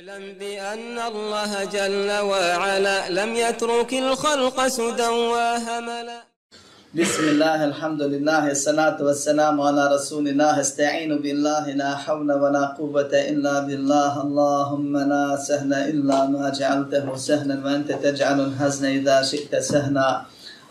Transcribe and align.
اعلم 0.00 0.24
بأن 0.40 0.98
الله 1.12 1.64
جل 1.76 2.10
وعلا 2.30 2.98
لم 3.10 3.30
يترك 3.34 3.92
الخلق 3.94 4.56
سدى 4.66 5.08
وهملا. 5.32 6.20
بسم 6.94 7.24
الله 7.28 7.58
الحمد 7.70 8.02
لله 8.12 8.50
الصلاة 8.50 8.98
والسلام 9.06 9.60
على 9.60 9.82
رسول 9.94 10.24
الله 10.28 10.60
استعين 10.60 11.12
بالله 11.24 11.64
لا 11.82 11.92
حول 11.96 12.32
ولا 12.32 12.64
قوة 12.80 13.12
إلا 13.32 13.54
بالله. 13.68 14.12
اللهم 14.26 14.92
لا 15.12 15.26
سهل 15.36 15.72
إلا 15.92 16.18
ما 16.32 16.44
جعلته 16.48 17.06
سهلا 17.16 17.56
وأنت 17.64 17.92
تجعل 17.92 18.38
الحزن 18.40 18.84
إذا 18.98 19.16
شئت 19.22 19.52
سهلا. 19.56 20.10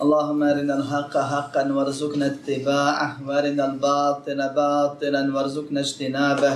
اللهم 0.02 0.39
أرنا 0.43 0.73
الحق 0.80 1.14
حقا 1.32 1.64
وارزقنا 1.75 2.25
اتباعه. 2.34 3.09
وأرنا 3.27 3.64
الباطل 3.66 4.39
باطلا 4.61 5.21
وارزقنا 5.34 5.80
اجتنابه. 5.86 6.55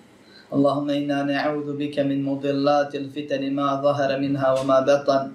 اللهم 0.51 0.89
إنا 0.89 1.23
نعوذ 1.23 1.79
بك 1.79 1.99
من 1.99 2.27
مضلات 2.27 2.91
الفتن 2.95 3.43
ما 3.55 3.79
ظهر 3.79 4.19
منها 4.19 4.47
وما 4.59 4.79
بطن. 4.83 5.31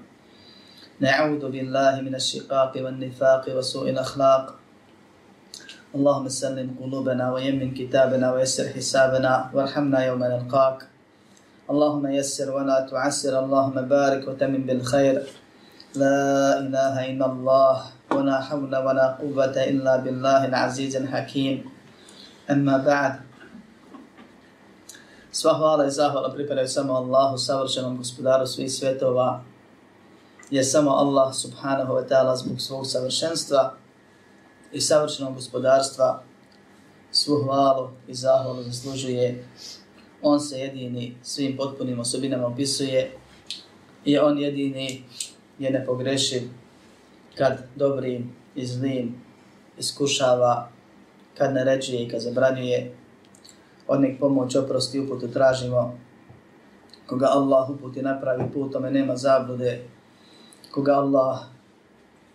نعوذ 1.01 1.43
بالله 1.49 2.01
من 2.05 2.15
الشقاق 2.15 2.73
والنفاق 2.77 3.45
وسوء 3.57 3.91
الأخلاق. 3.97 4.45
اللهم 5.97 6.29
سلم 6.29 6.69
قلوبنا 6.81 7.33
ويمن 7.33 7.73
كتابنا 7.73 8.27
ويسر 8.33 8.77
حسابنا 8.77 9.57
وارحمنا 9.57 9.99
يوم 10.05 10.21
نلقاك. 10.21 10.79
اللهم 11.73 12.05
يسر 12.07 12.53
ولا 12.53 12.85
تعسر. 12.85 13.33
اللهم 13.41 13.77
بارك 13.89 14.29
وتمن 14.29 14.69
بالخير. 14.69 15.17
لا 15.97 16.61
إله 16.61 16.95
إلا 17.17 17.27
الله 17.33 17.77
ولا 18.13 18.37
حول 18.41 18.73
ولا 18.77 19.07
قوة 19.17 19.57
إلا 19.57 19.97
بالله 20.05 20.41
العزيز 20.53 20.97
الحكيم. 20.97 21.65
أما 22.53 22.77
بعد 22.85 23.15
Sva 25.37 25.53
hvala 25.55 25.87
i 25.87 25.91
zahvala 25.91 26.33
pripadaju 26.33 26.69
samo 26.69 26.95
Allahu, 26.95 27.39
savršenom 27.39 27.97
gospodaru 27.97 28.47
svih 28.47 28.73
svetova, 28.73 29.43
je 30.51 30.65
samo 30.65 30.91
Allah 30.91 31.35
subhanahu 31.35 31.93
wa 31.93 32.09
ta'ala 32.09 32.37
zbog 32.37 32.61
svog 32.61 32.87
savršenstva 32.87 33.75
i 34.73 34.81
savršenog 34.81 35.35
gospodarstva 35.35 36.23
svu 37.13 37.43
hvalu 37.43 37.91
i 38.09 38.15
zahvalu 38.15 38.63
zaslužuje. 38.63 39.45
On 40.23 40.41
se 40.41 40.59
jedini 40.59 41.17
svim 41.23 41.57
potpunim 41.57 42.01
osobinama 42.01 42.47
opisuje 42.47 43.13
i 44.05 44.19
on 44.19 44.39
jedini 44.39 45.05
je 45.59 45.71
nepogrešiv 45.71 46.43
kad 47.35 47.59
dobrim 47.75 48.33
i 48.55 48.67
zlim 48.67 49.15
iskušava, 49.79 50.69
kad 51.39 51.55
naređuje 51.55 52.03
i 52.03 52.09
kad 52.09 52.21
zabranjuje. 52.21 52.96
Od 53.89 54.01
nek 54.01 54.21
pomoć 54.21 54.57
oprosti 54.57 55.01
uputu 55.01 55.29
tražimo. 55.29 55.99
Koga 57.07 57.27
Allah 57.27 57.71
uputi 57.71 58.03
napravi 58.03 58.45
put, 58.55 58.73
tome 58.73 58.91
nema 58.91 59.17
zablude. 59.17 59.85
Koga 60.71 60.93
Allah 60.93 61.39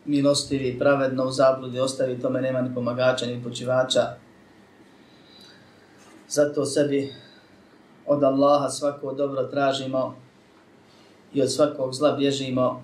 milostivi 0.05 0.79
pravedno 0.79 1.25
u 1.25 1.31
zabludi 1.31 1.79
ostavi, 1.79 2.19
tome 2.19 2.41
nema 2.41 2.61
ni 2.61 2.75
pomagača 2.75 3.25
ni 3.25 3.43
počivača. 3.43 4.01
Zato 6.29 6.65
sebi 6.65 7.13
od 8.07 8.23
Allaha 8.23 8.69
svako 8.69 9.13
dobro 9.13 9.43
tražimo 9.43 10.15
i 11.33 11.41
od 11.41 11.51
svakog 11.51 11.93
zla 11.93 12.11
bježimo 12.11 12.83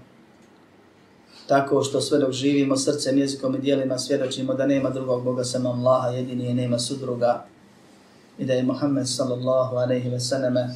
tako 1.48 1.84
što 1.84 2.02
sve 2.02 2.20
dok 2.20 2.32
živimo 2.32 2.78
srcem, 2.78 3.18
jezikom 3.18 3.56
i 3.56 3.60
dijelima 3.60 3.98
svjedočimo 3.98 4.54
da 4.54 4.66
nema 4.66 4.90
drugog 4.90 5.24
Boga 5.24 5.44
sem 5.44 5.66
Allaha, 5.66 6.08
jedini 6.08 6.46
je 6.46 6.54
nema 6.54 6.80
sudruga 6.80 7.46
i 8.38 8.46
da 8.46 8.54
je 8.54 8.64
Muhammed 8.64 9.08
sallallahu 9.08 9.76
alaihi 9.76 10.10
ve 10.10 10.20
sallame 10.20 10.70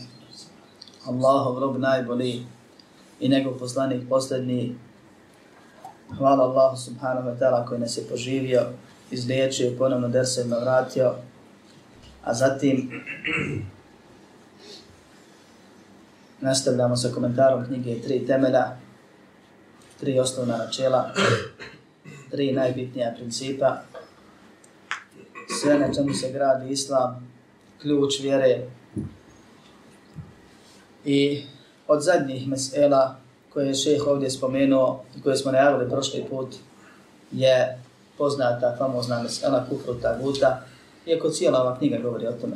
Allahov 1.05 1.59
rob 1.59 1.77
najbolji 1.77 2.45
i 3.19 3.29
njegov 3.29 3.53
poslanik 3.59 4.09
posljednji. 4.09 4.75
Hvala 6.17 6.43
Allahu 6.43 6.77
subhanahu 6.77 7.27
wa 7.27 7.39
ta'ala 7.39 7.65
koji 7.65 7.79
nas 7.79 7.97
je 7.97 8.03
poživio, 8.09 8.61
izliječio 9.11 9.67
i 9.67 9.77
ponovno 9.77 10.07
dersevima 10.07 10.55
vratio. 10.55 11.15
A 12.23 12.33
zatim 12.33 12.91
nastavljamo 16.41 16.95
sa 16.95 17.09
komentarom 17.13 17.65
knjige 17.65 18.01
Tri 18.01 18.27
temelja, 18.27 18.77
tri 19.99 20.19
osnovna 20.19 20.57
načela, 20.57 21.13
tri 22.31 22.51
najbitnija 22.51 23.13
principa, 23.15 23.77
sve 25.61 25.79
na 25.79 25.93
čemu 25.93 26.13
se 26.13 26.31
gradi 26.31 26.71
islam, 26.71 27.30
ključ 27.81 28.19
vjere. 28.19 28.67
I 31.05 31.43
od 31.87 32.01
zadnjih 32.01 32.47
mesela 32.47 33.19
koje 33.53 33.67
je 33.67 33.75
šeheh 33.75 34.07
ovdje 34.07 34.29
spomenuo 34.29 35.03
i 35.17 35.21
koje 35.21 35.37
smo 35.37 35.51
najavili 35.51 35.89
prošli 35.89 36.25
put 36.29 36.55
je 37.31 37.79
poznata, 38.17 38.75
famozna 38.77 39.23
mesela 39.23 39.65
Kufru 39.69 39.93
Taguta, 40.01 40.61
iako 41.05 41.29
cijela 41.29 41.61
ova 41.61 41.77
knjiga 41.77 41.97
govori 41.97 42.27
o 42.27 42.31
tome. 42.31 42.55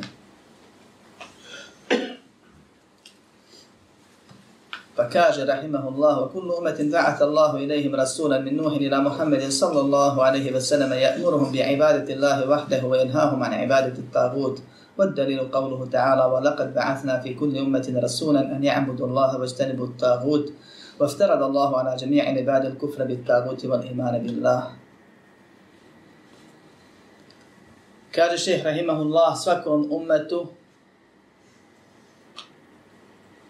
Pa 4.96 5.08
kaže, 5.08 5.44
rahimahullahu, 5.44 6.32
kullu 6.32 6.54
umetin 6.58 6.90
da'at 6.90 7.20
Allahu 7.20 7.58
ilaihim 7.58 7.94
rasulan 7.94 8.44
min 8.44 8.56
nuhin 8.56 8.82
ila 8.82 9.00
Muhammedin 9.04 9.52
sallallahu 9.52 10.20
alaihi 10.20 10.48
wa 10.54 10.60
sallam 10.60 10.90
ja'muruhum 10.90 11.52
bi 11.52 11.60
ibadeti 11.60 12.16
Allahi 12.16 12.48
vahdehu 12.48 12.88
wa 12.88 12.96
yanhahum 12.96 13.42
an 13.42 13.52
ibadeti 13.60 14.00
tagut. 14.12 14.60
والدليل 14.98 15.40
قوله 15.52 15.80
تعالى 15.92 16.24
ولقد 16.24 16.74
بعثنا 16.74 17.20
في 17.20 17.34
كل 17.34 17.58
أمة 17.58 17.86
رسولا 18.04 18.56
أن 18.56 18.64
يعبدوا 18.64 19.06
الله 19.06 19.38
واجتنبوا 19.38 19.86
الطاغوت 19.86 20.52
وافترض 21.00 21.42
الله 21.42 21.78
على 21.78 21.96
جميع 21.96 22.24
عباد 22.24 22.64
الكفر 22.64 23.04
بالطاغوت 23.04 23.64
والإيمان 23.64 24.14
بالله. 24.22 24.60
كاج 28.12 28.30
الشيخ 28.32 28.66
رحمه 28.66 28.98
الله 29.02 29.28
سفكم 29.34 29.88
أمته 29.92 30.44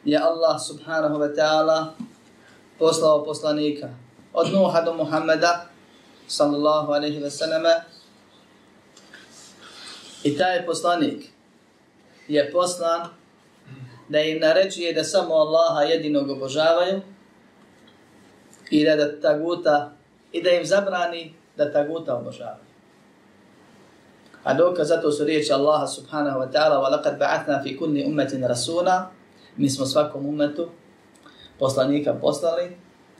Allah 0.06 0.54
subhanahu 0.54 1.18
wa 1.18 1.26
ta'ala 1.34 1.90
poslao 2.78 3.26
poslanika 3.26 3.90
od 4.30 4.46
Nuha 4.54 4.86
do 4.86 4.94
Muhammeda 4.94 5.66
sallallahu 6.30 6.94
alaihi 6.94 7.18
wa 7.18 7.26
sallam 7.26 7.66
i 10.22 10.30
je 12.27 12.51
poslan 12.51 13.07
da 14.09 14.19
im 14.19 14.39
naređuje 14.39 14.93
da 14.93 15.03
samo 15.03 15.33
Allaha 15.33 15.81
jedinog 15.81 16.29
obožavaju 16.29 17.01
i 18.69 18.85
da, 18.85 18.95
da 18.95 19.21
taguta 19.21 19.91
i 20.31 20.43
da 20.43 20.49
im 20.49 20.65
zabrani 20.65 21.33
da 21.57 21.71
taguta 21.71 22.15
obožavaju. 22.15 22.71
A 24.43 24.53
dokaz 24.53 24.87
zato 24.87 25.11
su 25.11 25.23
riječi 25.23 25.53
Allaha 25.53 25.87
subhanahu 25.87 26.39
wa 26.39 26.51
ta'ala 26.51 26.77
وَلَقَدْ 26.79 27.17
بَعَثْنَا 27.19 27.63
فِي 27.63 27.77
كُلِّ 27.79 28.05
أُمَّةٍ 28.05 28.47
رَسُولًا 28.47 29.05
mi 29.57 29.69
smo 29.69 29.85
svakom 29.85 30.25
umetu 30.25 30.69
poslanika 31.59 32.13
poslali, 32.13 32.77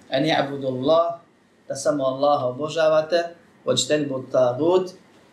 a 0.09 0.19
ni 0.19 0.35
abudullah, 0.39 1.19
da 1.67 1.75
samo 1.75 2.03
Allaha 2.03 2.45
obožavate, 2.45 3.23
očten 3.65 4.07
bud 4.09 4.31
tagut, 4.31 4.91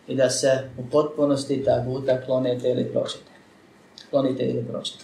i 0.08 0.14
da 0.14 0.30
se 0.30 0.70
u 0.78 0.90
potpunosti 0.90 1.64
taguta 1.64 2.20
klonete 2.26 2.68
ili 2.70 2.92
pročete. 2.92 3.31
sklonite 4.13 4.43
ili 4.43 4.65
pročete. 4.71 5.03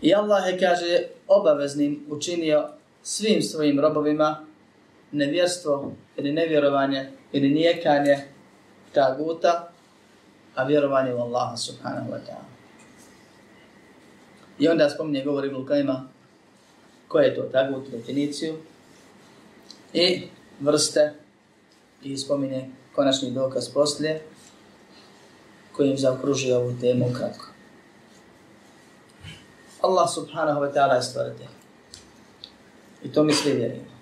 I 0.00 0.14
Allah 0.14 0.46
je, 0.48 0.58
kaže, 0.58 1.02
obaveznim 1.28 2.06
učinio 2.08 2.68
svim 3.02 3.42
svojim 3.42 3.80
robovima 3.80 4.46
nevjerstvo 5.12 5.92
ili 6.16 6.32
nevjerovanje 6.32 7.10
ili 7.32 7.48
nijekanje 7.48 8.18
taguta, 8.92 9.68
a 10.54 10.64
vjerovanje 10.64 11.14
u 11.14 11.18
Allaha 11.18 11.56
subhanahu 11.56 12.10
wa 12.10 12.18
ta'ala. 12.18 12.48
I 14.58 14.68
onda 14.68 14.90
spominje 14.90 15.24
govor 15.24 15.44
Ibn 15.44 15.66
Kajma 15.66 16.08
koje 17.08 17.24
je 17.24 17.34
to 17.34 17.42
tagut, 17.42 17.90
definiciju 17.90 18.54
i 19.92 20.22
vrste 20.60 21.14
i 22.02 22.16
spominje 22.16 22.68
konačni 22.96 23.30
dokaz 23.30 23.68
poslije 23.68 24.22
kojim 25.72 25.98
zaokružuje 25.98 26.56
ovu 26.56 26.74
temu 26.80 27.12
kratko. 27.16 27.46
Allah 29.80 30.08
subhanahu 30.14 30.60
wa 30.60 30.72
ta'ala 30.72 30.94
je 30.94 31.02
stvoritelj. 31.02 31.52
I 33.04 33.12
to 33.12 33.24
mi 33.24 33.32
svi 33.32 33.52
vjerujemo. 33.52 33.96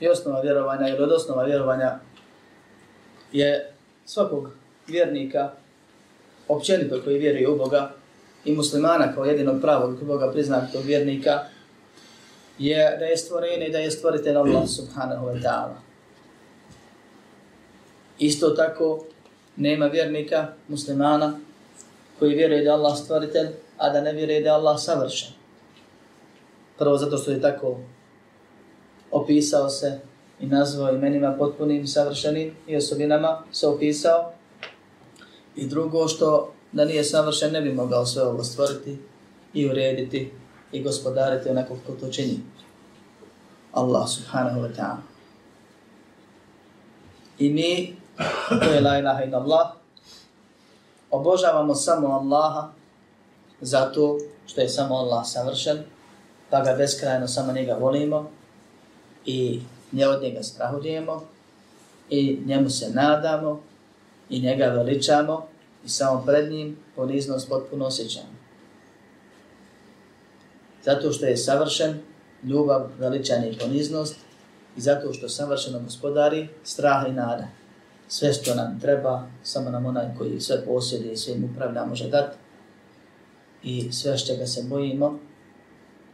I 0.00 0.08
osnova 0.08 0.40
vjerovanja 0.40 0.88
ili 0.88 1.02
od 1.02 1.12
osnova 1.12 1.44
vjerovanja 1.44 1.98
je 3.32 3.72
svakog 4.06 4.50
vjernika, 4.86 5.50
općenito 6.48 7.00
koji 7.04 7.18
vjeruje 7.18 7.48
u 7.48 7.58
Boga 7.58 7.92
i 8.44 8.52
muslimana 8.52 9.14
kao 9.14 9.24
jedinog 9.24 9.60
pravog 9.60 10.04
Boga 10.04 10.32
priznatog 10.32 10.84
vjernika, 10.84 11.40
je 12.58 12.96
da 12.98 13.04
je 13.04 13.16
stvoren 13.16 13.62
i 13.62 13.72
da 13.72 13.78
je 13.78 13.90
stvoritelj 13.90 14.36
Allah 14.36 14.68
subhanahu 14.68 15.26
wa 15.26 15.42
ta'ala. 15.42 15.83
Isto 18.18 18.50
tako, 18.50 19.04
nema 19.56 19.86
vjernika, 19.86 20.48
muslimana, 20.68 21.38
koji 22.18 22.34
vjeruje 22.34 22.64
da 22.64 22.70
je 22.70 22.74
Allah 22.74 22.98
stvoritelj, 22.98 23.48
a 23.78 23.90
da 23.90 24.00
ne 24.00 24.12
vjeruje 24.12 24.40
da 24.40 24.48
je 24.48 24.54
Allah 24.54 24.80
savršen. 24.80 25.28
Prvo 26.78 26.96
zato 26.96 27.18
što 27.18 27.30
je 27.30 27.40
tako 27.40 27.78
opisao 29.10 29.68
se 29.68 30.00
i 30.40 30.46
nazvao 30.46 30.94
imenima 30.94 31.36
potpunim, 31.38 31.86
savršenim 31.86 32.54
i 32.66 32.76
osobinama 32.76 33.42
se 33.52 33.68
opisao. 33.68 34.32
I 35.56 35.66
drugo 35.66 36.08
što 36.08 36.52
da 36.72 36.84
nije 36.84 37.04
savršen 37.04 37.52
ne 37.52 37.60
bi 37.60 37.72
mogao 37.72 38.06
sve 38.06 38.22
ovo 38.22 38.44
stvoriti 38.44 38.98
i 39.54 39.68
urediti 39.68 40.30
i 40.72 40.82
gospodariti 40.82 41.48
onako 41.48 41.76
kako 41.86 41.98
to 41.98 42.12
čini. 42.12 42.40
Allah 43.72 44.08
subhanahu 44.08 44.60
wa 44.60 44.70
ta'ala. 44.76 45.02
I 47.38 47.50
mi, 47.50 47.96
to 48.48 48.70
je 48.70 48.80
la 48.80 48.98
ilaha 48.98 49.24
ila 49.24 49.38
Allah, 49.38 49.68
obožavamo 51.10 51.74
samo 51.74 52.08
Allaha 52.08 52.68
zato 53.60 54.18
što 54.46 54.60
je 54.60 54.68
samo 54.68 54.94
Allah 54.94 55.26
savršen, 55.26 55.78
pa 56.50 56.60
ga 56.60 56.72
beskrajno 56.72 57.28
samo 57.28 57.52
njega 57.52 57.74
volimo 57.74 58.30
i 59.26 59.60
nje 59.92 60.06
od 60.06 60.22
njega 60.22 60.42
strahujemo 60.42 61.22
i 62.10 62.40
njemu 62.46 62.70
se 62.70 62.90
nadamo 62.90 63.60
i 64.30 64.40
njega 64.40 64.66
veličamo 64.66 65.46
i 65.84 65.88
samo 65.88 66.22
pred 66.26 66.52
njim 66.52 66.78
poniznost 66.96 67.48
potpuno 67.48 67.86
osjećamo. 67.86 68.34
Zato 70.84 71.12
što 71.12 71.26
je 71.26 71.36
savršen, 71.36 72.00
ljubav, 72.42 72.88
veličanje 72.98 73.50
i 73.50 73.58
poniznost 73.58 74.16
i 74.76 74.80
zato 74.80 75.12
što 75.12 75.28
savršeno 75.28 75.80
gospodari 75.80 76.48
strah 76.64 77.08
i 77.08 77.12
nada. 77.12 77.48
Sve 78.14 78.32
što 78.32 78.54
nam 78.54 78.80
treba, 78.80 79.22
samo 79.42 79.70
nam 79.70 79.86
onaj 79.86 80.06
koji 80.18 80.40
sve 80.40 80.64
posjede 80.64 81.12
i 81.12 81.16
svim 81.16 81.44
upravlja 81.44 81.84
može 81.84 82.08
dati 82.08 82.36
i 83.62 83.92
sve 83.92 84.18
što 84.18 84.36
ga 84.36 84.46
se 84.46 84.62
bojimo, 84.62 85.18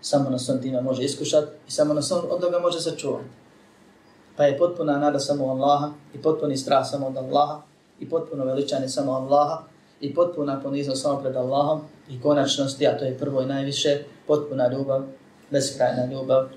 samo 0.00 0.30
nas 0.30 0.48
on 0.48 0.60
time 0.60 0.80
može 0.80 1.04
iskušati 1.04 1.46
i 1.68 1.70
samo 1.70 1.94
nas 1.94 2.12
on 2.12 2.22
od 2.30 2.40
toga 2.40 2.58
može 2.58 2.80
sačuvati. 2.80 3.28
Pa 4.36 4.44
je 4.44 4.58
potpuna 4.58 4.98
nada 4.98 5.18
samo 5.18 5.46
Allaha 5.46 5.92
i 6.14 6.22
potpuni 6.22 6.56
strah 6.56 6.90
samo 6.90 7.06
od 7.06 7.16
Allaha 7.16 7.62
i 8.00 8.08
potpuno 8.08 8.44
veličanje 8.44 8.88
samo 8.88 9.12
Allaha 9.12 9.62
i 10.00 10.14
potpuna 10.14 10.60
poniznost 10.60 11.02
samo 11.02 11.20
pred 11.20 11.36
Allahom 11.36 11.80
i 12.10 12.20
konačnosti, 12.20 12.86
a 12.86 12.98
to 12.98 13.04
je 13.04 13.18
prvo 13.18 13.42
i 13.42 13.46
najviše, 13.46 14.04
potpuna 14.26 14.72
ljubav, 14.72 15.02
beskrajna 15.50 16.04
ljubav, 16.12 16.48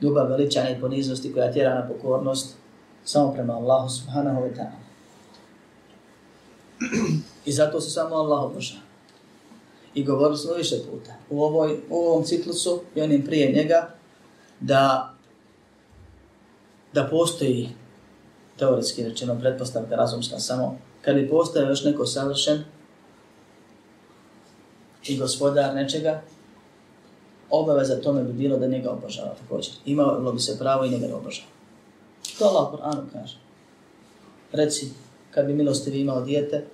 ljubav 0.00 0.28
veličanja 0.28 0.70
i 0.70 0.80
poniznosti 0.80 1.32
koja 1.32 1.52
tjera 1.52 1.74
na 1.74 1.88
pokornost 1.88 2.65
samo 3.06 3.32
prema 3.32 3.54
Allahu 3.54 3.88
subhanahu 3.88 4.40
wa 4.40 4.50
ta'ala. 4.56 4.80
I 7.44 7.52
zato 7.52 7.80
se 7.80 7.90
samo 7.90 8.16
Allah 8.16 8.42
obožava. 8.42 8.80
I 9.94 10.04
govorili 10.04 10.38
smo 10.38 10.54
više 10.54 10.76
puta 10.90 11.14
u, 11.30 11.42
ovoj, 11.42 11.80
u 11.90 11.96
ovom 11.96 12.24
ciklusu 12.24 12.80
i 12.94 13.00
onim 13.00 13.24
prije 13.24 13.52
njega 13.52 13.94
da 14.60 15.12
da 16.92 17.08
postoji 17.10 17.68
teoretski 18.58 19.04
rečeno 19.04 19.38
pretpostavka 19.40 19.96
razumska 19.96 20.38
samo 20.38 20.78
kad 21.02 21.14
bi 21.14 21.28
postao 21.28 21.62
još 21.62 21.84
neko 21.84 22.06
savršen 22.06 22.64
i 25.08 25.18
gospodar 25.18 25.74
nečega, 25.74 26.22
obaveza 27.50 28.00
tome 28.00 28.22
bi 28.22 28.32
bilo 28.32 28.58
da 28.58 28.66
njega 28.66 28.90
obožava 28.90 29.34
također. 29.34 29.72
Imalo 29.86 30.32
bi 30.32 30.40
se 30.40 30.58
pravo 30.58 30.84
i 30.84 30.90
njega 30.90 31.06
da 31.06 31.16
obožava. 31.16 31.55
Što 32.36 32.44
Allah 32.44 32.68
u 32.68 32.76
Kur'anu 32.76 33.02
kaže. 33.12 33.36
Reci, 34.52 34.90
kad 35.30 35.46
bi 35.46 35.54
milostivi 35.54 36.00
imao 36.00 36.20
dijete, 36.20 36.64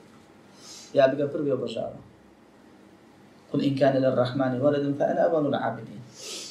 ja 0.94 1.08
bi 1.08 1.16
ga 1.16 1.28
prvi 1.28 1.52
obožavao. 1.52 2.02
Kul 3.50 3.62
in 3.62 3.78
kane 3.78 4.00
lir 4.00 4.14
rahmani 4.14 4.58
waladun 4.60 4.98
fa 4.98 5.04
ana 5.04 5.28
awwalul 5.28 5.58
abidin. 5.62 6.00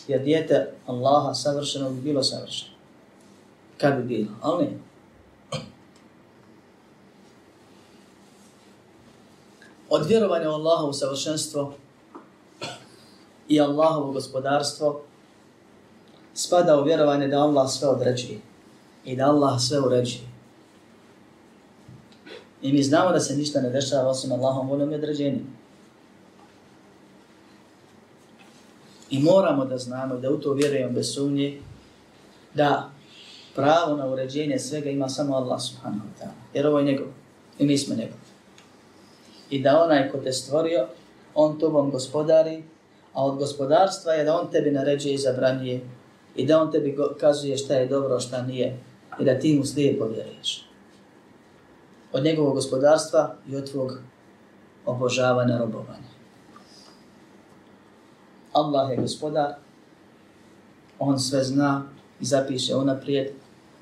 Jer 0.08 0.24
dijete 0.24 0.72
Allaha 0.88 1.34
savršeno 1.34 1.90
bi 1.90 2.02
bilo 2.02 2.24
savršeno. 2.24 2.72
Kad 3.78 3.96
bi 3.96 4.04
bilo, 4.04 4.32
ali 4.42 4.66
ne. 4.66 4.78
Od 9.90 10.06
vjerovanja 10.08 10.50
u 10.50 10.54
Allahovu 10.54 10.94
savršenstvo 10.94 11.74
i 13.48 13.62
Allahovo 13.62 14.12
gospodarstvo 14.12 15.02
spada 16.34 16.80
u 16.80 16.84
vjerovanje 16.84 17.28
da 17.28 17.40
Allah 17.40 17.70
sve 17.70 17.88
određuje 17.88 18.51
i 19.06 19.16
da 19.16 19.26
Allah 19.26 19.62
sve 19.62 19.80
uređuje. 19.80 20.32
I 22.62 22.74
mi 22.74 22.84
znamo 22.84 23.12
da 23.12 23.20
se 23.20 23.36
ništa 23.36 23.62
ne 23.62 23.70
dešava 23.70 24.10
osim 24.10 24.32
Allahom 24.32 24.70
voljom 24.70 24.92
i 24.92 24.96
određenjem. 24.96 25.48
I 29.10 29.20
moramo 29.20 29.66
da 29.66 29.78
znamo 29.78 30.18
da 30.18 30.32
u 30.32 30.38
to 30.38 30.54
vjerujemo 30.54 30.94
bez 30.94 31.14
sumnje 31.14 31.62
da 32.54 32.90
pravo 33.56 33.96
na 33.96 34.08
uređenje 34.08 34.60
svega 34.60 34.90
ima 34.90 35.10
samo 35.10 35.36
Allah 35.36 35.62
subhanahu 35.62 36.06
wa 36.06 36.24
ta'ala. 36.24 36.38
Jer 36.54 36.68
ovo 36.68 36.80
je 36.80 36.86
njegov. 36.86 37.08
I 37.60 37.66
mi 37.66 37.78
smo 37.78 37.96
njegov. 37.96 38.18
I 39.50 39.62
da 39.62 39.84
onaj 39.84 40.10
ko 40.12 40.18
te 40.18 40.32
stvorio, 40.34 40.88
on 41.36 41.60
tobom 41.60 41.92
gospodari, 41.92 42.64
a 43.14 43.26
od 43.26 43.38
gospodarstva 43.38 44.14
je 44.14 44.24
da 44.24 44.40
on 44.40 44.52
tebi 44.52 44.72
naređuje 44.72 45.14
i 45.14 45.18
zabranjuje 45.18 45.82
i 46.36 46.46
da 46.46 46.62
on 46.62 46.72
tebi 46.72 46.98
kazuje 47.20 47.58
šta 47.58 47.74
je 47.74 47.88
dobro, 47.88 48.20
šta 48.20 48.42
nije 48.42 48.78
i 49.20 49.26
da 49.26 49.40
ti 49.40 49.56
mu 49.58 49.66
slijepo 49.66 50.06
vjeruješ. 50.06 50.66
Od 52.14 52.24
njegovog 52.24 52.56
gospodarstva 52.56 53.36
i 53.50 53.56
od 53.56 53.72
tvog 53.72 54.00
obožavanja 54.86 55.58
robovanja. 55.58 56.12
Allah 58.54 58.92
je 58.92 58.98
gospodar, 58.98 59.54
on 61.00 61.20
sve 61.20 61.44
zna 61.44 61.84
i 62.22 62.26
zapiše 62.26 62.76
unaprijed, 62.76 63.28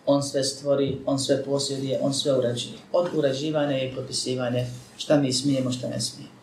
on 0.06 0.24
sve 0.24 0.44
stvori, 0.44 0.98
on 1.06 1.20
sve 1.20 1.44
posjeduje, 1.44 2.00
on 2.02 2.14
sve 2.14 2.38
uređuje. 2.38 2.78
Od 2.92 3.08
uređivanja 3.16 3.84
i 3.84 3.92
propisivanja 3.92 4.66
šta 4.98 5.18
mi 5.18 5.34
smijemo, 5.34 5.72
šta 5.72 5.88
ne 5.88 6.02
smijemo. 6.02 6.34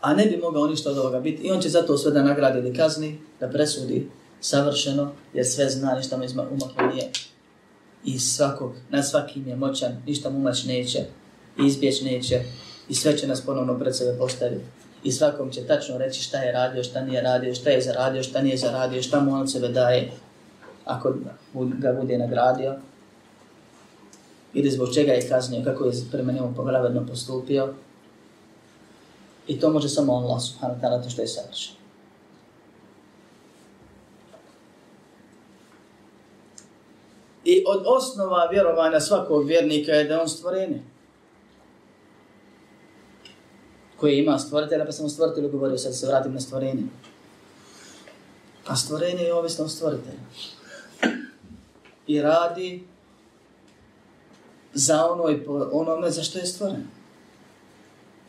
A 0.00 0.14
ne 0.14 0.26
bi 0.26 0.36
mogao 0.36 0.66
ništa 0.66 0.90
od 0.90 0.98
ovoga 0.98 1.20
biti. 1.20 1.42
I 1.42 1.50
on 1.50 1.60
će 1.60 1.68
zato 1.68 1.98
sve 1.98 2.10
da 2.10 2.22
nagradi 2.22 2.58
ili 2.58 2.74
kazni, 2.74 3.20
da 3.40 3.48
presudi 3.48 4.08
savršeno, 4.40 5.12
jer 5.34 5.46
sve 5.46 5.68
zna, 5.68 5.94
ništa 5.94 6.16
mu 6.16 6.24
izma 6.24 6.46
umaklo 6.50 6.86
nije. 6.86 7.10
I 8.04 8.18
svakog, 8.18 8.72
na 8.90 9.02
svakim 9.02 9.48
je 9.48 9.56
moćan, 9.56 10.02
ništa 10.06 10.30
mu 10.30 10.38
umać 10.38 10.64
neće, 10.64 11.04
izbjeć 11.58 12.02
neće, 12.02 12.42
i 12.88 12.94
sve 12.94 13.18
će 13.18 13.26
nas 13.26 13.40
ponovno 13.40 13.78
pred 13.78 13.96
sebe 13.96 14.18
postaviti. 14.18 14.64
I 15.04 15.12
svakom 15.12 15.50
će 15.50 15.66
tačno 15.66 15.98
reći 15.98 16.22
šta 16.22 16.38
je 16.38 16.52
radio, 16.52 16.84
šta 16.84 17.00
nije 17.00 17.22
radio, 17.22 17.54
šta 17.54 17.70
je 17.70 17.80
zaradio, 17.80 18.22
šta 18.22 18.42
nije 18.42 18.56
zaradio, 18.56 19.02
šta 19.02 19.20
mu 19.20 19.34
on 19.34 19.48
sebe 19.48 19.68
daje, 19.68 20.10
ako 20.84 21.14
ga 21.54 21.92
bude 21.92 22.18
nagradio. 22.18 22.76
Ili 24.54 24.70
zbog 24.70 24.94
čega 24.94 25.12
je 25.12 25.28
kaznio, 25.28 25.64
kako 25.64 25.84
je 25.84 25.92
prema 26.12 26.32
njemu 26.32 26.54
pogravedno 26.56 27.06
postupio. 27.06 27.74
I 29.46 29.60
to 29.60 29.70
može 29.70 29.88
samo 29.88 30.12
Allah 30.12 30.42
subhanahu 30.42 30.80
wa 30.80 30.84
ta'ala 30.84 31.02
to 31.02 31.10
što 31.10 31.22
je 31.22 31.28
savršeno. 31.28 31.79
I 37.50 37.64
od 37.66 37.82
osnova 37.86 38.48
vjerovanja 38.50 39.00
svakog 39.00 39.46
vjernika 39.46 39.92
je 39.92 40.04
da 40.04 40.20
on 40.20 40.28
stvorenje. 40.28 40.82
Koje 43.96 44.18
ima 44.18 44.38
stvoritelja, 44.38 44.84
pa 44.84 44.92
sam 44.92 45.06
o 45.06 45.08
stvoritelju 45.08 45.50
govorio, 45.50 45.78
sad 45.78 45.96
se 45.96 46.06
vratim 46.06 46.32
na 46.32 46.40
stvorenje. 46.40 46.82
A 48.66 48.76
stvorenje 48.76 49.22
je 49.22 49.34
ovisno 49.34 49.64
o 49.64 49.68
stvoritelju. 49.68 50.20
I 52.06 52.22
radi 52.22 52.84
za 54.74 55.06
ono 55.10 55.30
i 55.30 55.44
po 55.44 55.68
onome 55.72 56.10
za 56.10 56.22
što 56.22 56.38
je 56.38 56.46
stvoren. 56.46 56.84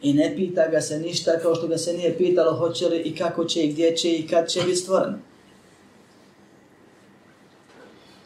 I 0.01 0.13
ne 0.13 0.33
pita 0.35 0.67
ga 0.67 0.81
se 0.81 0.99
ništa 0.99 1.39
kao 1.39 1.55
što 1.55 1.67
ga 1.67 1.77
se 1.77 1.93
nije 1.93 2.17
pitalo 2.17 2.57
hoće 2.57 2.89
li 2.89 2.97
i 2.97 3.15
kako 3.15 3.45
će 3.45 3.63
i 3.63 3.71
gdje 3.71 3.95
će 3.95 4.11
i 4.11 4.27
kad 4.27 4.49
će 4.49 4.61
biti 4.61 4.75
stvoreno. 4.75 5.17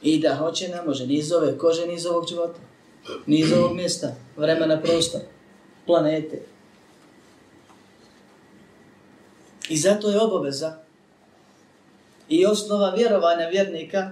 I 0.05 0.19
da 0.19 0.35
hoće, 0.35 0.67
ne 0.67 0.81
može, 0.81 1.07
ni 1.07 1.13
iz 1.13 1.31
ove 1.31 1.57
kože, 1.57 1.87
ni 1.87 1.93
iz 1.93 2.05
ovog 2.05 2.27
života, 2.27 2.59
ni 3.25 3.39
iz 3.39 3.53
ovog 3.53 3.75
mjesta, 3.75 4.15
vremena, 4.37 4.81
prostor, 4.81 5.21
planete. 5.85 6.41
I 9.69 9.77
zato 9.77 10.09
je 10.09 10.21
obaveza 10.21 10.77
i 12.29 12.45
osnova 12.45 12.89
vjerovanja 12.89 13.47
vjernika 13.47 14.11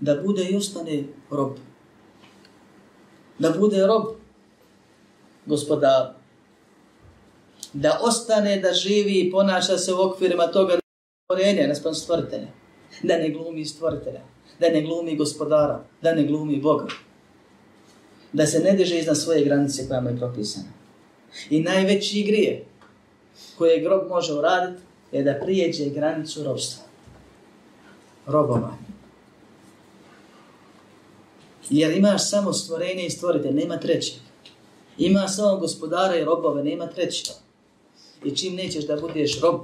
da 0.00 0.14
bude 0.14 0.44
i 0.44 0.56
ostane 0.56 1.04
rob. 1.30 1.56
Da 3.38 3.50
bude 3.50 3.86
rob 3.86 4.04
gospoda 5.46 6.16
Da 7.72 8.00
ostane 8.02 8.56
da 8.60 8.72
živi 8.72 9.20
i 9.20 9.30
ponaša 9.30 9.78
se 9.78 9.94
u 9.94 10.00
okvirima 10.00 10.46
toga 10.46 10.78
stvorenja, 11.24 11.66
naspram 11.66 11.94
stvoritelja. 11.94 12.48
Da 13.02 13.18
ne 13.18 13.30
glumi 13.30 13.64
stvoritelja. 13.64 14.20
Da 14.60 14.68
ne 14.68 14.82
glumi 14.82 15.16
gospodara. 15.16 15.84
Da 16.02 16.14
ne 16.14 16.24
glumi 16.24 16.60
Boga. 16.60 16.86
Da 18.32 18.46
se 18.46 18.58
ne 18.58 18.72
deže 18.72 18.98
iznad 18.98 19.18
svoje 19.18 19.44
granice 19.44 19.88
koja 19.88 20.00
mu 20.00 20.08
je 20.08 20.16
propisana. 20.16 20.68
I 21.50 21.60
najveći 21.62 22.22
grije 22.22 22.64
koje 23.58 23.80
grob 23.80 24.08
može 24.08 24.34
uraditi 24.34 24.82
je 25.12 25.22
da 25.22 25.40
prijeđe 25.44 25.90
granicu 25.90 26.44
robstva. 26.44 26.82
Robovanje. 28.26 28.90
Jer 31.70 31.96
imaš 31.96 32.30
samo 32.30 32.52
stvorenje 32.52 33.06
i 33.06 33.10
stvorite, 33.10 33.52
nema 33.52 33.76
trećeg. 33.76 34.14
Ima 34.98 35.28
samo 35.28 35.56
gospodara 35.56 36.16
i 36.16 36.24
robove, 36.24 36.64
nema 36.64 36.86
trećeg. 36.86 37.34
I 38.24 38.36
čim 38.36 38.54
nećeš 38.54 38.86
da 38.86 38.96
budeš 38.96 39.40
rob, 39.40 39.60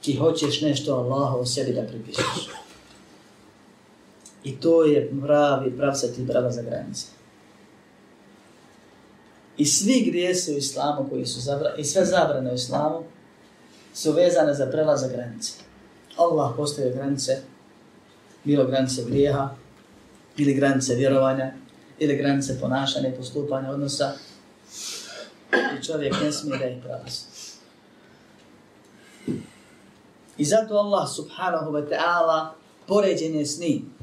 ti 0.00 0.14
hoćeš 0.16 0.60
nešto 0.60 0.94
Allaha 0.94 1.36
o 1.36 1.46
sebi 1.46 1.72
da 1.72 1.82
pripišeš. 1.82 2.48
I 4.44 4.60
to 4.60 4.84
je 4.84 5.12
pravi 5.22 5.76
pravcat 5.76 6.18
i 6.18 6.26
prava 6.26 6.50
za 6.50 6.62
granice. 6.62 7.06
I 9.56 9.66
svi 9.66 10.04
grijesi 10.10 10.54
u 10.54 10.56
islamu 10.56 11.06
koji 11.10 11.26
su 11.26 11.40
zabra, 11.40 11.74
i 11.78 11.84
sve 11.84 12.04
zabrane 12.04 12.50
u 12.50 12.54
islamu 12.54 13.02
su 13.94 14.12
vezane 14.12 14.54
za 14.54 14.66
prelaza 14.66 15.08
granice. 15.08 15.52
Allah 16.16 16.52
postoje 16.56 16.92
granice, 16.92 17.36
bilo 18.44 18.64
granice 18.64 19.04
grijeha, 19.04 19.50
ili 20.36 20.54
granice 20.54 20.94
vjerovanja, 20.94 21.52
ili 21.98 22.16
granice 22.16 22.60
ponašanja 22.60 23.08
i 23.08 23.16
postupanja 23.16 23.70
odnosa, 23.70 24.12
i 25.52 25.84
čovjek 25.84 26.14
ne 26.22 26.32
smije 26.32 26.58
da 26.58 26.66
ih 26.66 26.82
prelazi. 26.82 27.20
I 30.38 30.44
zato 30.44 30.74
Allah 30.74 31.08
subhanahu 31.16 31.72
wa 31.72 31.88
ta'ala 31.88 32.48
poređenje 32.86 33.46
s 33.46 33.58
njim, 33.58 33.94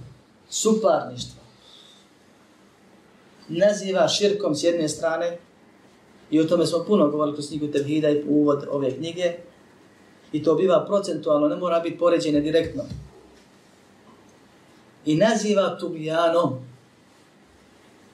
suparništvo, 0.50 1.42
naziva 3.48 4.08
širkom 4.08 4.56
s 4.56 4.63
jedne 4.63 4.89
strane, 4.89 5.38
i 6.32 6.39
o 6.39 6.44
tome 6.44 6.66
smo 6.66 6.84
puno 6.84 7.10
govorili 7.10 7.36
kroz 7.36 7.48
knjigu 7.48 7.68
Tevhida 7.68 8.10
i 8.10 8.24
uvod 8.27 8.68
ove 8.72 8.92
knjige, 8.96 9.34
i 10.32 10.44
to 10.44 10.56
biva 10.56 10.86
procentualno, 10.86 11.48
ne 11.48 11.56
mora 11.56 11.80
biti 11.80 11.98
poređene 11.98 12.42
direktno. 12.42 12.84
I 15.06 15.16
naziva 15.16 15.77
tugijanom 15.80 16.60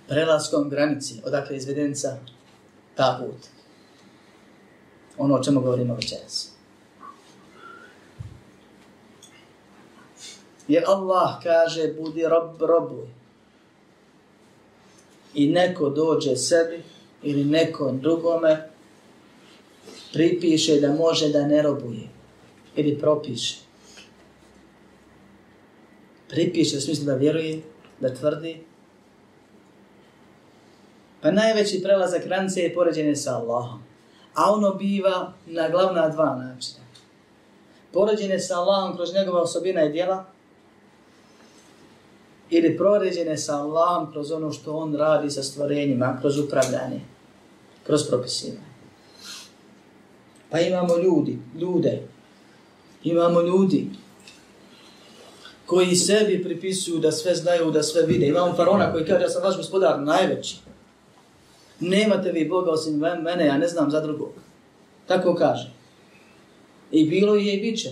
prelaskom 0.08 0.70
granici, 0.70 1.22
odakle 1.26 1.58
izvedenca 1.58 2.18
ta 2.96 3.20
put. 3.22 3.48
Ono 5.18 5.36
o 5.36 5.44
čemu 5.44 5.62
govorimo 5.62 5.96
večeras. 5.96 6.53
Jer 10.68 10.84
Allah 10.88 11.40
kaže, 11.44 11.94
budi 11.94 12.24
rob, 12.24 12.62
robu. 12.62 13.08
I 15.34 15.48
neko 15.48 15.90
dođe 15.90 16.36
sebi, 16.36 16.84
ili 17.24 17.44
nekom 17.44 18.00
drugome, 18.00 18.70
pripiše 20.14 20.80
da 20.80 20.94
može 20.94 21.30
da 21.30 21.48
ne 21.48 21.62
robuje. 21.62 22.08
Ili 22.76 23.00
propiše. 23.00 23.58
Pripiše 26.30 26.78
u 26.78 26.82
smislu 26.82 27.06
da 27.06 27.16
vjeruje, 27.16 27.62
da 28.00 28.14
tvrdi. 28.14 28.64
Pa 31.22 31.32
najveći 31.32 31.84
prelazak 31.84 32.24
granice 32.24 32.62
je 32.62 32.74
poređenje 32.74 33.16
sa 33.16 33.38
Allahom. 33.38 33.84
A 34.36 34.52
ono 34.52 34.74
biva 34.74 35.34
na 35.46 35.70
glavna 35.70 36.10
dva 36.10 36.36
načina. 36.36 36.84
Poređenje 37.94 38.40
sa 38.40 38.60
Allahom 38.60 38.96
kroz 38.96 39.14
njegova 39.14 39.42
osobina 39.42 39.84
i 39.84 39.92
djela, 39.92 40.26
ili 42.54 42.78
proređene 42.78 43.38
sa 43.38 43.58
Allahom 43.58 44.12
kroz 44.12 44.32
ono 44.32 44.52
što 44.52 44.74
on 44.76 44.96
radi 44.96 45.30
sa 45.30 45.44
stvorenjima, 45.44 46.18
kroz 46.22 46.38
upravljanje, 46.38 47.02
kroz 47.84 48.08
propisivanje. 48.08 48.74
Pa 50.50 50.60
imamo 50.60 50.98
ljudi, 50.98 51.40
ljude, 51.60 52.02
imamo 53.04 53.42
ljudi 53.42 53.88
koji 55.66 55.96
sebi 55.96 56.44
pripisuju 56.44 57.00
da 57.00 57.12
sve 57.12 57.36
znaju, 57.36 57.72
da 57.72 57.84
sve 57.84 58.06
vide. 58.06 58.28
Imamo 58.28 58.54
faraona 58.54 58.92
koji 58.92 59.06
kaže, 59.06 59.24
ja 59.24 59.30
sam 59.30 59.44
vaš 59.44 59.58
gospodar, 59.58 60.02
najveći. 60.02 60.58
Nemate 61.80 62.32
vi 62.32 62.50
Boga 62.50 62.72
osim 62.72 62.98
mene, 62.98 63.46
ja 63.46 63.58
ne 63.58 63.68
znam 63.68 63.92
za 63.92 64.02
drugog. 64.02 64.32
Tako 65.08 65.36
kaže. 65.36 65.72
I 66.92 67.10
bilo 67.10 67.36
je 67.36 67.54
i 67.54 67.62
bit 67.62 67.80
će. 67.80 67.90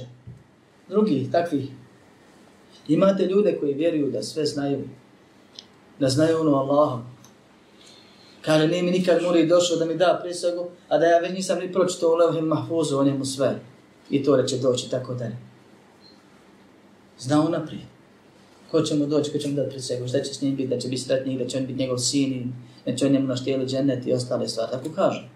Drugi, 0.90 1.30
takvih 1.32 1.70
Imate 2.94 3.26
ljude 3.26 3.58
koji 3.60 3.74
vjeruju 3.74 4.12
da 4.12 4.24
sve 4.24 4.46
znaju. 4.46 4.80
Da 6.00 6.10
znaju 6.10 6.40
ono 6.40 6.56
Allaha. 6.56 7.02
Kaže, 8.42 8.68
nije 8.68 8.84
mi 8.84 8.92
nikad 8.92 9.24
mori 9.24 9.48
došao 9.48 9.78
da 9.78 9.86
mi 9.86 9.96
da 9.96 10.20
prisagu, 10.24 10.66
a 10.88 10.98
da 10.98 11.06
ja 11.06 11.20
već 11.20 11.32
nisam 11.32 11.60
ni 11.60 11.74
pročito 11.74 12.12
u 12.12 12.16
levhim 12.16 12.46
mahfuzu 12.46 12.98
o 12.98 13.04
njemu 13.04 13.26
sve. 13.26 13.60
I 14.10 14.24
to 14.24 14.36
reće 14.36 14.58
doći 14.58 14.90
tako 14.90 15.14
dalje. 15.14 15.38
Zna 17.20 17.46
on 17.46 17.52
naprijed. 17.52 17.84
Ko 18.72 18.82
će 18.82 18.96
mu 18.96 19.06
doći, 19.06 19.32
ko 19.32 19.38
će 19.38 19.48
mu 19.48 19.56
dati 19.56 19.70
prisegu, 19.70 20.08
šta 20.08 20.22
će 20.22 20.34
s 20.34 20.42
njim 20.42 20.56
biti, 20.56 20.70
da 20.70 20.80
će 20.80 20.88
biti 20.88 21.02
sretnik, 21.02 21.40
da 21.40 21.48
će 21.48 21.58
on 21.58 21.66
biti 21.66 21.80
njegov 21.80 21.98
sin, 21.98 22.54
da 22.86 22.96
će 22.96 23.06
on 23.06 23.12
njemu 23.12 23.28
naštijeli 23.28 23.66
džennet 23.66 24.08
i 24.08 24.14
ostale 24.14 24.48
stvari. 24.48 24.72
Tako 24.72 24.90
kaže. 24.96 25.30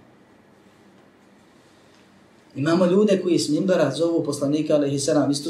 Imamo 2.56 2.86
ljude 2.86 3.22
koji 3.22 3.40
s 3.40 3.50
Mimbera 3.50 3.92
zovu 3.96 4.24
poslanika, 4.24 4.76
ali 4.76 4.88
ih 4.88 4.94
i 4.94 5.00
sedam 5.00 5.32
istu. 5.32 5.50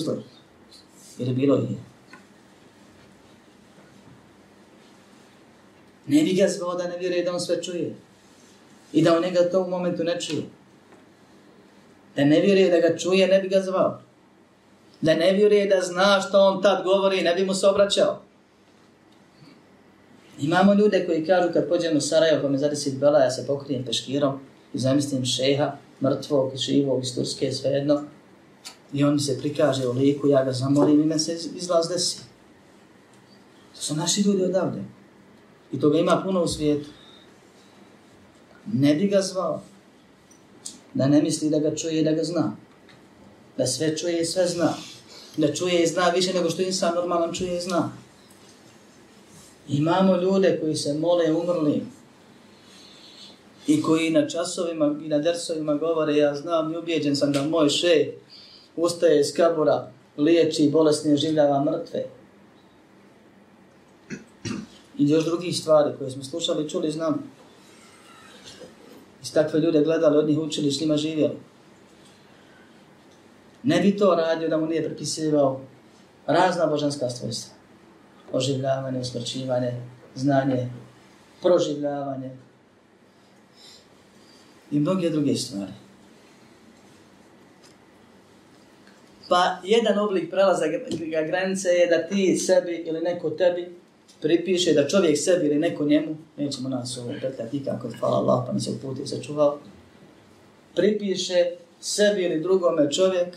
Jer 1.18 1.28
je 1.28 1.34
bilo 1.34 1.58
ih. 1.58 1.95
Ne 6.08 6.24
bi 6.24 6.34
ga 6.34 6.48
zvao 6.48 6.76
da 6.76 6.88
ne 6.88 6.98
vjeruje 6.98 7.24
da 7.24 7.34
on 7.34 7.40
sve 7.40 7.64
čuje. 7.64 7.96
I 8.94 9.02
da 9.02 9.18
on 9.18 9.24
njega 9.24 9.50
to 9.52 9.62
u 9.62 9.70
momentu 9.70 10.04
ne 10.04 10.22
čuje. 10.22 10.44
Da 12.16 12.26
ne 12.26 12.40
vjeruje 12.42 12.70
da 12.70 12.88
ga 12.88 12.98
čuje, 12.98 13.28
ne 13.28 13.40
bi 13.40 13.50
ga 13.50 13.62
zvao. 13.62 14.02
Da 15.02 15.16
ne 15.16 15.32
vjeruje 15.32 15.66
da 15.66 15.82
zna 15.82 16.22
što 16.28 16.40
on 16.40 16.62
tad 16.62 16.84
govori, 16.84 17.22
ne 17.22 17.36
bi 17.36 17.46
mu 17.46 17.54
se 17.54 17.68
obraćao. 17.68 18.22
Imamo 20.40 20.74
ljude 20.74 21.06
koji 21.06 21.26
kažu 21.26 21.54
kad 21.54 21.70
pođem 21.70 21.98
u 21.98 22.02
Sarajevo, 22.02 22.42
pa 22.42 22.50
me 22.50 22.58
zadesi 22.58 22.98
bela, 23.00 23.20
ja 23.20 23.32
se 23.32 23.48
pokrijem 23.48 23.86
peškirom 23.86 24.40
i 24.74 24.80
zamislim 24.80 25.26
šeha, 25.26 25.78
mrtvog, 26.04 26.56
živog, 26.56 27.04
iz 27.04 27.16
Turske, 27.16 27.52
svejedno. 27.52 28.04
I 28.94 29.04
on 29.04 29.20
se 29.20 29.38
prikaže 29.40 29.88
u 29.88 29.92
liku, 29.92 30.28
ja 30.28 30.44
ga 30.44 30.52
zamolim 30.52 31.02
i 31.02 31.06
me 31.06 31.20
se 31.20 31.38
izlaz 31.56 31.90
desi. 31.90 32.18
To 33.76 33.82
su 33.82 33.96
naši 33.96 34.22
ljudi 34.22 34.44
odavde. 34.44 34.80
I 35.76 35.80
toga 35.80 36.00
ima 36.00 36.22
puno 36.26 36.44
u 36.44 36.48
svijetu. 36.48 36.90
Ne 38.74 38.96
bi 38.96 39.08
ga 39.08 39.22
zvao. 39.22 39.62
Da 40.94 41.08
ne 41.08 41.22
misli 41.22 41.50
da 41.50 41.60
ga 41.60 41.76
čuje 41.76 42.00
i 42.00 42.04
da 42.04 42.12
ga 42.12 42.24
zna. 42.24 42.56
Da 43.58 43.68
sve 43.68 43.98
čuje 43.98 44.22
i 44.22 44.26
sve 44.26 44.48
zna. 44.48 44.74
Da 45.38 45.54
čuje 45.54 45.84
i 45.84 45.88
zna 45.88 46.10
više 46.10 46.34
nego 46.34 46.50
što 46.50 46.62
insan 46.62 46.96
normalan 46.96 47.34
čuje 47.34 47.58
i 47.58 47.62
zna. 47.62 47.92
Imamo 49.68 50.18
ljude 50.18 50.60
koji 50.62 50.76
se 50.76 50.94
mole 50.94 51.32
umrli 51.32 51.82
i 53.68 53.82
koji 53.82 54.10
na 54.10 54.30
časovima 54.30 54.96
i 55.06 55.08
na 55.08 55.18
dersovima 55.20 55.76
govore 55.76 56.18
ja 56.18 56.36
znam 56.36 56.74
i 56.74 56.78
ubijeđen 56.78 57.16
sam 57.16 57.32
da 57.32 57.44
moj 57.44 57.70
šej 57.70 58.14
ustaje 58.76 59.20
iz 59.20 59.34
kabura, 59.34 59.92
liječi 60.18 60.70
bolesne 60.70 61.18
življava 61.18 61.64
mrtve. 61.64 62.06
I 64.98 65.10
još 65.10 65.26
drugih 65.26 65.58
stvari 65.58 65.98
koje 65.98 66.12
smo 66.12 66.24
slušali, 66.24 66.70
čuli, 66.70 66.92
znam. 66.92 67.24
I 69.24 69.34
takve 69.34 69.60
ljude 69.60 69.84
gledali, 69.84 70.18
od 70.18 70.28
njih 70.28 70.40
učili, 70.40 70.72
s 70.72 70.82
njima 70.82 70.98
živjeli. 70.98 71.38
Ne 73.64 73.80
bi 73.82 73.98
to 73.98 74.16
radio 74.16 74.50
da 74.50 74.58
mu 74.58 74.66
nije 74.66 74.84
prepisivao 74.84 75.62
razna 76.28 76.66
božanska 76.66 77.10
svojstva. 77.10 77.54
Oživljavanje, 78.32 79.00
usmrćivanje, 79.00 79.82
znanje, 80.16 80.70
proživljavanje 81.42 82.30
i 84.72 84.80
mnoge 84.80 85.10
druge 85.10 85.36
stvari. 85.36 85.72
Pa 89.30 89.58
jedan 89.64 90.00
oblik 90.00 90.32
prelaza 90.32 90.66
granice 91.28 91.70
je 91.70 91.88
da 91.88 92.08
ti 92.08 92.38
sebi 92.38 92.84
ili 92.88 93.02
neko 93.02 93.30
tebi 93.30 93.76
pripiše 94.22 94.74
da 94.74 94.88
čovjek 94.88 95.18
sebi 95.18 95.46
ili 95.46 95.60
neko 95.60 95.86
njemu, 95.86 96.16
nećemo 96.38 96.70
nas 96.70 96.98
ovo 96.98 97.14
petljati 97.22 97.58
nikako, 97.58 97.90
hvala 98.00 98.18
Allah, 98.18 98.44
pa 98.48 98.54
mi 98.54 98.62
se 98.62 98.72
uputi 98.72 99.02
i 99.02 99.08
sačuvao, 99.08 99.60
pripiše 100.76 101.46
sebi 101.80 102.24
ili 102.24 102.42
drugome 102.42 102.92
čovjek 102.92 103.28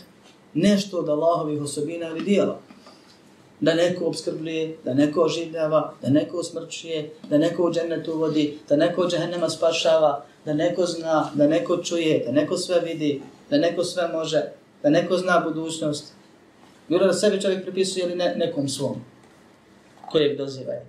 nešto 0.53 0.97
od 0.97 1.09
Allahovih 1.09 1.61
osobina 1.61 2.07
ili 2.07 2.21
dijela. 2.21 2.59
Da 3.59 3.73
neko 3.73 4.05
obskrbljuje, 4.05 4.77
da 4.85 4.93
neko 4.93 5.21
oživljava, 5.21 5.93
da 6.01 6.09
neko 6.09 6.37
usmrčuje, 6.37 7.09
da 7.29 7.37
neko 7.37 7.63
u 7.63 7.73
džennetu 7.73 8.17
vodi, 8.17 8.57
da 8.69 8.75
neko 8.75 9.01
u 9.01 9.09
džehennema 9.09 9.49
spašava, 9.49 10.25
da 10.45 10.53
neko 10.53 10.85
zna, 10.85 11.31
da 11.33 11.47
neko 11.47 11.77
čuje, 11.77 12.23
da 12.25 12.31
neko 12.31 12.57
sve 12.57 12.79
vidi, 12.79 13.21
da 13.49 13.57
neko 13.57 13.83
sve 13.83 14.07
može, 14.07 14.43
da 14.83 14.89
neko 14.89 15.17
zna 15.17 15.39
budućnost. 15.39 16.13
Bilo 16.87 17.07
da 17.07 17.13
sebi 17.13 17.41
čovjek 17.41 17.63
pripisuje 17.63 18.05
ili 18.05 18.15
ne, 18.15 18.35
nekom 18.35 18.69
svom 18.69 18.95
kojeg 20.11 20.37
dozivaju. 20.37 20.81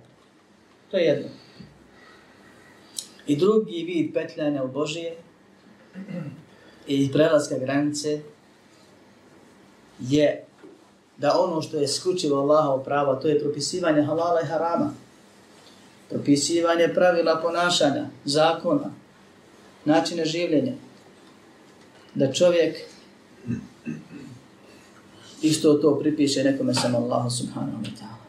To 0.91 0.97
je 0.97 1.03
jedno. 1.03 1.29
I 3.27 3.35
drugi 3.35 3.83
vid 3.83 4.13
petljanja 4.13 4.63
u 4.63 4.67
Božije 4.67 5.15
i 6.87 7.11
prelaska 7.11 7.57
granice 7.57 8.21
je 9.99 10.45
da 11.17 11.39
ono 11.39 11.61
što 11.61 11.77
je 11.77 11.87
skučivo 11.87 12.39
Allaha 12.39 12.69
u 12.73 12.83
pravo, 12.83 13.15
to 13.15 13.27
je 13.27 13.39
propisivanje 13.39 14.01
halala 14.01 14.41
i 14.41 14.45
harama. 14.45 14.93
Propisivanje 16.09 16.87
pravila 16.93 17.39
ponašanja, 17.41 18.05
zakona, 18.25 18.93
načine 19.85 20.25
življenja. 20.25 20.73
Da 22.15 22.33
čovjek 22.33 22.77
isto 25.41 25.73
to 25.73 25.99
pripiše 25.99 26.43
nekome 26.43 26.73
samo 26.73 26.97
Allahu 26.97 27.29
subhanahu 27.29 27.83
wa 27.83 27.89
ta'ala. 27.99 28.20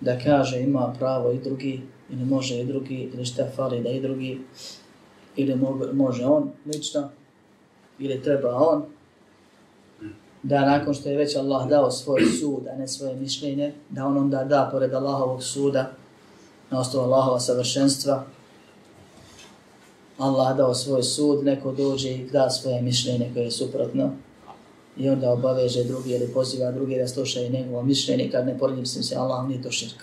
Da 0.00 0.18
kaže 0.18 0.60
ima 0.60 0.94
pravo 0.98 1.30
i 1.32 1.38
drugi, 1.38 1.82
ili 2.10 2.24
može 2.24 2.60
i 2.60 2.64
drugi, 2.64 3.10
ili 3.14 3.24
šta 3.24 3.46
fali 3.56 3.82
da 3.82 3.88
i 3.88 4.00
drugi, 4.00 4.40
ili 5.36 5.56
može 5.92 6.24
on 6.24 6.50
lično, 6.66 7.08
ili 7.98 8.22
treba 8.22 8.56
on, 8.56 8.82
da 10.42 10.66
nakon 10.66 10.94
što 10.94 11.08
je 11.08 11.16
već 11.16 11.36
Allah 11.36 11.68
dao 11.68 11.90
svoj 11.90 12.26
sud, 12.40 12.66
a 12.72 12.76
ne 12.76 12.88
svoje 12.88 13.16
mišljenje, 13.16 13.74
da 13.90 14.06
on 14.06 14.16
onda 14.16 14.44
da 14.44 14.68
pored 14.72 14.94
Allahovog 14.94 15.42
suda, 15.42 15.90
na 16.70 16.80
osnovu 16.80 17.04
Allahova 17.04 17.40
savršenstva, 17.40 18.24
Allah 20.18 20.56
dao 20.56 20.74
svoj 20.74 21.02
sud, 21.02 21.44
neko 21.44 21.72
dođe 21.72 22.10
i 22.10 22.30
da 22.30 22.50
svoje 22.50 22.82
mišljenje 22.82 23.30
koje 23.34 23.44
je 23.44 23.50
suprotno, 23.50 24.10
i 24.98 25.08
onda 25.08 25.30
obaveže 25.30 25.84
drugi 25.84 26.10
ili 26.10 26.32
poziva 26.32 26.72
drugi 26.72 26.98
da 26.98 27.08
slušaju 27.08 27.50
njegovo 27.50 27.82
mišljenje, 27.82 28.30
kad 28.30 28.46
ne 28.46 28.58
poredim 28.58 28.86
se 28.86 29.16
Allah, 29.16 29.48
nije 29.48 29.62
to 29.62 29.70
širk. 29.70 30.02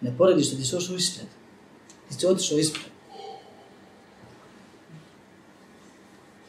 Ne 0.00 0.14
porediš 0.18 0.46
što 0.46 0.56
ti 0.56 0.64
si 0.64 0.76
ošao 0.76 0.96
ispred. 0.96 1.26
Ti 2.08 2.14
si 2.14 2.26
otišao 2.26 2.58
ispred. 2.58 2.84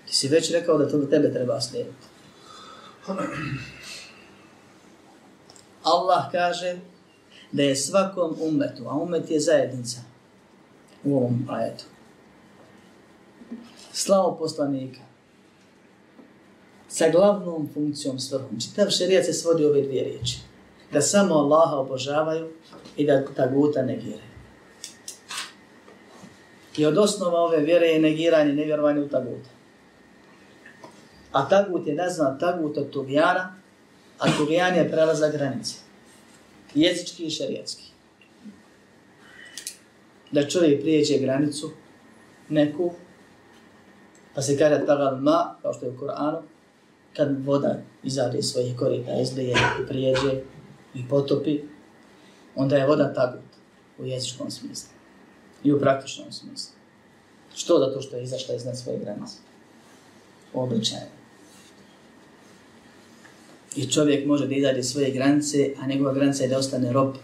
Ti 0.06 0.16
si 0.16 0.28
već 0.28 0.52
rekao 0.52 0.78
da 0.78 0.90
to 0.90 0.98
do 0.98 1.06
tebe 1.06 1.34
treba 1.34 1.62
slijediti. 1.62 2.08
Allah 5.84 6.32
kaže 6.32 6.80
da 7.52 7.64
je 7.64 7.76
svakom 7.76 8.36
umetu, 8.42 8.84
a 8.88 8.96
umet 8.96 9.32
je 9.32 9.40
zajednica 9.40 10.02
u 11.04 11.18
ovom 11.18 11.48
ajetu, 11.50 11.86
slavo 13.94 14.38
poslanika 14.40 15.13
sa 16.94 17.10
glavnom 17.10 17.70
funkcijom 17.74 18.20
svrhom. 18.20 18.60
Čitav 18.62 18.90
šerijat 18.90 19.26
se 19.26 19.34
svodi 19.34 19.66
ove 19.66 19.82
dvije 19.82 20.04
riječi. 20.04 20.40
Da 20.92 21.02
samo 21.02 21.36
Allaha 21.36 21.76
obožavaju 21.76 22.50
i 22.98 23.06
da 23.06 23.26
taguta 23.26 23.82
negiraju. 23.82 24.34
I 26.78 26.86
od 26.86 26.98
osnova 26.98 27.40
ove 27.40 27.58
vjere 27.58 27.88
je 27.88 28.00
negiranje, 28.00 28.54
nevjerovanje 28.54 29.02
u 29.02 29.10
taguta. 29.10 29.50
A 31.32 31.50
tagut 31.50 31.88
je 31.88 31.96
nazvan 31.96 32.40
tagut 32.40 32.78
od 32.78 32.90
tugijana, 32.90 33.56
a 34.20 34.38
tugijan 34.38 34.76
je 34.76 34.92
prelaza 34.92 35.30
granice. 35.30 35.76
Jezički 36.76 37.26
i 37.26 37.30
šarijetski. 37.30 37.84
Da 40.32 40.48
čovjek 40.48 40.82
prijeđe 40.82 41.18
granicu, 41.18 41.72
neku, 42.50 42.92
pa 44.36 44.42
se 44.42 44.58
kaže 44.58 44.86
tagal 44.86 45.18
ma, 45.22 45.56
kao 45.62 45.74
što 45.74 45.86
je 45.86 45.92
u 45.92 46.00
Koranu, 46.00 46.53
kad 47.16 47.46
voda 47.46 47.82
izađe 48.04 48.38
iz 48.38 48.46
svojih 48.46 48.78
korita, 48.78 49.22
izlije 49.22 49.52
i 49.52 49.88
prijeđe 49.88 50.42
i 50.94 51.08
potopi, 51.10 51.60
onda 52.56 52.76
je 52.76 52.88
voda 52.88 53.14
tagut 53.14 53.42
u 53.98 54.06
jezičkom 54.06 54.52
smislu 54.52 54.90
i 55.64 55.74
u 55.74 55.80
praktičnom 55.80 56.32
smislu. 56.32 56.74
Što 57.56 57.80
da 57.80 57.94
to 57.94 58.02
što 58.02 58.16
je 58.16 58.24
izašla 58.24 58.56
iznad 58.56 58.78
svoje 58.78 59.00
granice? 59.00 59.36
Običajno. 60.54 61.24
I 63.76 63.92
čovjek 63.92 64.26
može 64.26 64.48
da 64.48 64.56
izađe 64.56 64.84
svoje 64.84 65.12
granice, 65.12 65.74
a 65.82 65.88
njegova 65.88 66.14
granica 66.14 66.44
je 66.44 66.50
da 66.50 66.58
ostane 66.58 66.94
rob. 66.94 67.16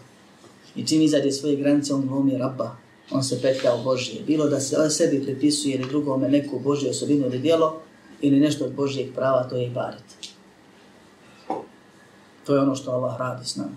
I 0.76 0.86
čim 0.86 1.02
izađe 1.02 1.32
svoje 1.32 1.56
granice, 1.56 1.94
on 1.94 2.06
glumi 2.06 2.38
raba. 2.38 2.76
On 3.10 3.24
se 3.24 3.42
petlja 3.42 3.74
u 3.74 3.84
Božije. 3.84 4.22
Bilo 4.26 4.48
da 4.48 4.60
se 4.60 4.90
sebi 4.90 5.22
pripisuje 5.22 5.74
ili 5.74 5.88
drugome 5.88 6.28
neku 6.28 6.58
Božju 6.58 6.90
osobinu 6.90 7.26
ili 7.26 7.38
djelo, 7.38 7.82
ili 8.20 8.40
nešto 8.40 8.64
od 8.64 8.74
Božijeg 8.74 9.14
prava, 9.14 9.48
to 9.48 9.56
je 9.56 9.66
ibadet. 9.66 10.04
To 12.46 12.54
je 12.54 12.60
ono 12.60 12.74
što 12.74 12.90
Allah 12.90 13.18
radi 13.18 13.44
s 13.44 13.56
nama. 13.56 13.76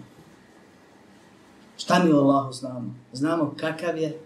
Šta 1.78 2.04
mi 2.04 2.12
o 2.12 2.18
Allahu 2.18 2.54
znamo? 2.54 2.96
Znamo 3.14 3.54
kakav 3.60 3.98
je 3.98 4.20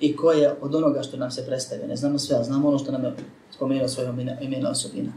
i 0.00 0.16
ko 0.16 0.32
je 0.32 0.54
od 0.60 0.74
onoga 0.74 1.02
što 1.02 1.16
nam 1.16 1.30
se 1.30 1.46
predstavlja. 1.46 1.86
Ne 1.86 1.96
znamo 1.96 2.18
sve, 2.18 2.44
znamo 2.44 2.68
ono 2.68 2.78
što 2.78 2.92
nam 2.92 3.04
je 3.04 3.12
spomenuo 3.50 3.88
svojom 3.88 4.20
imena 4.40 4.70
osobina. 4.70 5.12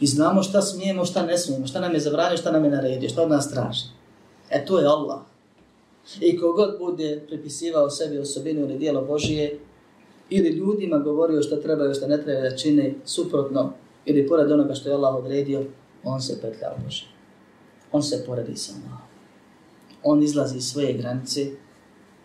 I 0.00 0.06
znamo 0.06 0.42
šta 0.42 0.62
smijemo, 0.62 1.04
šta 1.04 1.26
ne 1.26 1.38
smijemo, 1.38 1.66
šta 1.66 1.80
nam 1.80 1.94
je 1.94 2.00
zabranio, 2.00 2.36
šta 2.36 2.52
nam 2.52 2.64
je 2.64 2.70
naredio, 2.70 3.08
šta 3.08 3.22
od 3.22 3.30
nas 3.30 3.50
traži. 3.50 3.84
E 4.50 4.64
to 4.64 4.78
je 4.78 4.86
Allah. 4.86 5.18
I 6.20 6.38
kogod 6.38 6.76
bude 6.78 7.24
pripisivao 7.26 7.90
sebi 7.90 8.18
osobinu 8.18 8.60
ili 8.60 8.78
dijelo 8.78 9.04
Božije, 9.04 9.58
ili 10.30 10.48
ljudima 10.48 10.98
govorio 10.98 11.42
šta 11.42 11.60
treba 11.60 11.90
i 11.90 11.94
šta 11.94 12.06
ne 12.06 12.22
treba 12.22 12.40
da 12.40 12.56
čine 12.56 12.94
suprotno, 13.04 13.72
ili 14.04 14.28
pored 14.28 14.52
onoga 14.52 14.74
što 14.74 14.88
je 14.88 14.94
Allah 14.94 15.14
odredio, 15.14 15.64
on 16.04 16.20
se 16.22 16.40
petlja 16.40 16.74
u 16.78 16.84
Bože. 16.84 17.06
On 17.92 18.02
se 18.02 18.24
poredi 18.26 18.56
sa 18.56 18.72
Allahom. 18.72 19.08
On 20.02 20.22
izlazi 20.22 20.56
iz 20.56 20.64
svoje 20.64 20.92
granice, 20.92 21.46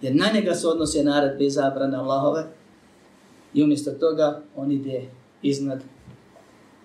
jer 0.02 0.16
na 0.16 0.26
njega 0.34 0.56
se 0.56 0.68
odnose 0.68 1.04
naredbe 1.04 1.46
i 1.46 1.50
zabrane 1.50 1.98
Allahove, 1.98 2.46
i 3.54 3.64
umjesto 3.64 3.92
toga 3.92 4.42
on 4.56 4.72
ide 4.72 5.10
iznad, 5.42 5.84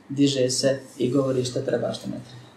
diže 0.09 0.51
se 0.51 0.81
i 0.99 1.11
govori 1.11 1.45
što 1.45 1.61
treba, 1.61 1.93
što 1.93 2.07
ne 2.09 2.21
treba. 2.29 2.51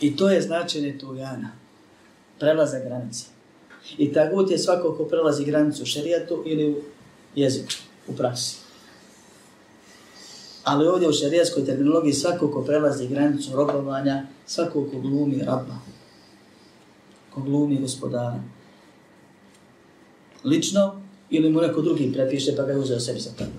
I 0.00 0.16
to 0.16 0.30
je 0.30 0.42
značenje 0.42 0.98
tugana. 0.98 1.50
Prelaza 2.38 2.78
granice. 2.78 3.26
I 3.98 4.12
tagut 4.12 4.50
je 4.50 4.58
svako 4.58 4.94
ko 4.96 5.04
prelazi 5.04 5.44
granicu 5.44 5.82
u 5.82 5.86
šerijatu 5.86 6.42
ili 6.46 6.70
u 6.70 6.76
jeziku, 7.34 7.72
u 8.08 8.16
praksi. 8.16 8.63
Ali 10.64 10.86
ovdje 10.86 11.08
u 11.08 11.12
šarijaskoj 11.12 11.64
terminologiji 11.64 12.12
svako 12.12 12.50
ko 12.50 12.62
prelazi 12.62 13.08
granicu 13.08 13.56
robovanja, 13.56 14.26
svako 14.46 14.84
ko 14.90 15.00
glumi 15.00 15.38
rabba, 15.38 15.74
ko 17.30 17.40
glumi 17.40 17.80
gospodara. 17.80 18.40
Lično 20.44 21.00
ili 21.30 21.50
mu 21.50 21.60
neko 21.60 21.82
drugi 21.82 22.12
prepiše 22.12 22.56
pa 22.56 22.62
ga 22.62 22.72
je 22.72 22.78
uzeo 22.78 23.00
sebi 23.00 23.20
za 23.20 23.30
prvo. 23.36 23.50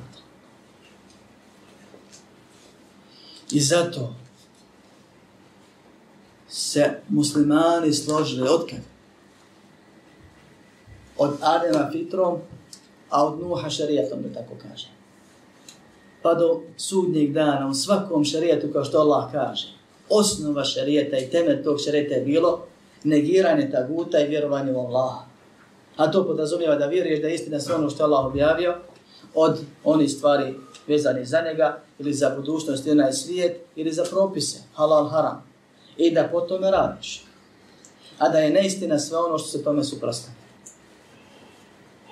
I 3.51 3.59
zato 3.59 4.15
se 6.49 6.93
muslimani 7.09 7.93
složili 7.93 8.47
od 8.49 8.69
kada? 8.69 8.95
Od 11.17 11.37
Adema 11.41 11.89
fitrom, 11.91 12.39
a 13.09 13.25
od 13.25 13.39
Nuha 13.39 13.69
šarijatom, 13.69 14.21
da 14.21 14.33
tako 14.33 14.55
kažem 14.61 14.94
pa 16.25 16.33
do 16.33 16.61
sudnjeg 16.77 17.33
dana 17.33 17.67
u 17.67 17.73
svakom 17.73 18.25
šarijetu 18.25 18.67
kao 18.73 18.83
što 18.83 18.97
Allah 18.97 19.31
kaže. 19.31 19.67
Osnova 20.09 20.63
šarijeta 20.63 21.17
i 21.17 21.29
temelj 21.29 21.63
tog 21.63 21.77
šarijeta 21.85 22.15
je 22.15 22.21
bilo 22.21 22.65
negiranje 23.03 23.71
taguta 23.71 24.19
i 24.19 24.27
vjerovanje 24.27 24.71
u 24.71 24.79
Allaha. 24.79 25.25
A 25.95 26.11
to 26.11 26.27
podrazumijeva 26.27 26.75
da 26.75 26.85
vjeruješ 26.85 27.21
da 27.21 27.27
je 27.27 27.35
istina 27.35 27.59
sve 27.59 27.75
ono 27.75 27.89
što 27.89 28.03
Allah 28.03 28.25
objavio 28.25 28.75
od 29.35 29.59
onih 29.83 30.11
stvari 30.11 30.55
vezani 30.87 31.25
za 31.25 31.41
njega 31.41 31.81
ili 31.99 32.13
za 32.13 32.29
budućnost 32.29 32.87
ili 32.87 33.13
svijet 33.13 33.61
ili 33.75 33.91
za 33.91 34.03
propise, 34.03 34.59
halal, 34.73 35.07
haram. 35.07 35.43
I 35.97 36.11
da 36.11 36.29
po 36.31 36.41
tome 36.41 36.71
radiš. 36.71 37.25
A 38.17 38.29
da 38.29 38.37
je 38.37 38.49
neistina 38.49 38.99
sve 38.99 39.17
ono 39.17 39.37
što 39.37 39.47
se 39.47 39.63
tome 39.63 39.83
suprostavlja. 39.83 40.39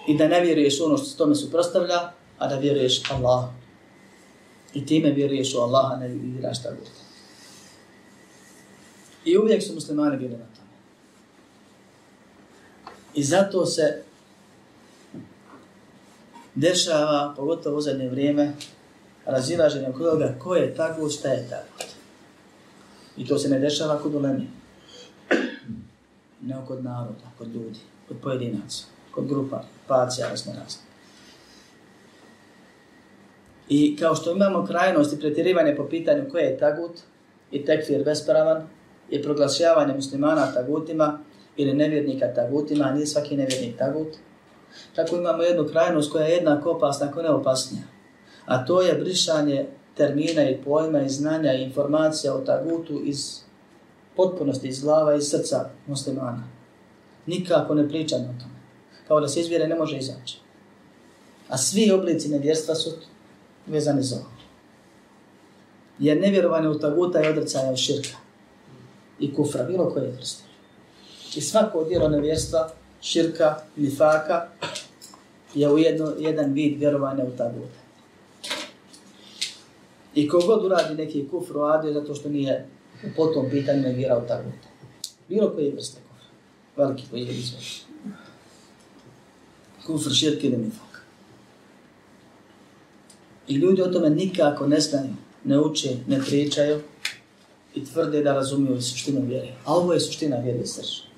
I 0.08 0.18
da 0.18 0.28
ne 0.28 0.42
vjeruješ 0.42 0.82
ono 0.82 0.98
što 0.98 1.06
se 1.06 1.18
tome 1.18 1.36
suprostavlja, 1.36 2.12
a 2.38 2.48
da 2.48 2.56
vjeruješ 2.56 3.12
Allahu. 3.12 3.63
I 4.74 4.86
time 4.86 5.12
vjeruješ 5.12 5.56
u 5.56 5.58
Allaha, 5.58 5.96
ne 5.96 6.08
vjeruješ 6.08 6.60
šta 6.60 6.70
god. 6.70 6.90
I 9.26 9.38
uvijek 9.38 9.64
su 9.64 9.74
muslimani 9.74 10.18
bili 10.18 10.32
na 10.32 10.38
tome. 10.38 10.70
I 13.14 13.24
zato 13.24 13.66
se 13.66 14.04
dešava, 16.56 17.34
pogotovo 17.38 17.78
u 17.78 17.82
zadnje 17.82 18.10
vrijeme, 18.10 18.54
razilaženje 19.26 19.90
oko 19.90 20.04
toga 20.04 20.36
ko 20.40 20.56
je 20.56 20.76
tako, 20.76 21.10
šta 21.10 21.30
je 21.30 21.50
tako. 21.50 21.90
I 23.18 23.28
to 23.28 23.40
se 23.40 23.50
ne 23.50 23.60
dešava 23.60 24.00
kod 24.00 24.16
ulemi. 24.16 24.48
Ne 26.42 26.56
kod 26.68 26.84
naroda, 26.84 27.32
kod 27.38 27.48
ljudi, 27.48 27.80
kod 28.08 28.18
pojedinaca, 28.24 28.86
kod 29.12 29.28
grupa, 29.28 29.64
pacija, 29.88 30.30
razne 30.30 30.54
razne. 30.54 30.93
I 33.70 33.96
kao 33.96 34.16
što 34.16 34.32
imamo 34.32 34.66
krajnost 34.66 35.14
i 35.14 35.20
pretjerivanje 35.20 35.76
po 35.76 35.88
pitanju 35.90 36.30
koje 36.32 36.44
je 36.44 36.58
tagut 36.58 37.00
i 37.52 37.66
tekfir 37.66 38.04
bespravan 38.04 38.68
i 39.10 39.22
proglašavanje 39.22 39.94
muslimana 39.94 40.54
tagutima 40.54 41.20
ili 41.58 41.74
nevjernika 41.74 42.34
tagutima, 42.34 42.92
nije 42.92 43.08
svaki 43.08 43.38
nevjernik 43.38 43.78
tagut, 43.78 44.08
tako 44.96 45.16
imamo 45.16 45.44
jednu 45.44 45.68
krajnost 45.68 46.12
koja 46.12 46.26
je 46.26 46.36
jednako 46.36 46.72
opasna, 46.72 47.08
ako 47.08 47.22
ne 47.22 47.30
opasnija. 47.30 47.84
A 48.46 48.66
to 48.66 48.82
je 48.82 48.94
brišanje 48.94 49.66
termina 49.96 50.50
i 50.50 50.58
pojma 50.64 51.02
i 51.02 51.10
znanja 51.10 51.54
i 51.54 51.64
informacija 51.64 52.36
o 52.36 52.40
tagutu 52.40 53.02
iz 53.04 53.40
potpunosti, 54.16 54.68
iz 54.68 54.82
glava 54.82 55.16
i 55.16 55.22
srca 55.22 55.70
muslimana. 55.88 56.44
Nikako 57.26 57.76
ne 57.76 57.90
pričamo 57.90 58.24
o 58.24 58.42
tome. 58.42 58.54
Kao 59.08 59.20
da 59.20 59.28
se 59.28 59.40
izvjere 59.40 59.68
ne 59.68 59.76
može 59.76 59.98
izaći. 59.98 60.40
A 61.50 61.58
svi 61.58 61.92
oblici 61.92 62.30
nevjerstva 62.30 62.76
su 62.76 62.92
vezane 63.68 64.02
za 64.02 64.16
ovo. 64.16 64.26
Jer 66.00 66.22
nevjerovanje 66.22 66.68
u 66.68 66.80
taguta 66.80 67.20
je 67.20 67.30
odrcanje 67.30 67.70
od 67.70 67.78
širka 67.78 68.18
i 69.20 69.34
kufra, 69.34 69.64
bilo 69.64 69.90
koje 69.90 70.12
vrste. 70.12 70.44
I 71.36 71.42
svako 71.42 71.84
djelo 71.84 72.10
nevjerstva, 72.10 72.70
širka, 73.02 73.56
nifaka, 73.76 74.48
je 75.56 75.70
u 75.70 75.78
jedno, 75.78 76.14
jedan 76.20 76.54
vid 76.54 76.80
vjerovanja 76.80 77.24
u 77.24 77.38
taguta. 77.38 77.84
I 80.16 80.28
kogod 80.28 80.66
uradi 80.66 80.96
neki 80.96 81.28
kufr 81.32 81.58
uradio 81.58 81.94
zato 81.94 82.16
što 82.16 82.30
nije 82.30 82.68
po 83.16 83.26
tom 83.26 83.50
pitanju 83.50 83.82
ne 83.82 83.94
vjera 83.94 84.18
u 84.18 84.28
taguta. 84.28 84.68
Bilo 85.30 85.50
koje 85.50 85.72
vrste 85.72 86.02
kufra. 86.02 86.28
Veliki 86.78 87.04
koji 87.10 87.22
je 87.22 87.34
izvor. 87.34 87.64
Kufr, 89.88 90.10
širk 90.14 90.44
ili 90.44 90.58
nifak. 90.58 90.93
I 93.48 93.56
ljudi 93.56 93.82
o 93.82 93.88
tome 93.88 94.10
nikako 94.10 94.68
ne 94.68 94.80
znaju, 94.80 95.10
ne 95.44 95.60
uče, 95.60 95.90
ne 96.08 96.20
pričaju 96.20 96.80
i 97.76 97.86
tvrde 97.86 98.24
da 98.24 98.34
razumiju 98.34 98.82
suštinu 98.82 99.22
vjere. 99.26 99.54
A 99.66 99.74
ovo 99.76 99.94
je 99.94 100.00
suština 100.00 100.38
vjere 100.38 100.66
srž. 100.66 101.14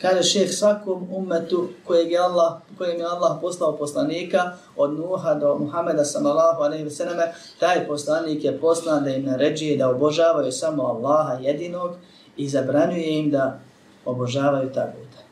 Kaže 0.00 0.22
šeh 0.22 0.50
svakom 0.52 1.08
umetu 1.12 1.68
kojeg 1.84 2.10
je 2.10 2.18
Allah, 2.18 2.60
kojim 2.78 3.00
je 3.00 3.06
Allah 3.06 3.38
poslao 3.40 3.76
poslanika 3.76 4.52
od 4.76 4.98
Nuha 4.98 5.34
do 5.34 5.54
Muhameda 5.58 6.04
sallallahu 6.04 6.62
alejhi 6.62 6.84
ve 6.84 6.90
selleme, 6.90 7.32
taj 7.58 7.86
poslanik 7.86 8.44
je 8.44 8.60
poslan 8.60 9.04
da 9.04 9.10
im 9.10 9.24
naređuje 9.24 9.76
da 9.76 9.90
obožavaju 9.90 10.52
samo 10.52 10.82
Allaha 10.82 11.32
jedinog 11.32 11.90
i 12.36 12.48
zabranjuje 12.48 13.18
im 13.18 13.30
da 13.30 13.60
obožavaju 14.04 14.72
taguta. 14.72 15.22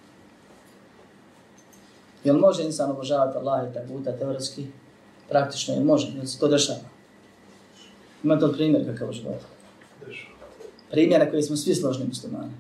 Jel 2.24 2.38
može 2.38 2.62
insan 2.62 2.90
obožavati 2.90 3.38
Allaha 3.38 3.66
i 3.68 3.74
taguta 3.74 4.12
teoretski? 4.12 4.66
Praktično 5.28 5.74
je 5.74 5.80
može, 5.80 6.12
jer 6.16 6.28
se 6.28 6.38
to 6.38 6.48
dešava. 6.48 6.78
Ima 8.24 8.38
to 8.38 8.52
primjer 8.52 8.87
kakav 8.87 9.10
u 9.10 9.12
životu. 9.12 9.44
Primjer 10.90 11.20
na 11.20 11.30
koji 11.30 11.42
smo 11.42 11.56
svi 11.56 11.74
složni 11.74 12.06
muslimani. 12.06 12.52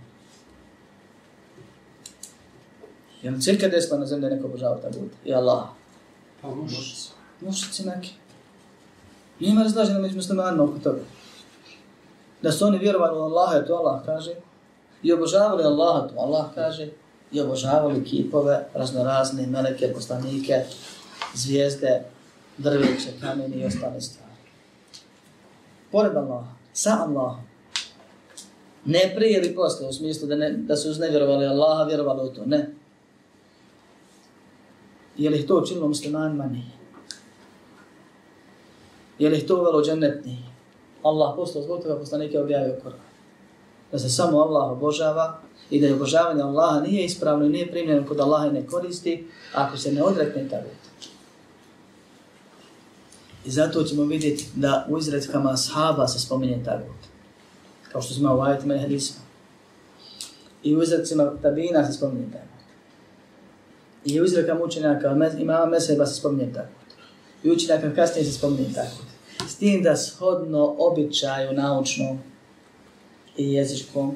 Je 3.22 3.30
li 3.30 3.42
cirka 3.42 3.68
desila 3.68 3.98
na 3.98 4.06
zemlji 4.06 4.30
neko 4.30 4.46
obožava 4.46 4.76
ta 4.76 4.88
bude? 4.88 5.14
I 5.24 5.34
Allah. 5.34 5.64
Pa 6.42 6.48
mušici. 6.48 7.08
Mušici 7.40 7.86
neki. 7.86 8.12
Nima 9.40 9.62
razlažena 9.62 9.98
među 9.98 10.16
muslimanima 10.16 10.64
oko 10.64 10.78
toga. 10.78 11.00
Da 12.42 12.52
su 12.52 12.66
oni 12.66 12.78
vjerovali 12.78 13.18
u 13.18 13.22
Allaha, 13.22 13.60
to 13.66 13.74
Allah 13.74 14.04
kaže. 14.04 14.34
I 15.02 15.12
obožavali 15.12 15.64
Allaha, 15.64 16.08
to 16.08 16.20
Allah 16.20 16.46
kaže. 16.54 16.88
I 17.32 17.40
obožavali 17.40 18.04
kipove, 18.04 18.66
raznorazne, 18.74 19.46
meleke, 19.46 19.92
poslanike, 19.92 20.64
zvijezde, 21.34 22.02
drveće, 22.58 23.10
kameni 23.20 23.56
i 23.56 23.64
ostale 23.64 24.00
stvari. 24.00 24.32
Pored 25.92 26.16
Allaha, 26.16 26.52
sa 26.72 26.90
Allahom. 26.90 27.44
Ne 28.84 29.12
prije 29.16 29.38
ili 29.38 29.54
posle, 29.54 29.88
u 29.88 29.92
smislu 29.92 30.28
da, 30.28 30.36
ne, 30.36 30.50
da 30.50 30.76
su 30.76 30.90
uznevjerovali 30.90 31.46
Allaha, 31.46 31.84
vjerovali 31.84 32.28
u 32.28 32.34
to, 32.34 32.42
ne. 32.46 32.70
Je 35.16 35.30
li 35.30 35.46
to 35.46 35.58
učinilo 35.58 35.88
muslimanima? 35.88 36.46
Nije. 36.46 36.74
Je 39.18 39.30
li 39.30 39.46
to 39.46 39.58
uvelo 39.58 39.82
džennet? 39.84 40.24
Nije. 40.24 40.42
Allah 41.02 41.32
poslao 41.36 41.64
zbog 41.64 41.82
toga 41.82 41.98
poslanike 41.98 42.40
objavio 42.40 42.76
Koran. 42.82 42.98
Da 43.92 43.98
se 43.98 44.08
samo 44.08 44.38
Allah 44.38 44.70
obožava 44.70 45.38
i 45.70 45.80
da 45.80 45.86
je 45.86 45.94
obožavanje 45.94 46.42
Allaha 46.42 46.80
nije 46.80 47.04
ispravno 47.04 47.46
i 47.46 47.48
nije 47.48 47.70
primljeno 47.70 48.06
kod 48.08 48.20
Allaha 48.20 48.46
i 48.46 48.52
ne 48.52 48.66
koristi 48.66 49.28
ako 49.54 49.76
se 49.76 49.92
ne 49.92 50.02
odrekne 50.02 50.48
ta 50.48 50.56
vjeta. 50.56 51.13
I 53.44 53.50
zato 53.50 53.82
ćemo 53.82 54.04
vidjeti 54.04 54.46
da 54.54 54.86
u 54.90 54.98
izredkama 54.98 55.56
sahaba 55.56 56.08
se 56.08 56.18
spominje 56.18 56.64
tagut. 56.64 56.96
Kao 57.92 58.02
što 58.02 58.14
smo 58.14 58.34
u 58.34 58.40
ajetima 58.40 58.74
i 58.74 58.78
hadisima. 58.78 59.20
I 60.62 60.76
u 60.76 60.82
izredcima 60.82 61.32
tabina 61.42 61.86
se 61.86 61.92
spominje 61.92 62.26
tagut. 62.32 62.48
I 64.04 64.20
u 64.20 64.24
izredkama 64.24 64.64
učenjaka 64.64 65.16
imama 65.38 65.66
meseba 65.66 66.06
se 66.06 66.14
spominje 66.14 66.52
tagut. 66.52 66.70
I 67.42 67.50
učenjaka 67.50 67.94
kasnije 67.94 68.24
se 68.24 68.32
spominje 68.32 68.72
tagut. 68.74 69.06
S 69.48 69.56
tim 69.56 69.82
da 69.82 69.96
shodno 69.96 70.76
običaju 70.78 71.52
naučnom 71.52 72.18
i 73.36 73.52
jezičkom, 73.52 74.14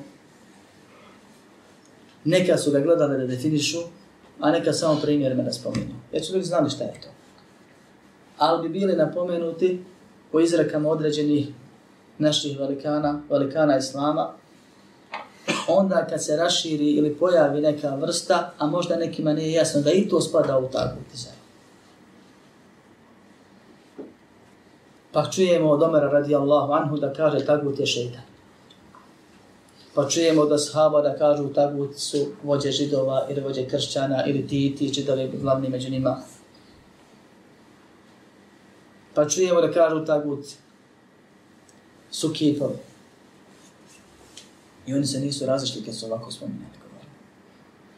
neka 2.24 2.58
su 2.58 2.70
ga 2.70 2.80
gledali 2.80 3.18
da 3.18 3.26
definišu, 3.26 3.78
a 4.40 4.50
neka 4.50 4.72
samo 4.72 5.00
primjerima 5.00 5.42
da 5.42 5.52
spominju. 5.52 5.94
Jer 6.12 6.24
su 6.24 6.32
ljudi 6.32 6.46
znali 6.46 6.70
šta 6.70 6.84
je 6.84 7.00
to 7.00 7.17
ali 8.38 8.68
bi 8.68 8.78
bili 8.78 8.96
napomenuti 8.96 9.84
po 10.32 10.40
izrekama 10.40 10.90
određenih 10.90 11.48
naših 12.18 12.58
velikana, 12.58 13.22
velikana 13.30 13.76
Islama, 13.76 14.30
onda 15.68 16.06
kad 16.10 16.24
se 16.24 16.36
raširi 16.36 16.90
ili 16.90 17.14
pojavi 17.14 17.60
neka 17.60 17.94
vrsta, 17.94 18.52
a 18.58 18.66
možda 18.66 18.96
nekima 18.96 19.32
nije 19.32 19.52
jasno 19.52 19.80
da 19.80 19.92
i 19.92 20.08
to 20.08 20.20
spada 20.20 20.58
u 20.58 20.68
takvu 20.68 20.98
dizajn. 21.12 21.34
Pa 25.12 25.30
čujemo 25.30 25.70
od 25.70 25.82
Omera 25.82 26.08
radijallahu 26.08 26.72
anhu 26.72 26.96
da 26.96 27.12
kaže 27.12 27.46
tagut 27.46 27.80
je 27.80 27.86
šeitan. 27.86 28.22
Pa 29.94 30.08
čujemo 30.08 30.42
od 30.42 30.52
ashaba 30.52 31.00
da 31.00 31.18
kažu 31.18 31.48
tagut 31.48 31.96
su 31.96 32.26
vođe 32.42 32.70
židova 32.70 33.26
ili 33.30 33.40
vođe 33.40 33.68
kršćana 33.68 34.24
ili 34.26 34.46
titi, 34.48 34.92
židovi 34.92 35.30
glavni 35.42 35.68
među 35.68 35.90
njima 35.90 36.16
Pa 39.18 39.28
čujemo 39.28 39.60
da 39.60 39.72
kažu 39.72 40.04
taguci. 40.04 40.56
su 42.10 42.32
kipovi. 42.32 42.76
I 44.86 44.94
oni 44.94 45.06
se 45.06 45.20
nisu 45.20 45.46
različili 45.46 45.84
kad 45.84 45.94
su 45.94 46.06
ovako 46.06 46.30
spominjali. 46.30 46.72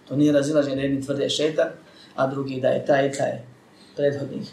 To 0.09 0.16
nije 0.16 0.33
razilažen 0.33 0.74
da 0.74 0.80
jedni 0.80 1.02
tvrde 1.02 1.30
šetan, 1.30 1.68
a 2.14 2.26
drugi 2.26 2.61
da 2.61 2.68
je 2.68 2.87
taj 2.87 3.09
i 3.09 3.12
taj 3.12 3.42
prethodnih 3.96 4.48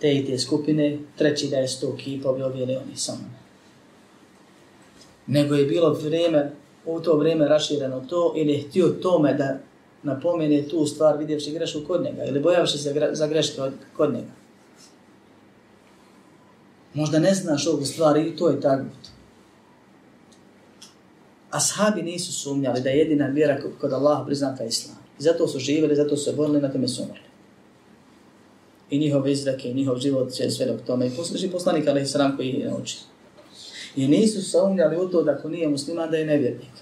te 0.00 0.14
i 0.14 0.26
te 0.26 0.38
skupine, 0.38 0.98
treći 1.16 1.48
da 1.48 1.56
je 1.56 1.68
sto 1.68 1.96
kipovi, 1.96 2.42
ovi 2.42 2.60
ili 2.60 2.76
oni 2.76 2.96
samo. 2.96 3.30
Nego 5.26 5.54
je 5.54 5.66
bilo 5.66 5.92
vrijeme, 5.92 6.52
u 6.86 7.00
to 7.00 7.16
vrijeme 7.16 7.48
rašireno 7.48 8.00
to, 8.00 8.32
ili 8.36 8.52
je 8.52 8.62
htio 8.62 8.88
tome 8.88 9.34
da 9.34 9.58
napomene 10.02 10.62
tu 10.68 10.86
stvar 10.86 11.18
vidjevši 11.18 11.52
grešku 11.52 11.80
kod 11.86 12.02
njega, 12.02 12.24
ili 12.24 12.40
bojavši 12.40 12.78
se 12.78 13.10
za 13.12 13.26
greške 13.26 13.60
kod 13.96 14.14
njega. 14.14 14.43
Možda 16.94 17.18
ne 17.18 17.34
znaš 17.34 17.66
ovu 17.66 17.84
stvar 17.84 18.16
i 18.16 18.36
to 18.36 18.48
je 18.48 18.60
tagut. 18.60 19.14
Ashabi 21.50 22.02
nisu 22.02 22.32
sumnjali 22.32 22.80
da 22.80 22.90
je 22.90 22.98
jedina 22.98 23.26
vjera 23.26 23.60
kod 23.80 23.92
Allaha 23.92 24.24
priznata 24.24 24.64
islam. 24.64 24.96
I 25.18 25.22
zato 25.22 25.48
su 25.48 25.58
živjeli, 25.58 25.96
zato 25.96 26.16
su 26.16 26.24
se 26.24 26.32
borili, 26.32 26.60
na 26.60 26.72
tome 26.72 26.88
su 26.88 27.02
umrli. 27.02 27.24
I 28.90 28.98
njihove 28.98 29.32
izrake, 29.32 29.70
i 29.70 29.74
njihov 29.74 29.98
život 29.98 30.32
će 30.32 30.50
sve 30.50 30.66
dok 30.66 30.80
tome. 30.86 31.06
I 31.06 31.10
posluži 31.16 31.48
poslanik, 31.48 31.88
ali 31.88 32.02
i 32.02 32.06
sram 32.06 32.36
koji 32.36 32.48
je 32.48 32.70
nauči. 32.70 32.98
I 33.96 34.08
nisu 34.08 34.42
sumnjali 34.42 34.96
u 34.96 35.08
to 35.08 35.22
da 35.22 35.32
ako 35.32 35.48
nije 35.48 35.68
musliman, 35.68 36.10
da 36.10 36.16
je 36.16 36.26
nevjernik. 36.26 36.74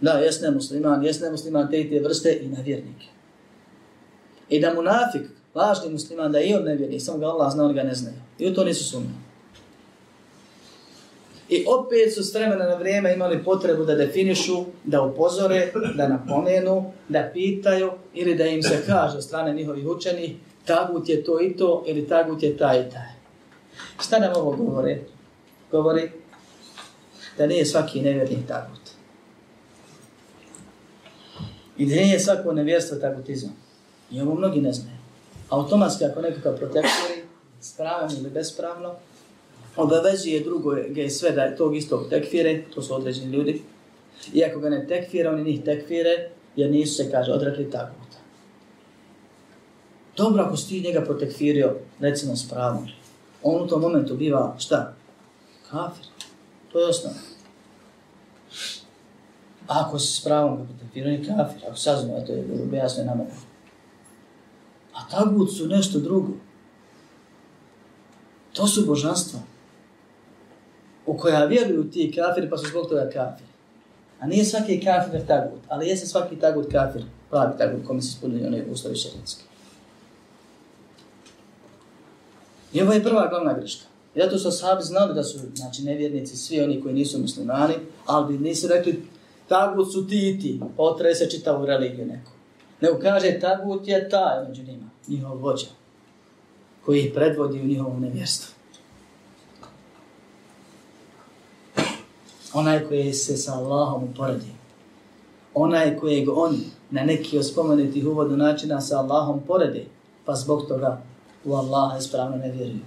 Da, 0.00 0.12
jesne 0.12 0.50
musliman, 0.50 1.04
jesne 1.04 1.30
musliman 1.30 1.70
te 1.70 1.80
i 1.80 1.90
te 1.90 2.00
vrste 2.00 2.38
i 2.42 2.48
nevjernik. 2.48 3.02
I 4.48 4.60
da 4.60 4.74
munafik, 4.74 5.22
lažni 5.54 5.92
musliman 5.92 6.32
da 6.32 6.38
je 6.38 6.46
i 6.46 6.54
on 6.54 6.62
nevjerni, 6.62 7.00
samo 7.00 7.18
ga 7.18 7.26
Allah 7.26 7.52
zna, 7.52 7.64
on 7.64 7.74
ga 7.74 7.82
ne 7.82 7.94
znaju. 7.94 8.16
I 8.38 8.48
u 8.48 8.54
to 8.54 8.64
nisu 8.64 8.84
sumnjali. 8.84 9.22
I 11.48 11.64
opet 11.68 12.14
su 12.14 12.22
s 12.22 12.34
vremena 12.34 12.64
na 12.64 12.74
vrijeme 12.74 13.14
imali 13.14 13.44
potrebu 13.44 13.84
da 13.84 13.94
definišu, 13.94 14.64
da 14.84 15.02
upozore, 15.02 15.72
da 15.96 16.08
napomenu, 16.08 16.92
da 17.08 17.30
pitaju 17.32 17.90
ili 18.14 18.34
da 18.34 18.46
im 18.46 18.62
se 18.62 18.82
kaže 18.86 19.22
strane 19.22 19.54
njihovih 19.54 19.86
učenih 19.86 20.32
tagut 20.64 21.08
je 21.08 21.24
to 21.24 21.40
i 21.40 21.56
to 21.56 21.84
ili 21.86 22.08
tagut 22.08 22.42
je 22.42 22.56
taj 22.56 22.80
i 22.80 22.90
taj. 22.90 23.12
Šta 24.00 24.18
nam 24.18 24.32
ovo 24.36 24.56
govori? 24.56 25.00
Govori 25.70 26.10
da 27.38 27.46
nije 27.46 27.66
svaki 27.66 28.00
nevjerni 28.00 28.46
tagut. 28.48 28.80
I 31.78 31.86
da 31.86 31.94
nije 31.94 32.20
svako 32.20 32.52
nevjerstvo 32.52 32.98
tagutizam. 32.98 33.56
I 34.10 34.20
ovo 34.20 34.34
mnogi 34.34 34.60
ne 34.60 34.72
znaju. 34.72 35.01
Automatski 35.52 36.04
ako 36.04 36.20
nekakav 36.20 36.56
protektori, 36.56 37.22
spravno 37.60 38.16
ili 38.18 38.30
bespravno, 38.30 38.94
obavezuje 39.76 40.40
drugo 40.40 40.72
je 40.72 41.10
sve 41.10 41.30
da 41.30 41.42
je 41.42 41.56
tog 41.56 41.76
istog 41.76 42.08
tekfire, 42.10 42.64
to 42.74 42.82
su 42.82 42.94
određeni 42.94 43.32
ljudi, 43.32 43.62
i 44.32 44.44
ako 44.44 44.60
ga 44.60 44.68
ne 44.68 44.86
tekfira, 44.86 45.30
oni 45.30 45.44
njih 45.44 45.64
tekfire, 45.64 46.30
jer 46.56 46.70
nisu 46.70 46.94
se, 46.94 47.10
kaže, 47.10 47.32
odrekli 47.32 47.70
taguta. 47.70 48.18
Dobro, 50.16 50.42
ako 50.42 50.56
si 50.56 50.68
ti 50.68 50.80
njega 50.80 51.00
protekfirio, 51.00 51.76
recimo 52.00 52.36
s 52.36 52.48
pravom, 52.48 52.88
on 53.42 53.62
u 53.62 53.66
tom 53.66 53.80
momentu 53.80 54.16
biva, 54.16 54.54
šta? 54.58 54.94
Kafir. 55.70 56.06
To 56.72 56.80
je 56.80 56.86
osnovno. 56.86 57.18
Ako 59.66 59.98
si 59.98 60.20
s 60.20 60.24
pravom 60.24 60.56
ga 60.56 60.64
protekfirio, 60.64 61.08
on 61.08 61.14
je 61.14 61.26
kafir. 61.26 61.66
Ako 61.66 61.76
saznamo, 61.76 62.20
to 62.26 62.32
je 62.32 62.42
bilo 62.42 62.76
jasno 62.76 63.04
nama. 63.04 63.24
A 64.92 65.08
tagut 65.10 65.50
su 65.56 65.66
nešto 65.66 65.98
drugo. 65.98 66.32
To 68.52 68.66
su 68.66 68.86
božanstva 68.86 69.40
u 71.06 71.16
koja 71.16 71.44
vjeruju 71.44 71.90
ti 71.90 72.12
kafiri 72.16 72.50
pa 72.50 72.56
su 72.56 72.66
zbog 72.70 72.88
toga 72.88 73.10
kafiri. 73.12 73.48
A 74.20 74.26
nije 74.26 74.44
svaki 74.44 74.80
kafir 74.84 75.26
tagut, 75.26 75.60
ali 75.68 75.88
jeste 75.88 76.06
svaki 76.06 76.36
tagut 76.36 76.72
kafir, 76.72 77.02
pravi 77.30 77.58
tagut 77.58 77.86
kome 77.86 78.02
se 78.02 78.08
ispunili 78.08 78.46
one 78.46 78.64
uslovi 78.70 78.96
šarijetski. 78.96 79.44
I 82.72 82.82
ovo 82.82 82.92
je 82.92 83.02
prva 83.02 83.28
glavna 83.28 83.52
greška. 83.52 83.86
I 84.14 84.20
zato 84.20 84.38
su 84.38 84.50
sahabi 84.50 84.82
znali 84.82 85.14
da 85.14 85.24
su 85.24 85.38
znači, 85.54 85.82
nevjernici, 85.82 86.36
svi 86.36 86.60
oni 86.60 86.80
koji 86.80 86.94
nisu 86.94 87.18
muslimani, 87.18 87.74
ali 88.06 88.32
bi 88.32 88.44
nisu 88.44 88.68
rekli 88.68 89.02
tagut 89.48 89.92
su 89.92 90.06
ti 90.06 90.30
i 90.30 90.40
ti, 90.40 90.60
potrese 90.76 91.24
se 91.24 91.30
čita 91.30 91.58
u 91.58 91.66
religiju 91.66 92.06
neko. 92.06 92.30
Nego 92.82 92.98
kaže 92.98 93.38
tagut 93.40 93.88
je 93.88 94.08
taj 94.08 94.48
među 94.48 94.62
njima, 94.62 94.90
njihov 95.08 95.38
vođa, 95.38 95.66
koji 96.84 97.00
ih 97.00 97.12
predvodi 97.14 97.60
u 97.60 97.66
njihovom 97.66 98.00
nevjerstvu. 98.00 98.62
onaj 102.52 102.84
koji 102.88 103.12
se 103.12 103.36
sa 103.36 103.54
Allahom 103.54 104.04
uporedio. 104.04 104.54
Onaj 105.54 105.98
kojeg 105.98 106.28
oni 106.28 106.60
na 106.90 107.02
neki 107.02 107.38
od 107.38 107.46
spomenutih 107.46 108.06
uvodu 108.06 108.36
načina 108.36 108.80
sa 108.80 108.98
Allahom 108.98 109.40
porede, 109.46 109.84
pa 110.24 110.34
zbog 110.34 110.68
toga 110.68 111.02
u 111.44 111.54
Allaha 111.54 111.98
ispravno 111.98 112.36
ne 112.36 112.50
vjeruju. 112.50 112.80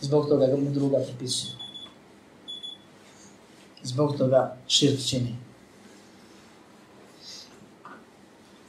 Zbog 0.00 0.28
toga 0.28 0.46
ga 0.46 0.56
mu 0.56 0.70
druga 0.70 0.98
pripisuju. 0.98 1.52
Zbog 3.82 4.16
toga 4.18 4.56
širk 4.68 5.00
čini. 5.08 5.36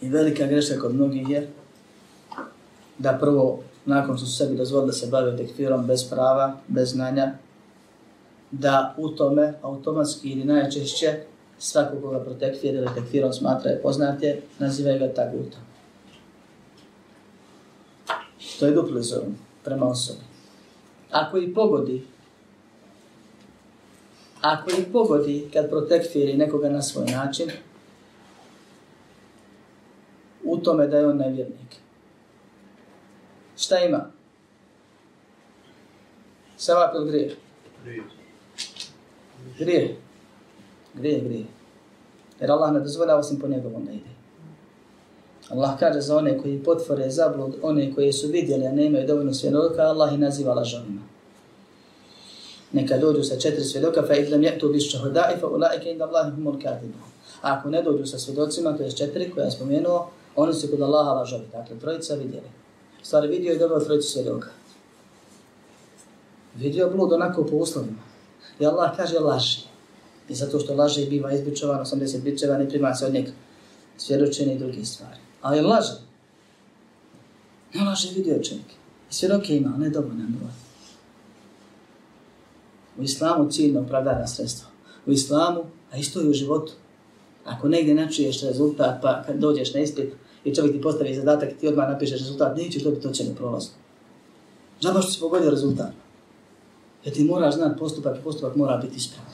I 0.01 0.09
velika 0.09 0.45
greška 0.45 0.79
kod 0.79 0.95
mnogih 0.95 1.29
je 1.29 1.47
da 2.97 3.17
prvo, 3.19 3.59
nakon 3.85 4.17
što 4.17 4.25
su 4.25 4.37
sebi 4.37 4.57
dozvolili 4.57 4.87
da 4.87 4.93
se 4.93 5.07
bave 5.07 5.37
tekfirom 5.37 5.85
bez 5.85 6.09
prava, 6.09 6.57
bez 6.67 6.89
znanja, 6.89 7.31
da 8.51 8.95
u 8.97 9.09
tome 9.09 9.53
automatski 9.61 10.29
ili 10.29 10.43
najčešće 10.43 11.19
svako 11.59 12.01
koga 12.01 12.19
protekfir 12.19 12.75
ili 12.75 12.87
tekfirom 12.95 13.33
smatra 13.33 13.71
je 13.71 13.81
poznatje, 13.81 14.41
nazivaju 14.59 14.99
ga 14.99 15.13
tagutom. 15.13 15.61
To 18.59 18.65
je 18.65 18.71
duplizovno 18.71 19.35
prema 19.63 19.85
osobi. 19.85 20.19
Ako 21.11 21.37
i 21.37 21.53
pogodi, 21.53 22.03
ako 24.41 24.71
i 24.71 24.83
pogodi 24.91 25.49
kad 25.53 25.69
protekfiri 25.69 26.33
nekoga 26.33 26.69
na 26.69 26.81
svoj 26.81 27.05
način, 27.05 27.49
u 30.51 30.57
tome 30.57 30.87
da 30.87 30.97
je 30.97 31.07
on 31.07 31.17
nevjernik. 31.17 31.75
Šta 33.57 33.79
ima? 33.79 34.05
Savak 36.57 36.95
ili? 36.95 37.35
Grijeh. 37.83 38.03
Grije. 39.59 39.97
Grije, 40.93 41.19
grije. 41.19 41.45
Jer 42.39 42.51
Allah 42.51 42.73
ne 42.73 42.79
dozvolja 42.79 43.15
osim 43.15 43.39
po 43.39 43.47
njegovom 43.47 43.85
da 43.85 43.91
ide. 43.91 44.11
Allah 45.49 45.79
kaže 45.79 46.01
za 46.01 46.17
one 46.17 46.37
koji 46.37 46.63
potvore 46.63 47.09
zablud, 47.09 47.55
one 47.61 47.95
koji 47.95 48.13
su 48.13 48.27
vidjeli, 48.27 48.67
a 48.67 48.71
ne 48.71 48.85
imaju 48.85 49.07
dovoljno 49.07 49.33
svjedoka, 49.33 49.81
Allah 49.81 50.13
ih 50.13 50.19
naziva 50.19 50.53
lažovima. 50.53 51.01
Neka 52.71 52.97
dođu 52.97 53.23
sa 53.23 53.39
četiri 53.39 53.63
svjedoka, 53.63 54.03
fa 54.07 54.15
idlam 54.15 54.43
jetu 54.43 54.69
biš 54.69 54.91
čahodai, 54.91 55.39
fa 55.39 55.47
ulaike 55.47 55.91
inda 55.91 56.05
Allah 56.05 56.35
humul 56.35 56.53
katibu. 56.53 56.97
A 57.41 57.57
ako 57.57 57.69
ne 57.69 57.81
dođu 57.81 58.05
sa 58.05 58.19
svjedocima, 58.19 58.77
to 58.77 58.83
je 58.83 58.91
četiri 58.91 59.31
koje 59.31 59.45
je 59.45 59.51
spomenuo, 59.51 60.09
oni 60.35 60.53
su 60.53 60.67
kod 60.67 60.81
Allaha 60.81 61.11
lažovi. 61.11 61.45
Dakle, 61.51 61.79
trojica 61.79 62.13
vidjeli. 62.13 62.47
Stvari 63.03 63.27
vidio 63.27 63.53
i 63.53 63.59
dobro 63.59 63.79
trojicu 63.79 64.11
svjedoka. 64.11 64.49
Vidio 66.55 66.89
blud 66.89 67.13
onako 67.13 67.43
po 67.43 67.55
uslovima. 67.55 68.01
I 68.59 68.65
Allah 68.65 68.95
kaže 68.97 69.19
laži. 69.19 69.59
I 70.29 70.35
zato 70.35 70.59
što 70.59 70.75
laže 70.75 71.05
biva 71.05 71.33
izbičovan, 71.33 71.85
80 71.85 72.21
bičeva, 72.21 72.57
ne 72.57 72.69
prima 72.69 72.95
se 72.95 73.05
od 73.05 73.13
njega 73.13 73.31
svjedočenje 73.97 74.55
i 74.55 74.59
druge 74.59 74.85
stvari. 74.85 75.19
Ali 75.41 75.61
laže. 75.61 75.93
Ne 77.73 77.83
laže 77.83 78.09
vidio 78.15 78.43
čovjek. 78.43 78.65
I 79.11 79.13
svjedoke 79.13 79.57
ima, 79.57 79.77
ne 79.77 79.89
dovoljno 79.89 80.25
broj. 80.27 80.51
U 82.97 83.03
islamu 83.03 83.51
ciljno 83.51 83.81
opravdana 83.81 84.27
sredstva. 84.27 84.67
U 85.05 85.11
islamu, 85.11 85.63
a 85.91 85.97
isto 85.97 86.21
i 86.21 86.29
u 86.29 86.33
životu. 86.33 86.73
Ako 87.45 87.69
negdje 87.69 87.95
načuješ 87.95 88.41
rezultat, 88.41 89.01
pa 89.01 89.23
kad 89.23 89.35
dođeš 89.35 89.73
na 89.73 89.79
ispit 89.79 90.13
i 90.43 90.55
čovjek 90.55 90.75
ti 90.75 90.81
postavi 90.81 91.15
zadatak 91.15 91.51
i 91.51 91.57
ti 91.57 91.67
odmah 91.67 91.89
napišeš 91.89 92.19
rezultat, 92.19 92.57
nećeš 92.57 92.83
dobiti 92.83 93.07
ocjenu 93.07 93.35
prolazno. 93.35 93.71
Žaba 94.81 95.01
što 95.01 95.11
si 95.11 95.19
pogodio 95.19 95.49
rezultat. 95.49 95.91
Jer 97.05 97.13
ti 97.13 97.23
moraš 97.23 97.55
znati 97.55 97.79
postupak 97.79 98.17
i 98.17 98.23
postupak 98.23 98.55
mora 98.55 98.77
biti 98.77 98.97
ispravan. 98.97 99.31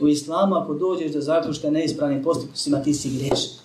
U 0.00 0.08
islamu 0.08 0.54
ako 0.54 0.74
dođeš 0.74 1.12
do 1.12 1.20
zaključka 1.20 1.70
neispravnim 1.70 2.22
postupcima, 2.22 2.82
ti 2.82 2.94
si 2.94 3.18
griješan. 3.18 3.58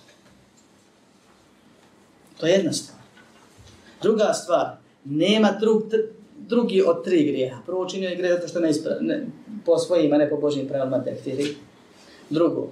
To 2.40 2.46
je 2.46 2.52
jedna 2.52 2.72
stvar. 2.72 2.98
Druga 4.02 4.32
stvar, 4.32 4.76
nema 5.04 5.52
drug, 5.60 5.82
drugi 6.38 6.82
od 6.86 7.04
tri 7.04 7.24
grijeha. 7.24 7.58
Prvo 7.66 7.82
učinio 7.82 8.08
je 8.08 8.16
grijeh 8.16 8.34
zato 8.34 8.48
što 8.48 8.60
ne, 8.60 8.72
ne 9.00 9.26
po 9.64 9.78
svojim, 9.78 10.12
a 10.12 10.18
ne 10.18 10.30
po 10.30 10.36
Božim 10.36 10.68
pravilima 10.68 11.04
tehtiri. 11.04 11.56
Drugo, 12.30 12.70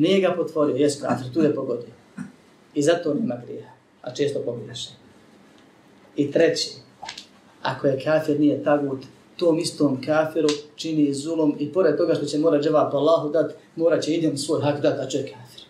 nije 0.00 0.20
ga 0.20 0.34
potvorio, 0.36 0.76
jes 0.76 1.00
kratr, 1.00 1.32
tu 1.34 1.40
je 1.40 1.54
pogodio. 1.54 1.94
I 2.74 2.82
zato 2.82 3.14
nema 3.14 3.36
grija, 3.46 3.72
a 4.02 4.14
često 4.14 4.40
pogriješen. 4.44 4.92
I 6.16 6.30
treći, 6.30 6.70
ako 7.62 7.86
je 7.86 8.00
kafir 8.04 8.40
nije 8.40 8.64
tagut, 8.64 9.04
tom 9.36 9.58
istom 9.58 10.02
kafiru 10.06 10.48
čini 10.76 11.14
zulom 11.14 11.56
i 11.58 11.72
pored 11.72 11.96
toga 11.96 12.14
što 12.14 12.24
će 12.24 12.38
mora 12.38 12.60
džavap 12.60 12.94
Allahu 12.94 13.28
dat, 13.28 13.52
mora 13.76 14.00
će 14.00 14.14
idem 14.14 14.38
svoj 14.38 14.62
hak 14.62 14.80
dat, 14.80 14.98
a 14.98 15.06
će 15.06 15.22
kafir. 15.22 15.64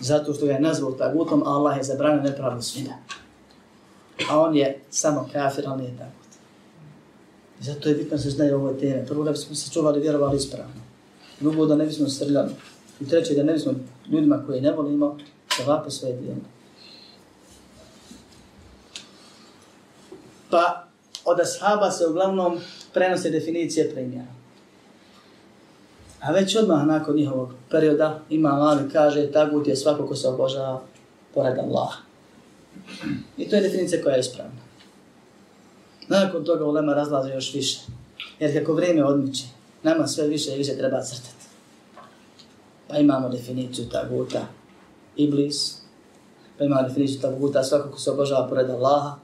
Zato 0.00 0.34
što 0.34 0.46
ga 0.46 0.52
je 0.52 0.60
nazvao 0.60 0.92
tagutom, 0.92 1.42
a 1.42 1.50
Allah 1.50 1.76
je 1.76 1.82
zabranio 1.82 2.22
nepravdu 2.22 2.62
svima. 2.62 2.94
A 4.30 4.40
on 4.40 4.56
je 4.56 4.80
samo 4.90 5.28
kafir, 5.32 5.64
ali 5.66 5.82
nije 5.82 5.96
tagut. 5.98 6.30
I 7.60 7.64
zato 7.64 7.88
je 7.88 7.94
bitno 7.94 8.18
se 8.18 8.30
znaju 8.30 8.56
ove 8.56 8.78
teme. 8.78 9.06
Prvo 9.06 9.24
da 9.24 9.30
bismo 9.30 9.54
se 9.54 9.72
čuvali, 9.72 10.00
vjerovali 10.00 10.36
ispravno. 10.36 10.89
Drugo 11.40 11.66
da 11.66 11.76
ne 11.76 11.86
bismo 11.86 12.08
srljali. 12.08 12.52
I 13.00 13.08
treće 13.08 13.34
da 13.34 13.42
ne 13.42 13.52
bismo 13.52 13.72
ljudima 14.10 14.42
koje 14.46 14.60
ne 14.60 14.72
volimo, 14.72 15.16
da 15.58 15.72
vape 15.72 15.90
svoje 15.90 16.16
dijelne. 16.16 16.60
pa 20.50 20.84
od 21.24 21.40
ashaba 21.40 21.90
se 21.90 22.06
uglavnom 22.06 22.58
prenose 22.94 23.30
definicije 23.30 23.90
primjera. 23.90 24.26
A 26.20 26.32
već 26.32 26.56
odmah 26.56 26.86
nakon 26.86 27.16
njihovog 27.16 27.52
perioda 27.70 28.20
ima 28.30 28.52
mali 28.52 28.90
kaže 28.92 29.32
tagut 29.32 29.66
je 29.66 29.76
svako 29.76 30.06
ko 30.06 30.16
se 30.16 30.28
obožava 30.28 30.82
pored 31.34 31.58
Allaha. 31.58 31.98
I 33.36 33.48
to 33.48 33.56
je 33.56 33.62
definicija 33.62 34.02
koja 34.02 34.14
je 34.14 34.20
ispravna. 34.20 34.60
Nakon 36.08 36.44
toga 36.44 36.64
ulema 36.64 36.94
razlaze 36.94 37.34
još 37.34 37.54
više. 37.54 37.80
Jer 38.38 38.58
kako 38.58 38.72
vrijeme 38.72 39.04
odmiče, 39.04 39.44
nama 39.82 40.06
sve 40.06 40.26
više 40.26 40.54
i 40.54 40.58
više 40.58 40.76
treba 40.76 41.02
crtati. 41.02 41.46
Pa 42.88 42.98
imamo 42.98 43.28
definiciju 43.28 43.88
taguta 43.88 44.40
iblis, 45.16 45.76
pa 46.58 46.64
imamo 46.64 46.88
definiciju 46.88 47.20
taguta 47.20 47.64
svako 47.64 47.90
ko 47.90 47.98
se 47.98 48.10
obožava 48.10 48.48
pored 48.48 48.70
Allaha, 48.70 49.16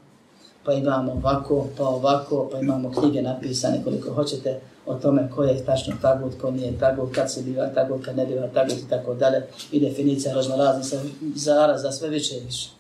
pa 0.65 0.73
imamo 0.73 1.13
ovako, 1.13 1.67
pa 1.77 1.85
ovako, 1.85 2.49
pa 2.53 2.61
imamo 2.61 2.93
knjige 2.93 3.23
napisane 3.23 3.85
koliko 3.85 4.13
hoćete 4.13 4.61
o 4.87 4.95
tome 4.95 5.31
ko 5.35 5.45
je 5.45 5.65
tačno 5.65 5.97
tagut, 6.03 6.41
ko 6.41 6.51
nije 6.51 6.79
tagut, 6.79 7.15
kad 7.15 7.33
se 7.33 7.43
biva 7.43 7.67
tagut, 7.67 8.05
kad 8.05 8.17
ne 8.17 8.27
biva 8.27 8.49
tagut 8.55 8.79
i 8.79 8.89
tako 8.89 9.15
dalje. 9.15 9.47
I 9.73 9.81
definicija 9.81 10.35
raznorazna 10.35 10.83
se 10.83 11.01
zaraza 11.35 11.93
sve 11.93 12.09
više 12.09 12.37
i 12.37 12.41
više. 12.41 12.71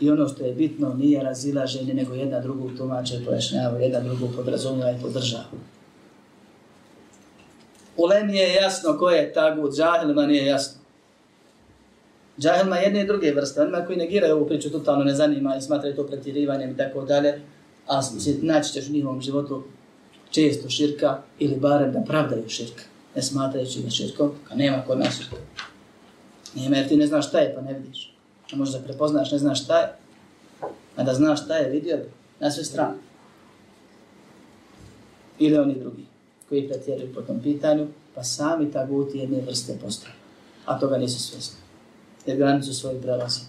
I 0.00 0.10
ono 0.10 0.28
što 0.28 0.44
je 0.44 0.54
bitno 0.54 0.94
nije 0.94 1.22
razilaženje, 1.22 1.94
nego 1.94 2.14
jedna 2.14 2.40
drugu 2.40 2.70
tumače 2.76 3.24
pojašnjava, 3.24 3.78
jedna 3.78 4.00
drugu 4.00 4.28
podrazumlja 4.36 4.90
i 4.90 5.00
podržava. 5.02 5.44
U 7.96 8.12
je 8.32 8.54
jasno 8.54 8.98
ko 8.98 9.10
je 9.10 9.32
tagut, 9.32 9.74
džahilima 9.74 10.26
nije 10.26 10.46
jasno. 10.46 10.80
Džahilima 12.40 12.76
jedne 12.76 13.00
i 13.00 13.06
druge 13.06 13.32
vrste, 13.32 13.60
onima 13.60 13.86
koji 13.86 13.98
negiraju 13.98 14.36
ovu 14.36 14.46
priču 14.46 14.70
totalno 14.70 15.04
ne 15.04 15.14
zanima 15.14 15.56
i 15.56 15.62
smatraju 15.62 15.96
to 15.96 16.06
pretjerivanjem 16.06 16.70
i 16.70 16.76
tako 16.76 17.04
dalje, 17.04 17.40
a 17.86 18.00
naći 18.42 18.72
ćeš 18.72 18.88
u 18.88 18.92
njihovom 18.92 19.20
životu 19.20 19.64
često 20.30 20.68
širka 20.68 21.18
ili 21.38 21.56
barem 21.56 21.92
da 21.92 22.00
pravdaju 22.00 22.48
širka, 22.48 22.82
ne 23.14 23.22
smatrajući 23.22 23.82
ga 23.82 23.90
širkom, 23.90 24.32
ka 24.48 24.54
nema 24.54 24.82
kod 24.86 24.98
nas 24.98 25.16
širka. 25.16 25.36
Nema 26.54 26.76
jer 26.76 26.88
ti 26.88 26.96
ne 26.96 27.06
znaš 27.06 27.28
šta 27.28 27.38
je 27.38 27.54
pa 27.54 27.60
ne 27.60 27.72
vidiš. 27.72 28.12
A 28.52 28.56
možda 28.56 28.78
prepoznaš 28.78 29.32
ne 29.32 29.38
znaš 29.38 29.64
šta 29.64 29.78
je, 29.78 29.88
a 30.96 31.02
da 31.02 31.14
znaš 31.14 31.44
šta 31.44 31.56
je 31.56 31.70
vidio 31.70 31.96
bi 31.96 32.10
na 32.40 32.50
sve 32.50 32.64
strane. 32.64 32.96
Ili 35.38 35.58
oni 35.58 35.74
drugi 35.74 36.15
koji 36.48 36.68
pretjeruju 36.68 37.14
po 37.14 37.22
tom 37.22 37.40
pitanju, 37.42 37.86
pa 38.14 38.24
sami 38.24 38.72
taguti 38.72 39.18
jedne 39.18 39.40
vrste 39.40 39.78
postaju. 39.82 40.14
A 40.66 40.78
toga 40.78 40.98
nisu 40.98 41.20
svjesni. 41.20 41.58
Jer 42.26 42.36
granicu 42.36 42.74
svoju 42.74 43.02
prelazi. 43.02 43.40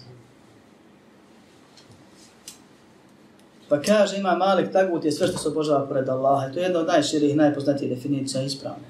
Pa 3.68 3.82
kaže 3.82 4.16
ima 4.16 4.36
malik 4.36 4.72
tagut 4.72 5.04
je 5.04 5.12
sve 5.12 5.26
što 5.26 5.38
se 5.38 5.48
obožava 5.48 5.86
pored 5.86 6.08
Allaha. 6.08 6.52
To 6.52 6.58
je 6.58 6.62
jedna 6.62 6.80
od 6.80 6.86
najširih, 6.86 7.36
najpoznatijih 7.36 7.96
definicija 7.96 8.42
ispravne. 8.42 8.86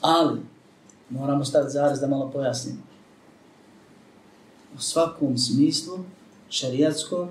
Ali, 0.00 0.40
moramo 1.10 1.44
staviti 1.44 1.72
zarez 1.72 2.00
da 2.00 2.06
malo 2.06 2.30
pojasnimo. 2.30 2.82
U 4.76 4.80
svakom 4.80 5.38
smislu, 5.38 5.98
šarijatskom, 6.50 7.28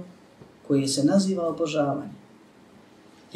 koji 0.67 0.88
se 0.88 1.04
naziva 1.04 1.48
obožavanje. 1.48 2.25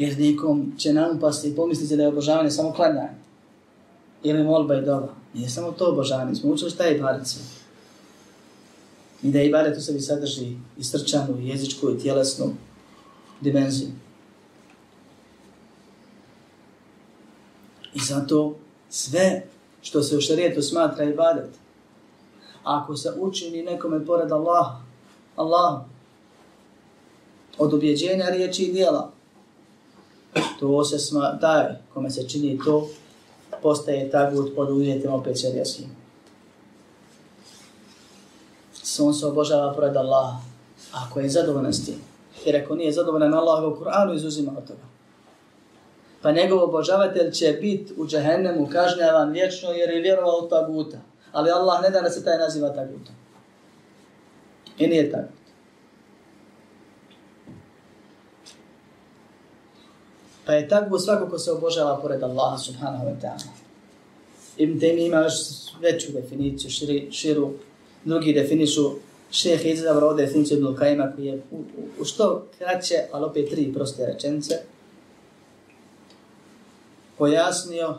Vjernikom 0.00 0.72
će 0.78 0.92
nam 0.92 1.16
upasti 1.16 1.48
i 1.48 1.56
pomisliti 1.56 1.96
da 1.96 2.02
je 2.02 2.08
obožavanje 2.08 2.50
samo 2.50 2.72
klanjanje. 2.72 3.20
Ili 4.22 4.44
molba 4.44 4.74
i 4.74 4.84
doba. 4.84 5.14
Nije 5.34 5.48
samo 5.48 5.72
to 5.72 5.88
obožavanje. 5.88 6.34
Smo 6.34 6.50
učili 6.50 6.70
šta 6.70 6.84
je 6.84 6.96
ibadet 6.96 7.26
sve. 7.26 7.42
I 9.22 9.30
da 9.30 9.42
ibadet 9.42 9.78
u 9.78 9.80
sebi 9.80 10.00
sadrži 10.00 10.56
i 10.78 10.84
srčanu, 10.84 11.40
i 11.40 11.48
jezičku, 11.48 11.90
i 11.90 11.98
tjelesnu 11.98 12.54
dimenziju. 13.40 13.88
I 17.94 17.98
zato 17.98 18.56
sve 18.90 19.42
što 19.82 20.02
se 20.02 20.16
u 20.16 20.20
šarijetu 20.20 20.62
smatra 20.62 21.04
ibadet, 21.04 21.50
ako 22.64 22.96
se 22.96 23.12
učini 23.18 23.62
nekome 23.62 24.06
pored 24.06 24.32
Allaha, 24.32 24.80
Allah, 25.36 25.80
od 27.58 27.74
objeđenja 27.74 28.26
riječi 28.28 28.62
i 28.62 28.72
dijela, 28.72 29.19
to 30.60 30.84
se 30.84 30.98
sma, 30.98 31.38
taj 31.40 31.64
kome 31.94 32.10
se 32.10 32.28
čini 32.28 32.58
to, 32.64 32.88
postaje 33.62 34.10
tagut 34.10 34.54
pod 34.56 34.70
uvjetima 34.70 35.14
opet 35.14 35.40
šarijaskim. 35.40 35.86
Sun 38.72 39.14
se 39.14 39.26
obožava 39.26 39.72
pored 39.72 39.96
Allaha, 39.96 40.38
ako 40.92 41.20
je 41.20 41.28
zadovoljan 41.28 41.72
s 41.72 41.86
tim. 41.86 42.00
Jer 42.44 42.64
ako 42.64 42.74
nije 42.74 42.92
zadovoljan 42.92 43.34
Allah 43.34 43.64
u 43.64 43.84
Kur'anu, 43.84 44.14
izuzima 44.14 44.52
od 44.58 44.66
toga. 44.66 44.90
Pa 46.22 46.32
njegov 46.32 46.62
obožavatelj 46.62 47.30
će 47.30 47.58
biti 47.60 47.92
u 47.96 48.06
džahennemu 48.06 48.68
kažnjavan 48.72 49.32
vječno 49.32 49.70
jer 49.70 49.90
je 49.90 50.00
vjerovao 50.00 50.40
u 50.44 50.48
taguta. 50.48 50.98
Ali 51.32 51.50
Allah 51.50 51.82
ne 51.82 51.90
da 51.90 52.00
da 52.00 52.10
se 52.10 52.24
taj 52.24 52.38
naziva 52.38 52.68
tagutom. 52.68 53.14
I 54.78 54.86
nije 54.86 55.10
tagut. 55.10 55.39
Pa 60.50 60.54
je 60.54 60.68
tako 60.68 60.98
svako 60.98 61.30
ko 61.30 61.38
se 61.38 61.52
obožava 61.52 62.00
pored 62.02 62.22
Allaha 62.22 62.58
subhanahu 62.58 63.04
wa 63.06 63.14
ta'ala. 63.22 63.50
Ibn 64.56 64.80
Taymi 64.80 65.06
ima 65.06 65.16
još 65.16 65.34
veću 65.80 66.12
definiciju, 66.12 66.70
širi, 66.70 67.08
širu. 67.12 67.50
Drugi 68.04 68.32
definišu, 68.32 68.90
šeheh 69.30 69.64
je 69.64 69.72
izabrao 69.72 70.14
definiciju 70.14 70.58
Ibn 70.58 70.74
Kajima 70.74 71.12
koji 71.16 71.26
je 71.26 71.42
u, 71.50 71.56
u, 71.56 71.62
u 72.00 72.04
što 72.04 72.46
kraće, 72.58 72.94
ali 73.12 73.24
opet 73.24 73.50
tri 73.50 73.72
proste 73.74 74.06
rečence, 74.06 74.54
pojasnio 77.18 77.94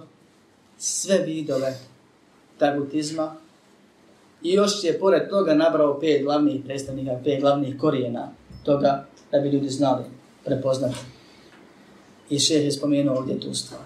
sve 0.78 1.18
vidove 1.18 1.80
tagutizma 2.58 3.36
i 4.44 4.54
još 4.54 4.84
je 4.84 5.00
pored 5.00 5.30
toga 5.30 5.54
nabrao 5.54 6.00
pet 6.00 6.24
glavnih 6.24 6.62
predstavnika, 6.66 7.20
pet 7.24 7.42
glavnih 7.42 7.78
korijena 7.80 8.32
toga 8.64 9.06
da 9.32 9.40
bi 9.40 9.50
ljudi 9.50 9.70
znali 9.70 10.04
prepoznati 10.46 11.11
I 12.32 12.40
šeh 12.40 12.66
je 12.66 12.72
spomenuo 12.72 13.18
ovdje 13.18 13.40
tu 13.40 13.54
stvar. 13.54 13.82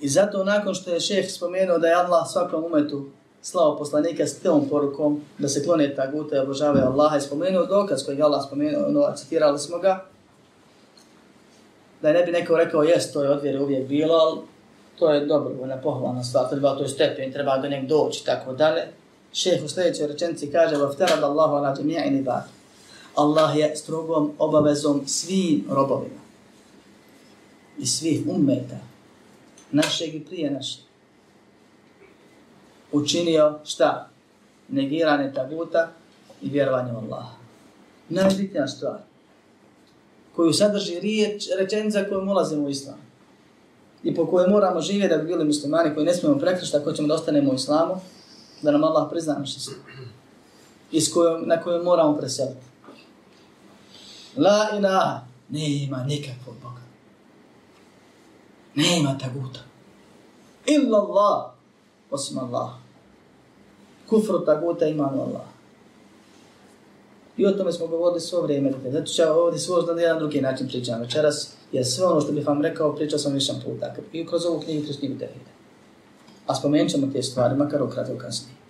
I 0.00 0.08
zato 0.08 0.44
nakon 0.44 0.74
što 0.74 0.90
je 0.90 1.00
šeh 1.00 1.30
spomenuo 1.30 1.78
da 1.78 1.88
je 1.88 1.94
Allah 1.94 2.26
svakom 2.32 2.64
umetu 2.64 3.06
slao 3.42 3.78
poslanika 3.78 4.26
s 4.26 4.38
tom 4.38 4.68
porukom 4.68 5.20
da 5.38 5.48
se 5.48 5.64
klone 5.64 5.94
ta 5.94 6.06
guta 6.06 6.36
i 6.36 6.38
obožavaju 6.38 6.84
Allaha 6.84 7.16
i 7.16 7.20
spomenuo 7.20 7.66
dokaz 7.66 8.04
koji 8.04 8.16
je 8.16 8.22
Allah 8.22 8.42
spomenuo, 8.46 8.88
no, 8.88 9.12
citirali 9.16 9.58
smo 9.58 9.78
ga, 9.78 10.04
da 12.02 12.12
ne 12.12 12.22
bi 12.22 12.32
neko 12.32 12.56
rekao, 12.56 12.82
jest, 12.82 13.12
to 13.12 13.22
je 13.22 13.30
odvjeri 13.30 13.58
uvijek 13.58 13.88
bilo, 13.88 14.14
ali 14.14 14.40
to 14.98 15.12
je 15.12 15.26
dobro, 15.26 15.54
ona 15.62 15.76
pohvalna 15.76 16.24
stvar, 16.24 16.48
treba 16.50 16.76
to 16.76 16.82
je 16.82 16.88
stepen, 16.88 17.32
treba 17.32 17.58
do 17.58 17.68
nek 17.68 17.88
doći, 17.88 18.24
tako 18.24 18.52
dalje. 18.52 18.82
Šeh 19.32 19.64
u 19.64 19.68
sljedećoj 19.68 20.06
rečenci 20.06 20.52
kaže, 20.52 20.76
vaftarad 20.76 21.22
Allahu 21.22 21.54
ala 21.54 21.74
džemija 21.76 22.04
i 22.04 22.22
ba'd. 22.22 22.61
Allah 23.14 23.56
je 23.56 23.76
strogom 23.76 24.32
obavezom 24.38 25.02
svim 25.06 25.64
robovima 25.70 26.22
i 27.78 27.86
svih 27.86 28.22
ummeta, 28.26 28.78
našeg 29.70 30.14
i 30.14 30.24
prije 30.24 30.50
našeg, 30.50 30.84
učinio 32.92 33.58
šta? 33.64 34.08
Negirane 34.68 35.34
taguta 35.34 35.90
i 36.42 36.50
vjerovanje 36.50 36.92
u 36.92 36.96
Allaha. 36.96 37.34
Najbitnija 38.08 38.68
stvar 38.68 38.98
koju 40.36 40.52
sadrži 40.52 41.00
riječ, 41.00 41.44
rečenica 41.58 42.04
kojom 42.08 42.28
ulazimo 42.28 42.66
u 42.66 42.68
islam 42.68 42.98
i 44.02 44.14
po 44.14 44.26
kojoj 44.26 44.48
moramo 44.48 44.80
živjeti 44.80 45.14
da 45.14 45.22
bi 45.22 45.28
bili 45.28 45.44
muslimani 45.44 45.94
koji 45.94 46.06
ne 46.06 46.14
smijemo 46.14 46.38
prekrišta 46.38 46.78
ako 46.78 46.92
ćemo 46.92 47.08
da 47.08 47.14
ostanemo 47.14 47.50
u 47.50 47.54
islamu, 47.54 47.94
da 48.62 48.70
nam 48.70 48.84
Allah 48.84 49.06
prizna 49.10 49.34
naše 49.38 49.60
sve. 49.60 49.74
I 50.92 51.00
na 51.46 51.62
kojoj 51.62 51.82
moramo 51.82 52.16
preseliti. 52.16 52.71
La 54.36 54.68
ilaha. 54.78 55.20
Ne 55.48 55.82
ima 55.84 56.04
nikakvog 56.04 56.56
Boga. 56.62 56.80
Ne 58.74 58.98
ima 58.98 59.18
taguta. 59.18 59.60
Illa 60.66 60.98
Allah. 60.98 61.50
Osim 62.10 62.38
Allah. 62.38 62.70
Kufru 64.08 64.44
taguta 64.44 64.86
imanu 64.86 65.22
Allah. 65.22 65.46
I 67.36 67.46
o 67.46 67.52
tome 67.52 67.72
smo 67.72 67.86
govorili 67.86 68.20
svo 68.20 68.40
vrijeme. 68.40 68.70
Dakle, 68.70 68.90
zato 68.90 69.06
ću 69.06 69.22
ovdje 69.22 69.60
svo 69.60 69.82
na 69.82 70.00
jedan 70.00 70.18
drugi 70.18 70.40
način 70.40 70.68
pričam 70.68 71.00
večeras. 71.00 71.52
Jer 71.72 71.86
sve 71.86 72.06
ono 72.06 72.20
što 72.20 72.32
bih 72.32 72.46
vam 72.46 72.62
rekao, 72.62 72.94
pričao 72.96 73.18
sam 73.18 73.32
više 73.32 73.52
puta. 73.64 73.94
I 74.12 74.26
kroz 74.26 74.46
ovu 74.46 74.60
knjigu, 74.60 74.84
kroz 74.84 74.98
knjigu 74.98 75.18
Tevhide. 75.18 75.50
A 76.46 76.54
spomenut 76.54 76.90
ćemo 76.90 77.06
te 77.12 77.22
stvari, 77.22 77.56
makar 77.56 77.82
ukratko 77.82 78.18
kasnije. 78.18 78.61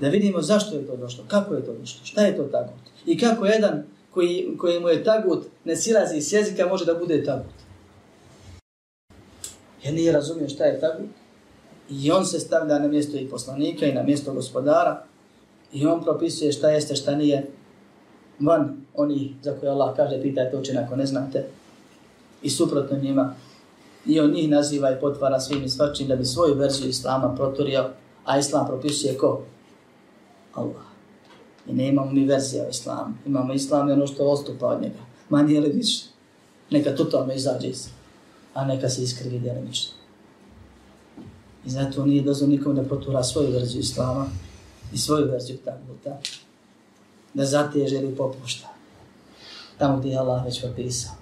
Da 0.00 0.08
vidimo 0.08 0.42
zašto 0.42 0.76
je 0.76 0.86
to 0.86 0.96
došlo, 0.96 1.24
kako 1.28 1.54
je 1.54 1.64
to 1.64 1.72
došlo, 1.72 2.00
šta 2.04 2.20
je 2.20 2.36
to 2.36 2.42
tako 2.42 2.72
i 3.06 3.18
kako 3.18 3.46
jedan 3.46 3.82
koji, 4.10 4.56
koji 4.58 4.80
mu 4.80 4.88
je 4.88 5.04
tagut 5.04 5.46
ne 5.64 5.76
silazi 5.76 6.16
iz 6.16 6.32
jezika 6.32 6.66
može 6.66 6.84
da 6.84 6.94
bude 6.94 7.24
tagut. 7.24 7.52
Jer 9.82 9.94
nije 9.94 10.12
razumio 10.12 10.48
šta 10.48 10.64
je 10.64 10.80
tagut. 10.80 11.10
I 11.90 12.10
on 12.10 12.26
se 12.26 12.40
stavlja 12.40 12.78
na 12.78 12.88
mjesto 12.88 13.16
i 13.16 13.28
poslanika 13.28 13.86
i 13.86 13.92
na 13.92 14.02
mjesto 14.02 14.32
gospodara. 14.32 15.04
I 15.72 15.86
on 15.86 16.02
propisuje 16.02 16.52
šta 16.52 16.70
jeste, 16.70 16.96
šta 16.96 17.14
nije 17.14 17.46
van 18.40 18.76
oni 18.94 19.34
za 19.42 19.52
koje 19.60 19.70
Allah 19.70 19.96
kaže 19.96 20.22
pitajte 20.22 20.56
učin 20.56 20.78
ako 20.78 20.96
ne 20.96 21.06
znate. 21.06 21.44
I 22.42 22.50
suprotno 22.50 22.98
njima. 22.98 23.34
I 24.06 24.20
on 24.20 24.30
njih 24.30 24.50
naziva 24.50 24.90
i 24.90 25.00
potvara 25.00 25.40
svim 25.40 25.64
i 25.64 25.68
svačim 25.68 26.08
da 26.08 26.16
bi 26.16 26.24
svoju 26.24 26.54
verziju 26.54 26.88
Islama 26.88 27.34
proturio, 27.34 27.90
a 28.24 28.38
Islam 28.38 28.66
propisuje 28.66 29.18
ko? 29.18 29.42
Allah. 30.56 30.86
I 31.66 31.72
ne 31.72 31.88
imamo 31.88 32.10
mi 32.10 32.24
verzija 32.24 32.66
u 32.66 32.70
islamu. 32.70 33.14
Imamo 33.26 33.54
islam 33.54 33.88
i 33.88 33.92
ono 33.92 34.06
što 34.06 34.30
ostupa 34.30 34.66
od 34.66 34.82
njega. 34.82 34.98
Manje 35.28 35.54
ili 35.54 35.68
više. 35.68 36.04
Neka 36.70 36.96
to 36.96 37.04
tome 37.04 37.36
izađe 37.36 37.68
iz. 37.68 37.88
A 38.54 38.64
neka 38.64 38.88
se 38.88 39.02
iskrivi 39.02 39.38
djelimično. 39.38 39.92
I 41.66 41.70
zato 41.70 42.06
nije 42.06 42.22
dozvo 42.22 42.46
nikom 42.46 42.74
da 42.74 42.82
protura 42.82 43.22
svoju 43.22 43.50
verziju 43.52 43.80
islama 43.80 44.26
i 44.92 44.98
svoju 44.98 45.30
verziju 45.30 45.58
taguta, 45.64 46.18
da 47.34 47.44
zateže 47.44 47.96
ili 47.96 48.16
popušta. 48.16 48.68
Tamo 49.78 49.98
gdje 49.98 50.10
je 50.10 50.18
Allah 50.18 50.44
već 50.44 50.60
propisao. 50.60 51.12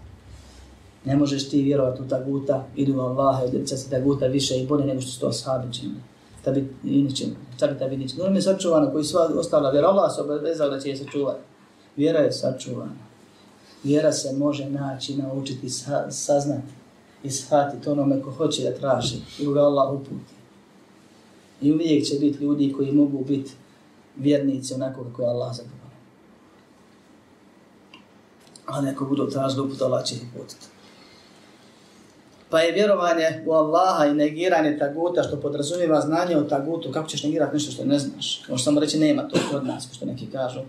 Ne 1.04 1.16
možeš 1.16 1.48
ti 1.48 1.62
vjerovati 1.62 2.02
u 2.02 2.08
taguta 2.08 2.66
ili 2.76 2.92
u 2.92 3.00
Allaha, 3.00 3.44
ili 3.44 3.66
će 3.66 3.76
se 3.76 3.90
taguta 3.90 4.26
više 4.26 4.58
i 4.58 4.66
bolje 4.66 4.84
nego 4.84 5.00
što 5.00 5.10
su 5.10 5.20
to 5.20 5.28
ashabi 5.28 5.72
činili. 5.72 6.00
Da 6.44 6.50
bi 6.50 6.74
i 6.84 7.02
ničim, 7.02 7.36
čak 7.58 7.70
i 7.70 7.78
da 7.78 7.88
bi 7.88 7.96
ničim. 7.96 8.20
Ono 8.20 8.34
je 8.34 8.42
sačuvano 8.42 8.92
koji 8.92 9.04
sva 9.04 9.30
ostala 9.36 9.70
vjera. 9.70 9.88
Allah 9.88 10.14
se 10.14 10.20
obavezao 10.20 10.70
da 10.70 10.80
će 10.80 10.88
je 10.88 10.96
sačuvati. 10.96 11.40
Vjera 11.96 12.18
je 12.18 12.32
sačuvana. 12.32 13.04
Vjera 13.84 14.12
se 14.12 14.32
može 14.32 14.70
naći, 14.70 15.16
naučiti, 15.16 15.68
saznati 16.10 16.72
i 17.22 17.30
shvatiti 17.30 17.88
onome 17.88 18.22
ko 18.22 18.30
hoće 18.30 18.62
da 18.62 18.74
traži 18.74 19.16
i 19.38 19.46
ga 19.46 19.60
Allah 19.60 19.92
uputi. 19.92 20.34
I 21.62 21.72
uvijek 21.72 22.04
će 22.04 22.18
biti 22.18 22.44
ljudi 22.44 22.72
koji 22.72 22.92
mogu 22.92 23.24
biti 23.24 23.52
vjernici 24.16 24.74
onako 24.74 25.04
kako 25.04 25.22
je 25.22 25.28
Allah 25.28 25.56
zadovoljno. 25.56 25.84
A 28.66 28.80
neko 28.80 29.04
budu 29.04 29.30
tražili 29.30 29.66
uput, 29.66 29.82
Allah 29.82 30.04
će 30.04 30.14
ih 30.14 30.22
uputiti. 30.34 30.66
Pa 32.54 32.60
je 32.60 32.72
vjerovanje 32.72 33.42
u 33.46 33.52
Allaha 33.52 34.06
i 34.06 34.14
negiranje 34.14 34.78
taguta 34.78 35.22
što 35.22 35.40
podrazumijeva 35.40 36.00
znanje 36.00 36.36
o 36.36 36.42
tagutu. 36.42 36.92
Kako 36.92 37.08
ćeš 37.08 37.22
negirati 37.22 37.54
nešto 37.54 37.72
što 37.72 37.84
ne 37.84 37.98
znaš? 37.98 38.42
Kao 38.46 38.56
što 38.56 38.64
samo 38.64 38.80
reći 38.80 38.98
nema 38.98 39.28
to 39.28 39.38
kod 39.50 39.66
nas, 39.66 39.88
što 39.92 40.06
neki 40.06 40.26
kažu. 40.26 40.60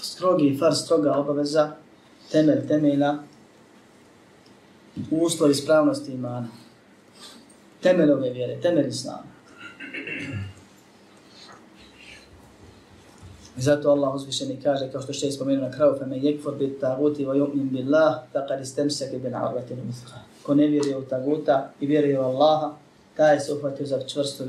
Strogi, 0.00 0.56
far 0.58 0.74
stroga 0.74 1.12
obaveza, 1.12 1.72
temelj 2.32 2.66
temeljna, 2.68 3.22
uslov 5.10 5.50
ispravnosti 5.50 6.12
imana. 6.12 6.48
Temelj 7.82 8.10
ove 8.10 8.30
vjere, 8.30 8.60
temelj 8.60 8.88
islama. 8.88 9.33
I 13.56 13.62
zato 13.62 13.90
Allah 13.90 14.14
uzvišeni 14.14 14.60
kaže, 14.62 14.92
kao 14.92 15.02
što 15.02 15.12
še 15.12 15.30
spomenuo 15.32 15.68
na 15.68 15.70
kraju, 15.70 15.94
fa 15.98 16.06
me 16.06 16.16
yekfur 16.16 16.56
bit 16.58 16.80
taguti 16.80 17.26
wa 17.26 17.36
yu'min 17.38 17.70
billah, 17.70 18.24
faqad 18.32 18.64
se 18.64 19.10
bil 19.12 19.30
al-wuthqa. 19.30 20.18
Ko 20.42 20.54
ne 20.54 20.66
vjeruje 20.66 20.96
u 20.96 21.02
taguta 21.02 21.70
i 21.80 21.86
vjeruje 21.86 22.20
u 22.20 22.22
Allaha, 22.22 22.74
taj 23.16 23.40
se 23.40 23.52
uhvatio 23.52 23.86
za 23.86 24.02
čvrstu 24.02 24.44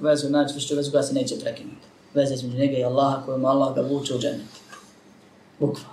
vezu, 0.00 0.30
najčvršću 0.30 0.76
vezu 0.76 0.90
koja 0.90 1.02
se 1.02 1.14
neće 1.14 1.38
prekinuti. 1.40 1.86
Veza 2.14 2.34
između 2.34 2.56
njega 2.56 2.78
i 2.78 2.84
Allaha 2.84 3.22
kojom 3.26 3.44
Allah 3.44 3.74
ga 3.74 3.80
vuče 3.80 4.14
u 4.14 4.18
džennet. 4.18 4.60
Bukva. 5.60 5.88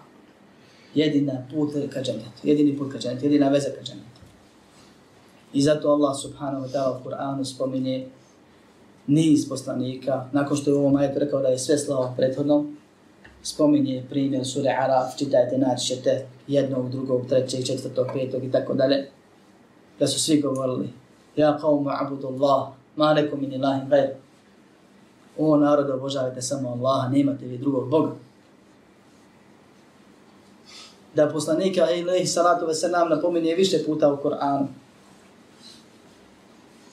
Jedina 0.96 1.46
put 1.52 1.74
ka 1.94 2.02
džennetu, 2.02 2.42
jedini 2.44 2.78
put 2.78 2.92
ka 2.92 3.00
džennetu, 3.00 3.26
jedina 3.26 3.50
veza 3.50 3.70
ka 3.70 3.84
džennetu. 3.84 4.22
I 5.54 5.62
zato 5.62 5.90
Allah 5.90 6.18
subhanahu 6.22 6.66
wa 6.66 6.72
ta'ala 6.72 7.00
u 7.00 7.04
Kur'anu 7.04 7.46
spominje 7.46 8.08
niz 9.08 9.50
poslanika, 9.50 10.26
nakon 10.32 10.58
što 10.58 10.70
je 10.70 10.76
u 10.76 10.80
ovom 10.80 10.96
ajetu 10.96 11.20
rekao 11.20 11.42
da 11.42 11.48
je 11.48 11.60
sve 11.60 11.78
slao 11.78 12.14
prethodno, 12.18 12.66
spominje 13.44 14.06
primjer 14.10 14.46
sure 14.46 14.70
Araf, 14.70 15.18
čitajte, 15.18 15.58
naći 15.58 15.88
ćete 15.88 16.26
jednog, 16.48 16.90
drugog, 16.92 17.28
trećeg, 17.30 17.66
četvrtog, 17.66 18.08
petog 18.14 18.44
i 18.44 18.52
tako 18.52 18.74
dalje, 18.74 19.10
da 20.00 20.08
su 20.08 20.20
svi 20.20 20.42
govorili, 20.42 20.90
ja 21.36 21.58
kao 21.58 21.76
mu 21.76 21.90
abudullah, 21.90 22.68
ma 22.96 23.14
reku 23.14 23.38
min 23.38 23.54
ilahin 23.54 23.90
gajr. 23.90 24.10
O 25.38 25.58
narod, 25.58 25.90
obožavajte 25.90 26.42
samo 26.42 26.70
Allaha, 26.70 27.10
nemate 27.10 27.46
vi 27.46 27.58
drugog 27.58 27.90
Boga. 27.90 28.12
Da 31.16 31.30
poslanika, 31.30 31.92
ilaihi 31.92 32.26
salatu 32.26 32.66
wasalam, 32.66 33.10
napominje 33.10 33.56
više 33.56 33.86
puta 33.86 34.14
u 34.14 34.18
Koranu, 34.18 34.68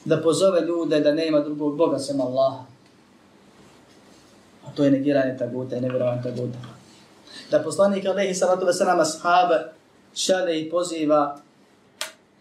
da 0.05 0.21
pozove 0.23 0.61
ljude 0.61 1.01
da 1.01 1.13
nema 1.13 1.41
drugog 1.41 1.77
Boga 1.77 1.99
sem 1.99 2.21
Allaha. 2.21 2.65
A 4.67 4.71
to 4.75 4.85
je 4.85 4.91
negiranje 4.91 5.39
taguta 5.39 5.77
i 5.77 5.81
nevjerovanje 5.81 6.23
taguta. 6.23 6.59
Da 7.51 7.59
poslanik 7.63 8.07
Alehi 8.07 8.35
salatu 8.35 8.67
wasalam 8.67 9.01
ashabe 9.01 9.73
šale 10.15 10.61
i 10.61 10.71
poziva 10.71 11.41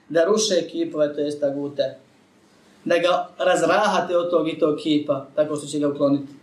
da 0.10 0.26
ruše 0.26 0.68
kipove, 0.72 1.16
to 1.16 1.22
jest 1.22 1.40
tagute, 1.40 1.98
da 2.86 2.98
ga 2.98 3.28
razrahate 3.38 4.18
od 4.18 4.30
tog 4.30 4.50
i 4.50 4.60
tog 4.60 4.78
kipa, 4.84 5.26
tako 5.36 5.56
što 5.56 5.68
će 5.68 5.80
ga 5.80 5.88
ukloniti. 5.88 6.34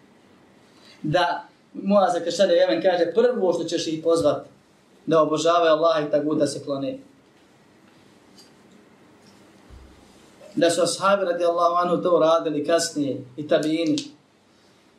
Da 1.03 1.45
Muaz 1.75 2.13
Kašalja 2.25 2.53
Jemen 2.53 2.83
kaže, 2.83 3.13
prvo 3.15 3.53
što 3.53 3.65
ćeš 3.65 3.87
ih 3.87 4.03
pozvati 4.05 4.49
da 5.07 5.23
obožavaju 5.23 5.73
Allah 5.73 6.07
i 6.07 6.11
taguta 6.11 6.47
se 6.47 6.65
klone. 6.65 6.99
Da 10.61 10.71
su 10.71 10.83
ashabi 10.83 11.25
radijallahu 11.25 11.75
anhu 11.75 12.03
to 12.03 12.19
radili 12.19 12.67
kasnije 12.67 13.25
i 13.37 13.49
tabini. 13.49 13.97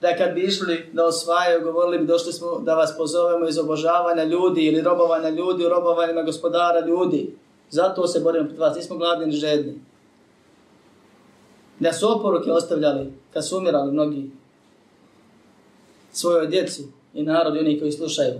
Da 0.01 0.17
kad 0.17 0.33
bi 0.33 0.41
išli 0.41 0.89
da 0.93 1.05
osvajaju, 1.05 1.63
govorili 1.63 1.97
bi 1.97 2.07
došli 2.07 2.33
smo 2.33 2.59
da 2.59 2.75
vas 2.75 2.93
pozovemo 2.97 3.47
iz 3.47 3.57
obožavanja 3.57 4.23
ljudi 4.23 4.61
ili 4.61 4.81
robovanja 4.81 5.29
ljudi 5.29 5.69
robovanjima 5.69 6.21
gospodara 6.21 6.85
ljudi. 6.85 7.35
Zato 7.69 8.07
se 8.07 8.19
borimo 8.19 8.47
pred 8.47 8.59
vas, 8.59 8.75
nismo 8.75 8.97
gladni 8.97 9.25
ni 9.25 9.31
žedni. 9.31 9.81
Da 11.79 11.93
su 11.93 12.11
oporuke 12.11 12.51
ostavljali 12.51 13.13
kad 13.33 13.47
su 13.47 13.57
umirali 13.57 13.91
mnogi 13.91 14.31
svojoj 16.11 16.47
djeci 16.47 16.83
i 17.13 17.23
narodi 17.23 17.59
oni 17.59 17.79
koji 17.79 17.91
slušaju. 17.91 18.33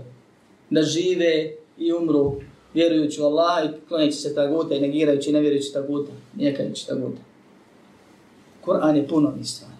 Da 0.70 0.82
žive 0.82 1.56
i 1.78 1.92
umru 1.92 2.36
vjerujući 2.74 3.22
u 3.22 3.24
Allaha 3.24 3.64
i 3.64 3.88
kloneći 3.88 4.16
se 4.16 4.34
taguta 4.34 4.74
i 4.74 4.80
negirajući 4.80 5.30
i 5.30 5.32
nevjerujući 5.32 5.72
taguta, 5.72 6.12
nijekajući 6.36 6.86
taguta. 6.86 7.20
Kur'an 8.64 8.96
je 8.96 9.08
puno 9.08 9.28
ovih 9.28 9.48
stvari. 9.48 9.72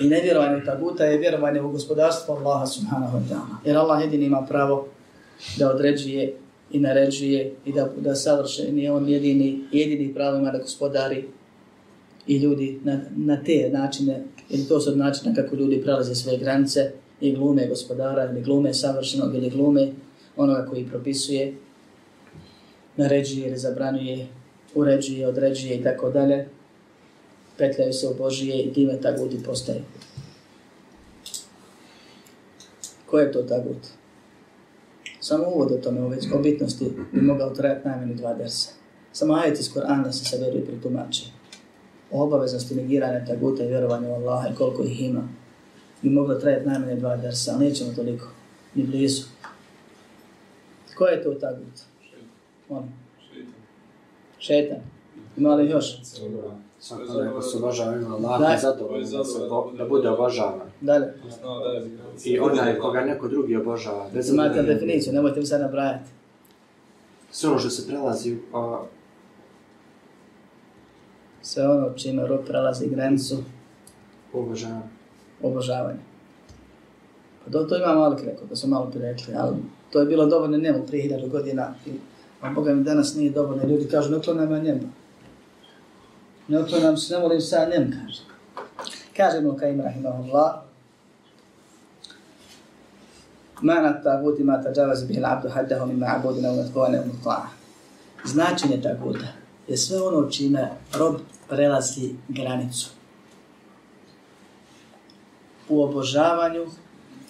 I 0.00 0.04
nevjerovanje 0.08 0.62
u 0.62 0.66
taguta 0.66 1.04
je 1.04 1.18
vjerovanje 1.18 1.60
u 1.60 1.70
gospodarstvo 1.70 2.34
Allaha 2.34 2.66
subhanahu 2.66 3.18
wa 3.18 3.22
ta'ala. 3.30 3.56
Jer 3.64 3.76
Allah 3.76 4.02
jedini 4.02 4.24
ima 4.24 4.46
pravo 4.48 4.86
da 5.58 5.70
određuje 5.70 6.34
i 6.72 6.78
naređuje 6.78 7.54
i 7.64 7.72
da, 7.72 7.88
da 7.96 8.14
savršen 8.14 8.78
je 8.78 8.92
on 8.92 9.08
jedini, 9.08 9.60
jedini 9.72 10.14
pravo 10.14 10.36
ima 10.36 10.50
da 10.50 10.58
gospodari 10.58 11.28
i 12.26 12.36
ljudi 12.38 12.80
na, 12.84 13.00
na 13.16 13.42
te 13.44 13.70
načine, 13.72 14.24
ili 14.50 14.68
to 14.68 14.80
su 14.80 14.96
načina 14.96 15.34
kako 15.34 15.56
ljudi 15.56 15.82
prelaze 15.82 16.14
svoje 16.14 16.38
granice 16.38 16.90
i 17.20 17.32
glume 17.32 17.66
gospodara 17.66 18.24
ili 18.24 18.42
glume 18.42 18.74
savršenog 18.74 19.34
ili 19.34 19.50
glume 19.50 19.92
onoga 20.36 20.66
koji 20.70 20.88
propisuje, 20.88 21.54
naređuje 22.96 23.48
ili 23.48 23.58
zabranuje, 23.58 24.26
uređuje, 24.74 25.28
određuje 25.28 25.76
i 25.76 25.82
tako 25.82 26.10
dalje, 26.10 26.48
petljaju 27.58 27.92
se 27.92 28.08
u 28.08 28.14
Božije 28.14 28.62
i 28.62 28.72
time 28.72 29.00
taguti 29.00 29.42
postaje. 29.42 29.82
Ko 33.06 33.18
je 33.18 33.32
to 33.32 33.42
tagut? 33.42 33.86
Samo 35.20 35.44
uvod 35.54 35.72
o 35.72 35.76
tome, 35.76 36.00
ove 36.00 36.16
bitnosti 36.42 36.92
bi 37.12 37.20
mogao 37.20 37.50
trajati 37.50 37.88
najmanje 37.88 38.14
dva 38.14 38.34
dersa. 38.34 38.70
Samo 39.12 39.34
ajet 39.34 39.60
iz 39.60 39.72
Korana 39.72 40.12
se 40.12 40.24
saberu 40.24 40.58
i 40.58 40.66
pritumači. 40.66 41.24
O 42.10 42.22
obaveznosti 42.22 42.74
negiranja 42.74 43.26
taguta 43.26 43.64
i 43.64 43.68
vjerovanja 43.68 44.08
u 44.08 44.14
Allaha 44.14 44.48
i 44.48 44.54
koliko 44.54 44.82
ih 44.82 45.00
ima 45.00 45.28
bi 46.04 46.10
moglo 46.10 46.34
trajati 46.34 46.66
najmanje 46.66 46.96
dva 46.96 47.16
dersa, 47.16 47.52
ali 47.54 47.68
nećemo 47.68 47.92
toliko, 47.92 48.26
ni 48.74 48.82
blizu. 48.82 49.22
Ko 50.98 51.06
je 51.06 51.22
to 51.22 51.34
tagut? 51.34 51.80
On. 52.68 52.88
Šetan. 54.38 54.78
Ima 55.36 55.54
li 55.54 55.70
još? 55.70 55.96
Svako 56.78 57.22
neko 57.22 57.42
se 57.42 57.56
obožava 57.56 57.96
ima 57.96 58.16
Allah, 58.16 58.60
zadovoljno 58.60 59.18
da, 59.18 59.24
se 59.24 59.38
bo, 59.48 59.72
da 59.78 59.84
bude 59.84 60.08
obožavan. 60.08 60.68
Dalje. 60.80 61.06
I 62.24 62.38
onaj 62.38 62.78
koga 62.78 63.00
neko 63.00 63.28
drugi 63.28 63.56
obožava. 63.56 64.10
Bez 64.14 64.30
Imate 64.30 64.62
definiciju, 64.62 65.12
nemojte 65.12 65.40
mi 65.40 65.46
sad 65.46 65.60
nabrajati. 65.60 66.10
Sve 67.30 67.50
ono 67.50 67.58
što 67.58 67.70
se 67.70 67.86
prelazi, 67.88 68.38
a... 68.54 68.82
Sve 71.42 71.68
ono 71.68 71.92
čime 71.96 72.26
rok 72.26 72.46
prelazi 72.46 72.88
granicu. 72.88 73.36
Obožavanje. 74.32 74.88
Obožavanje. 75.42 75.98
Pa 77.44 77.50
to, 77.50 77.64
to 77.64 77.76
ima 77.76 77.94
malo 77.94 78.16
rekao, 78.24 78.46
da 78.46 78.56
su 78.56 78.68
malo 78.68 78.90
rekli, 78.94 79.34
ali 79.36 79.56
to 79.94 80.00
je 80.00 80.06
bilo 80.06 80.26
dovoljno 80.26 80.58
njemu 80.58 80.86
prije 80.86 81.02
hiljadu 81.02 81.28
godina. 81.28 81.74
I, 81.86 81.90
a 82.40 82.50
Boga 82.50 82.74
mi 82.74 82.84
danas 82.84 83.14
nije 83.14 83.30
dovoljno. 83.30 83.64
Ljudi 83.68 83.88
kažu, 83.88 84.10
ne 84.10 84.16
oklonam 84.16 84.52
ja 84.52 84.58
njemu. 84.58 84.80
Ne 86.48 86.58
oklonam 86.58 86.96
se, 86.96 87.14
ne 87.14 87.20
volim 87.20 87.40
se 87.40 87.56
ja 87.56 87.68
njemu, 87.68 87.92
kaže. 87.92 88.22
Kaže 89.16 89.40
mu 89.40 89.56
Kaim 89.56 89.80
Rahimahullah, 89.80 90.54
Mana 93.62 94.02
taguti 94.02 94.44
ma 94.44 94.62
tađavaz 94.62 95.04
bih 95.04 95.18
l'abdu 95.20 95.48
haddahu 95.48 95.86
mi 95.86 96.06
abudina 96.06 96.50
u 96.50 96.56
nadgovane 96.56 97.00
u 97.00 97.04
muta'a. 97.04 97.46
Značenje 98.24 98.82
taguta 98.82 99.26
je 99.68 99.76
sve 99.76 100.02
ono 100.02 100.30
čime 100.30 100.70
rob 100.98 101.16
prelazi 101.48 102.14
granicu. 102.28 102.90
U 105.68 105.82
obožavanju, 105.82 106.66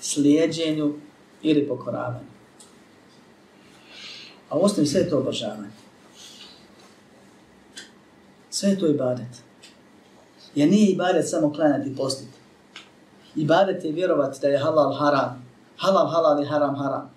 slijedjenju 0.01 0.95
ili 1.43 1.69
pokoravanju. 1.69 2.34
A 4.51 4.59
ostavi 4.59 4.87
sve 4.87 5.11
to 5.11 5.19
obožavanje. 5.19 5.71
Sve 8.51 8.69
je 8.69 8.79
to 8.79 8.87
ibadet. 8.87 9.43
Jer 10.55 10.69
nije 10.69 10.93
ibadet 10.93 11.29
samo 11.29 11.53
klanjati 11.53 11.91
i 11.91 11.97
postiti. 11.97 12.39
Ibadet 13.37 13.85
je 13.85 13.93
vjerovati 13.93 14.39
da 14.41 14.49
je 14.49 14.59
halal 14.59 14.95
haram. 14.99 15.47
Halal 15.77 16.07
halal 16.07 16.43
i 16.43 16.47
haram 16.47 16.77
haram. 16.77 17.11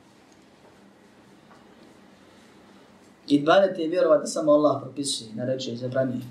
Ibadet 3.28 3.80
je 3.80 3.88
vjerovati 3.88 4.22
da 4.22 4.28
samo 4.28 4.52
Allah 4.52 4.82
propisuje, 4.82 5.30
naređuje 5.36 5.74
i 5.74 5.78
zabranije. 5.78 6.22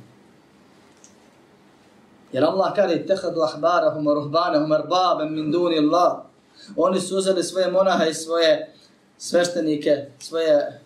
Jer 2.33 2.45
Allah 2.45 2.73
kaže 2.75 3.07
tehadu 3.07 3.41
ahbarahum 3.41 4.09
ruhbanahum 4.09 4.73
arbabem 4.73 5.35
min 5.35 5.53
duni 5.53 5.79
Allah. 5.79 6.17
Oni 6.77 7.01
su 7.01 7.17
uzeli 7.17 7.43
svoje 7.43 7.71
monaha 7.71 8.05
i 8.05 8.15
svoje 8.15 8.75
sveštenike, 9.19 10.07
svoje 10.19 10.81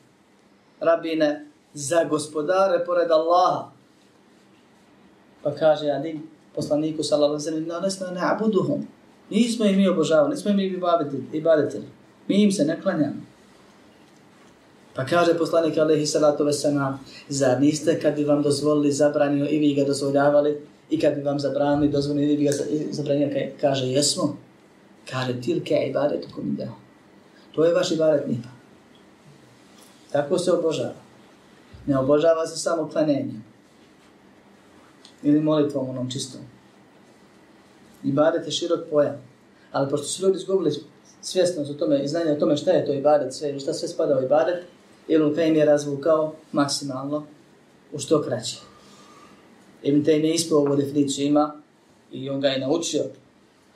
rabine 0.80 1.46
za 1.74 2.04
gospodare 2.04 2.84
pored 2.84 3.10
Allaha. 3.10 3.72
Pa 5.42 5.50
kaže 5.50 5.90
Ali 5.90 6.20
poslaniku 6.54 7.02
sallallahu 7.02 7.34
alejhi 7.34 7.44
sallam, 7.44 7.64
sellem, 7.64 7.82
nesna 7.82 8.10
ne 8.10 8.20
abuduhum. 8.20 8.86
Nismo 9.30 9.64
ih 9.64 9.76
mi 9.76 9.88
obožavali, 9.88 10.30
nismo 10.30 10.50
ih 10.50 10.56
mi 10.56 10.64
ibadetili. 11.32 11.86
Mi 12.28 12.42
im 12.42 12.52
se 12.52 12.64
ne 12.64 12.80
klanjamo. 12.82 13.22
Pa 14.94 15.04
kaže 15.06 15.38
poslanik 15.38 15.78
alejhi 15.78 16.06
salatu 16.06 16.44
vesana, 16.44 16.98
zar 17.28 17.60
niste 17.60 18.00
kad 18.00 18.14
bi 18.14 18.24
vam 18.24 18.42
dozvolili 18.42 18.92
zabranio 18.92 19.46
i 19.46 19.58
vi 19.58 19.74
ga 19.74 19.84
dozvoljavali 19.84 20.60
i 20.90 21.00
kad 21.00 21.14
bi 21.14 21.22
vam 21.22 21.38
zabranili 21.38 21.88
dozvolili 21.88 22.32
i 22.32 22.36
vi 22.36 22.44
ga 22.44 22.50
zabranili, 22.90 23.52
kaže 23.60 23.86
jesmo. 23.86 24.36
Kaže 25.10 25.40
tilke 25.40 25.74
ibadetu 25.88 26.28
kumida." 26.34 26.68
To 27.52 27.64
je 27.64 27.74
vaš 27.74 27.90
ibadet 27.90 28.26
nipa. 28.28 28.59
Tako 30.12 30.38
se 30.38 30.52
obožava. 30.52 30.94
Ne 31.86 31.98
obožava 31.98 32.46
se 32.46 32.58
samo 32.58 32.88
klanenjem. 32.88 33.44
Ili 35.22 35.40
molitvom 35.40 35.90
onom 35.90 36.10
čistom. 36.10 36.40
Ibadet 38.04 38.46
je 38.46 38.52
širok 38.52 38.80
pojam. 38.90 39.22
Ali 39.72 39.90
pošto 39.90 40.06
su 40.06 40.22
ljudi 40.22 40.38
izgubili 40.38 40.72
svjesnost 41.22 41.70
o 41.70 41.74
tome 41.74 42.04
i 42.04 42.08
znanje 42.08 42.32
o 42.32 42.40
tome 42.40 42.56
šta 42.56 42.70
je 42.70 42.86
to 42.86 42.92
ibadet 42.92 43.34
sve, 43.34 43.60
šta 43.60 43.72
sve 43.72 43.88
spada 43.88 44.18
u 44.18 44.24
ibadet, 44.24 44.64
Ibn 45.08 45.34
Taym 45.34 45.56
je 45.56 45.64
razvukao 45.64 46.34
maksimalno 46.52 47.26
u 47.92 47.98
što 47.98 48.22
kraće. 48.22 48.56
Ibn 49.82 50.04
Taym 50.04 50.24
je 50.24 50.34
ispao 50.34 50.58
ovu 50.58 50.76
definiciju 50.76 51.26
ima 51.26 51.54
i 52.12 52.30
on 52.30 52.40
ga 52.40 52.48
je 52.48 52.60
naučio, 52.60 53.04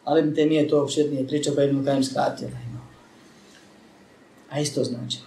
ali 0.04 0.20
Ibn 0.20 0.34
Taym 0.34 0.52
je 0.52 0.68
to 0.68 0.82
opšetnije 0.82 1.28
priča 1.28 1.52
pa 1.56 1.62
Ibn 1.62 1.84
Taym 1.84 2.02
skratio 2.02 2.48
da 2.48 2.56
ima. 2.68 2.80
A 4.50 4.60
isto 4.60 4.84
znači. 4.84 5.18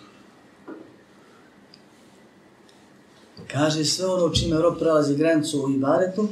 Kaže 3.52 3.86
sve 3.86 4.08
ono 4.08 4.30
čime 4.30 4.62
rob 4.62 4.80
prelazi 4.80 5.16
granicu 5.16 5.66
u 5.66 5.70
ibaretu, 5.70 6.28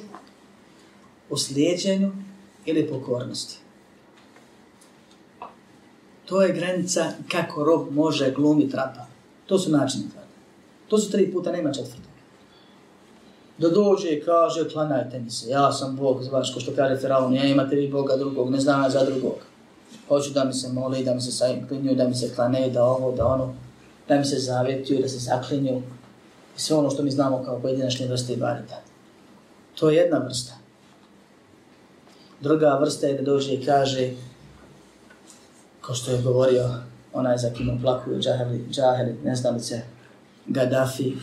u 1.30 1.38
slijedjenju 1.38 2.11
ili 2.66 2.88
pokornosti. 2.88 3.57
To 6.26 6.41
je 6.41 6.53
granica 6.53 7.05
kako 7.32 7.63
rob 7.63 7.91
može 7.91 8.32
glumiti 8.32 8.76
rapa. 8.76 9.05
To 9.45 9.59
su 9.59 9.72
načini 9.72 10.09
tvrde. 10.09 10.28
To 10.88 10.97
su 10.97 11.11
tri 11.11 11.32
puta, 11.32 11.51
nema 11.51 11.74
četvrtog. 11.74 12.16
Da 13.57 13.70
dođe 13.70 14.09
i 14.09 14.22
kaže, 14.22 14.70
klanajte 14.70 15.20
mi 15.20 15.32
se, 15.32 15.49
ja 15.49 15.72
sam 15.72 15.95
Bog, 15.95 16.24
znaš, 16.24 16.53
ko 16.53 16.59
što 16.59 16.76
kaže 16.76 17.01
Feraun, 17.01 17.34
ja 17.34 17.45
imate 17.45 17.76
vi 17.76 17.88
Boga 17.88 18.18
drugog, 18.18 18.51
ne 18.51 18.59
znam 18.59 18.89
za 18.89 19.05
drugog. 19.05 19.36
Hoću 20.07 20.34
da 20.34 20.43
mi 20.43 20.53
se 20.53 20.74
moli, 20.74 21.03
da 21.03 21.13
mi 21.13 21.22
se 21.22 21.32
saklinju, 21.32 21.95
da 21.95 22.07
mi 22.07 22.16
se 22.16 22.36
klane, 22.36 22.70
da 22.70 22.84
ovo, 22.84 23.11
da 23.11 23.28
ono, 23.28 23.53
da 24.07 24.18
mi 24.18 24.26
se 24.26 24.39
zavjetuju, 24.39 25.01
da 25.01 25.07
se 25.07 25.20
saklinju. 25.20 25.82
I 26.58 26.60
sve 26.60 26.76
ono 26.76 26.89
što 26.89 27.03
mi 27.03 27.12
znamo 27.12 27.43
kao 27.43 27.60
pojedinačne 27.60 28.08
vrste 28.08 28.34
ibadeta. 28.34 28.82
To 29.80 29.89
je 29.89 29.95
jedna 29.95 30.18
vrsta. 30.18 30.53
Druga 32.41 32.78
vrsta 32.82 33.08
je 33.08 33.14
da 33.14 33.24
dođe 33.24 33.53
i 33.53 33.66
kaže, 33.66 34.12
kao 35.82 35.95
što 35.95 36.12
je 36.12 36.22
govorio 36.22 36.70
onaj 37.14 37.38
za 37.38 37.49
kim 37.49 37.80
plakuju 37.82 38.20
džaheli, 38.20 38.66
džaheli, 38.72 39.16
neznalice, 39.24 39.82
Gaddafi, 40.47 41.14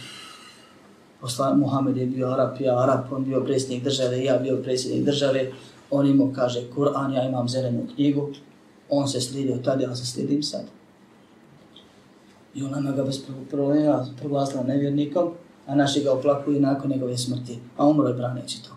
posla, 1.20 1.54
Muhammed 1.54 1.96
je 1.96 2.06
bio 2.06 2.28
Arab, 2.28 2.60
ja 2.60 2.78
Arab, 2.82 3.12
on 3.12 3.24
bio 3.24 3.44
predsjednik 3.44 3.84
države, 3.84 4.24
ja 4.24 4.38
bio 4.38 4.56
predsjednik 4.56 5.04
države, 5.04 5.52
on 5.90 6.06
imao, 6.06 6.32
kaže, 6.34 6.60
Kur'an, 6.76 7.14
ja 7.14 7.28
imam 7.28 7.48
zelenu 7.48 7.86
knjigu, 7.94 8.30
on 8.90 9.08
se 9.08 9.20
slidio 9.20 9.56
tada, 9.64 9.82
ja 9.82 9.96
se 9.96 10.06
slidim 10.06 10.42
sad. 10.42 10.64
I 12.54 12.62
ona 12.62 12.92
ga 12.92 13.04
bez 13.04 13.20
problema 13.50 14.06
proglasila 14.20 14.62
nevjernikom, 14.62 15.30
a 15.66 15.74
naši 15.74 16.02
ga 16.02 16.12
oplakuju 16.12 16.60
nakon 16.60 16.90
njegove 16.90 17.18
smrti, 17.18 17.58
a 17.76 17.88
umro 17.88 18.08
je 18.08 18.14
braneći 18.14 18.62
to. 18.62 18.76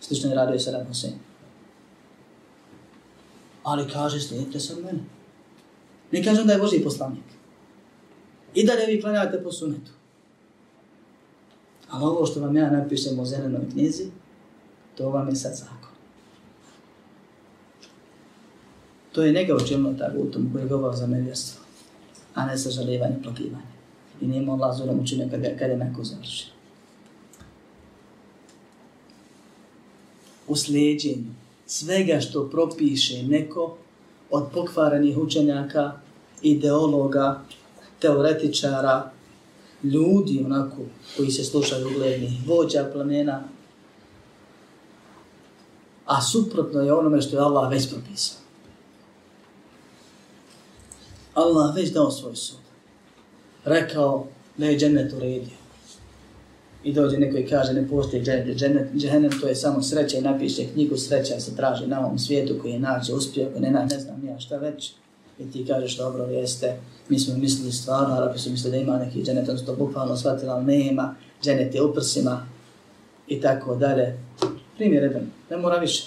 Slično 0.00 0.30
je 0.30 0.36
radio 0.36 0.58
se 0.58 0.70
Radno 0.70 0.94
Sen. 0.94 1.12
Ali 3.62 3.90
kaže, 3.92 4.20
slijedite 4.20 4.60
se 4.60 4.72
od 4.72 4.84
mene. 4.84 5.04
Ne 6.12 6.24
kažem 6.24 6.46
da 6.46 6.52
je 6.52 6.58
Boži 6.58 6.80
poslanik. 6.84 7.24
I 8.54 8.66
da 8.66 8.72
vi 8.72 9.00
klanjate 9.00 9.42
po 9.42 9.52
sunetu. 9.52 9.90
Ali 11.90 12.04
ovo 12.04 12.26
što 12.26 12.40
vam 12.40 12.56
ja 12.56 12.70
napišem 12.70 13.18
u 13.18 13.24
zelenoj 13.24 13.70
knjizi, 13.72 14.10
to 14.94 15.10
vam 15.10 15.28
je 15.28 15.36
sad 15.36 15.54
zakon. 15.54 15.90
To 19.12 19.22
je 19.22 19.32
nega 19.32 19.54
učinilo 19.54 19.94
ta 19.98 20.10
gutom 20.16 20.52
koji 20.52 20.62
je 20.62 20.68
govao 20.68 20.92
za 20.92 21.06
nevjerstvo, 21.06 21.64
a 22.36 22.46
ne 22.46 22.58
sažalivanje, 22.58 23.16
plakivanje. 23.22 23.76
I 24.20 24.26
nije 24.26 24.50
Allah 24.50 24.76
zurom 24.76 25.00
učinio 25.00 25.28
kada, 25.30 25.48
kada 25.58 25.72
je 25.72 25.78
neko 25.78 26.04
završio. 26.04 26.48
U 30.48 30.56
sljeđenju 30.56 31.32
svega 31.66 32.20
što 32.20 32.48
propiše 32.48 33.22
neko 33.22 33.76
od 34.30 34.46
pokvarenih 34.54 35.18
učenjaka, 35.18 35.92
ideologa, 36.42 37.40
teoretičara, 38.00 39.10
ljudi 39.82 40.42
onako 40.44 40.82
koji 41.16 41.30
se 41.30 41.44
slušaju 41.44 41.86
uglednih 41.86 42.32
vođa 42.46 42.90
plamena, 42.92 43.44
a 46.06 46.20
suprotno 46.20 46.80
je 46.80 46.92
onome 46.92 47.22
što 47.22 47.36
je 47.36 47.42
Allah 47.42 47.70
već 47.70 47.90
propisao. 47.90 48.45
Allah 51.36 51.74
već 51.74 51.92
dao 51.92 52.10
svoj 52.10 52.36
sud. 52.36 52.58
Rekao 53.64 54.26
da 54.56 54.66
je 54.66 54.78
džennet 54.78 55.12
uredio. 55.12 55.56
I 56.84 56.92
dođe 56.92 57.18
neko 57.18 57.36
i 57.36 57.46
kaže 57.46 57.72
ne 57.72 57.88
postoji 57.88 58.22
džennet, 58.22 58.56
džennet, 58.56 58.88
džennet 58.94 59.32
to 59.40 59.48
je 59.48 59.54
samo 59.54 59.82
sreća 59.82 60.18
i 60.18 60.20
napiše 60.20 60.66
knjigu 60.72 60.96
sreća 60.96 61.40
se 61.40 61.56
traži 61.56 61.86
na 61.86 62.00
ovom 62.00 62.18
svijetu 62.18 62.54
koji 62.62 62.72
je 62.72 62.78
nađe 62.78 63.14
uspio, 63.14 63.48
koji 63.50 63.60
ne, 63.60 63.70
ne 63.70 63.98
znam 63.98 64.26
ja 64.26 64.38
šta 64.38 64.56
već. 64.56 64.92
I 65.38 65.50
ti 65.52 65.66
kažeš 65.66 65.96
dobro 65.96 66.24
jeste, 66.24 66.76
mi 67.08 67.18
smo 67.18 67.36
mislili 67.36 67.72
stvarno, 67.72 68.14
Arapi 68.14 68.38
su 68.38 68.50
mislili 68.50 68.76
da 68.76 68.82
ima 68.82 68.98
neki 68.98 69.22
džennet, 69.22 69.48
on 69.48 69.58
su 69.58 69.66
to 69.66 69.76
bukvalno 69.76 70.16
shvatili, 70.16 70.50
ali 70.50 70.64
nema, 70.64 71.14
džennet 71.42 71.74
je 71.74 71.82
u 71.82 71.94
prsima 71.94 72.46
i 73.28 73.40
tako 73.40 73.74
dalje. 73.74 74.18
Primjer 74.76 75.02
jedan, 75.02 75.30
ne 75.50 75.56
mora 75.56 75.78
više. 75.78 76.04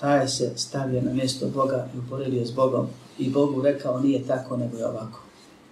Taj 0.00 0.28
se 0.28 0.52
stavio 0.56 1.02
na 1.02 1.12
mjesto 1.12 1.48
Boga 1.48 1.88
i 1.94 1.98
uporedio 1.98 2.46
s 2.46 2.50
Bogom 2.50 2.88
i 3.18 3.30
Bogu 3.30 3.62
rekao 3.62 4.00
nije 4.00 4.26
tako 4.26 4.56
nego 4.56 4.76
je 4.76 4.86
ovako. 4.86 5.20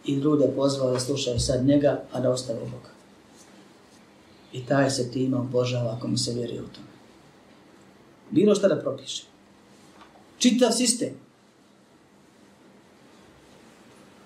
I 0.04 0.14
ljude 0.14 0.52
pozvao 0.56 0.90
da 0.90 1.00
slušaju 1.00 1.40
sad 1.40 1.66
njega, 1.66 2.02
a 2.12 2.20
da 2.20 2.30
ostave 2.30 2.60
Boga. 2.60 2.90
I 4.52 4.66
taj 4.66 4.90
se 4.90 5.10
tima 5.10 5.40
obožava 5.40 5.94
ako 5.96 6.08
mu 6.08 6.18
se 6.18 6.32
vjeruje 6.32 6.62
u 6.62 6.68
tome. 6.68 6.86
Bilo 8.30 8.54
šta 8.54 8.68
da 8.68 8.80
propiše. 8.80 9.22
Čitav 10.38 10.72
sistem. 10.72 11.14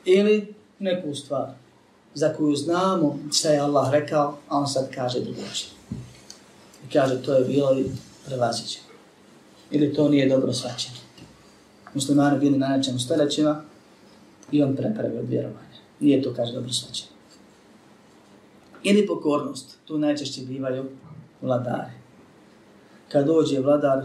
Ili 0.05 0.55
neku 0.79 1.15
stvar 1.15 1.49
za 2.15 2.35
koju 2.35 2.57
znamo 2.57 3.19
šta 3.33 3.49
je 3.49 3.61
Allah 3.61 3.91
rekao, 3.91 4.39
a 4.49 4.59
on 4.59 4.69
sad 4.69 4.95
kaže 4.95 5.21
drugačije. 5.21 5.71
I 6.87 6.93
kaže 6.93 7.23
to 7.23 7.35
je 7.35 7.45
bilo 7.45 7.79
i 7.79 7.85
prevaziđeno. 8.27 8.85
Ili 9.71 9.95
to 9.95 10.09
nije 10.09 10.29
dobro 10.29 10.53
svačeno. 10.53 11.04
Muslimani 11.95 12.39
bili 12.39 12.59
na 12.59 12.69
nečemu 12.69 12.99
stoljećima 12.99 13.63
i 14.53 14.63
on 14.63 14.77
prepravio 14.77 15.21
od 15.21 15.29
vjerovanja. 15.29 15.79
Nije 16.01 16.23
to, 16.23 16.35
kaže, 16.35 16.53
dobro 16.53 16.73
svačeno 16.73 17.15
ili 18.85 19.07
pokornost. 19.07 19.79
Tu 19.85 19.99
najčešće 19.99 20.41
bivaju 20.43 20.85
vladari. 21.43 21.93
Kad 23.09 23.27
dođe 23.27 23.61
vladar 23.61 24.05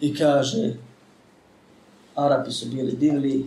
i 0.00 0.14
kaže 0.14 0.74
Arapi 2.14 2.50
su 2.50 2.66
bili 2.68 2.92
divli, 2.92 3.46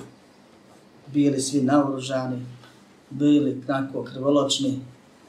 bili 1.13 1.41
svi 1.41 1.61
naoružani, 1.61 2.45
bili 3.09 3.63
tako 3.67 4.03
krvoločni, 4.03 4.79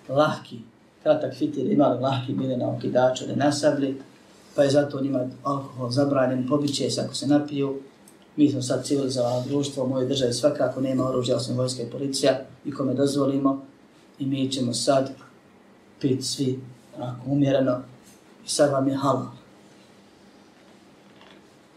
lahki, 0.08 0.58
kratak 1.02 1.34
fitir 1.34 1.72
imali 1.72 2.00
lahki, 2.00 2.32
bili 2.32 2.56
na 2.56 2.68
okidaču 2.68 3.24
ili 3.24 3.36
na 3.36 3.52
sabli, 3.52 4.02
pa 4.58 4.64
je 4.64 4.70
zato 4.70 5.00
njima 5.00 5.26
alkohol 5.42 5.90
zabranjen, 5.90 6.48
pobiće 6.48 6.90
se 6.90 7.00
ako 7.00 7.14
se 7.14 7.26
napiju. 7.26 7.76
Mi 8.36 8.50
smo 8.50 8.62
sad 8.62 8.84
civilizovano 8.84 9.44
društvo, 9.48 9.84
u 9.84 9.88
mojoj 9.88 10.08
državi 10.08 10.32
svakako 10.32 10.80
nema 10.80 11.08
oružja, 11.08 11.36
osim 11.36 11.56
vojska 11.56 11.82
i 11.82 11.90
policija, 11.90 12.40
i 12.64 12.72
kome 12.72 12.94
dozvolimo, 12.94 13.62
i 14.18 14.26
mi 14.26 14.52
ćemo 14.52 14.74
sad 14.74 15.10
pit 16.00 16.24
svi 16.24 16.60
onako 16.96 17.20
umjereno 17.26 17.78
i 18.46 18.48
sad 18.48 18.70
vam 18.70 18.88
je 18.88 18.96
halal. 18.96 19.26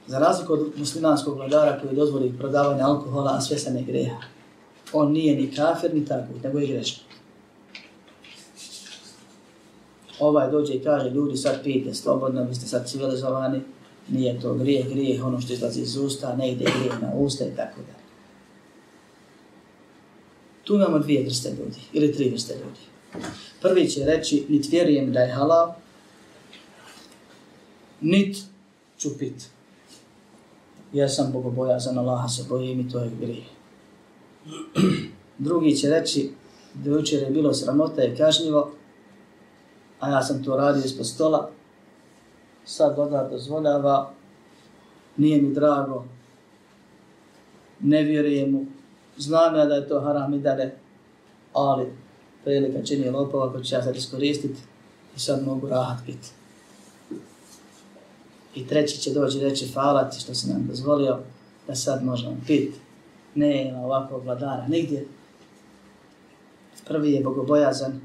Za 0.07 0.19
razliku 0.19 0.53
od 0.53 0.71
muslimanskog 0.75 1.37
vladara 1.37 1.79
koji 1.79 1.95
dozvoli 1.95 2.37
prodavanje 2.37 2.81
alkohola, 2.81 3.31
a 3.37 3.41
sve 3.41 3.57
se 3.57 3.71
ne 3.71 3.83
greha. 3.83 4.21
On 4.93 5.11
nije 5.11 5.35
ni 5.35 5.55
kafir, 5.55 5.93
ni 5.93 6.05
tako, 6.05 6.33
nego 6.43 6.59
je 6.59 6.67
grešnik. 6.67 7.10
Ovaj 10.21 10.51
dođe 10.51 10.73
i 10.73 10.83
kaže, 10.83 11.09
ljudi 11.09 11.37
sad 11.37 11.63
pijete 11.63 11.93
slobodno, 11.93 12.43
vi 12.43 12.55
ste 12.55 12.67
sad 12.67 12.89
civilizovani, 12.89 13.61
nije 14.07 14.39
to 14.39 14.53
grijeh, 14.53 14.89
grijeh, 14.89 15.25
ono 15.25 15.41
što 15.41 15.53
izlazi 15.53 15.81
iz 15.81 15.95
usta, 15.95 16.35
ne 16.35 16.51
ide 16.51 16.65
grijeh 16.79 17.01
na 17.01 17.13
usta 17.15 17.45
i 17.45 17.55
tako 17.55 17.81
da. 17.81 18.01
Tu 20.63 20.75
imamo 20.75 20.99
dvije 20.99 21.23
vrste 21.23 21.49
ljudi, 21.49 21.79
ili 21.93 22.13
tri 22.13 22.29
vrste 22.29 22.53
ljudi. 22.53 22.79
Prvi 23.61 23.89
će 23.89 24.05
reći, 24.05 24.45
nit 24.49 24.71
vjerujem 24.71 25.13
da 25.13 25.19
je 25.19 25.33
halal, 25.33 25.73
nit 28.01 28.37
ću 28.97 29.17
pit. 29.19 29.49
Ja 30.93 31.09
sam 31.09 31.31
bogobojazan, 31.31 31.97
Allaha 31.97 32.27
se 32.27 32.43
bojim 32.49 32.79
i 32.79 32.89
to 32.89 32.99
je 32.99 33.11
grijeh. 33.21 33.45
Drugi 35.37 35.75
će 35.75 35.89
reći, 35.89 36.31
da 36.73 36.89
jučer 36.89 37.23
je 37.23 37.29
bilo 37.29 37.53
sramota 37.53 38.03
i 38.03 38.15
kažnjivo, 38.15 38.71
a 40.01 40.09
ja 40.09 40.21
sam 40.23 40.43
to 40.43 40.57
radio 40.57 40.83
ispod 40.85 41.07
stola, 41.07 41.49
sad 42.65 42.97
voda 42.97 43.27
dozvoljava, 43.31 44.11
nije 45.17 45.41
mi 45.41 45.53
drago, 45.53 46.05
ne 47.79 48.03
vjerujem 48.03 48.51
mu, 48.51 48.65
znam 49.17 49.55
ja 49.55 49.65
da 49.65 49.75
je 49.75 49.87
to 49.87 49.99
haram 49.99 50.33
i 50.33 50.39
dane, 50.39 50.75
ali 51.53 51.93
prilika 52.43 52.83
čini 52.83 53.09
lopova 53.09 53.53
ko 53.53 53.59
će 53.59 53.75
ja 53.75 53.83
sad 53.83 53.95
iskoristiti 53.95 54.59
i 55.15 55.19
sad 55.19 55.45
mogu 55.45 55.67
rahat 55.67 56.05
biti. 56.05 56.29
I 58.55 58.67
treći 58.67 58.97
će 58.97 59.13
doći 59.13 59.39
reći 59.39 59.67
hvala 59.73 60.09
ti 60.09 60.19
što 60.19 60.33
si 60.33 60.49
nam 60.49 60.67
dozvolio 60.67 61.19
da 61.67 61.75
sad 61.75 62.03
možemo 62.03 62.37
piti. 62.47 62.79
Ne 63.35 63.69
ima 63.69 63.79
ovakvog 63.79 64.23
vladara 64.23 64.67
nigdje. 64.67 65.05
Prvi 66.87 67.11
je 67.11 67.23
bogobojazan, 67.23 68.01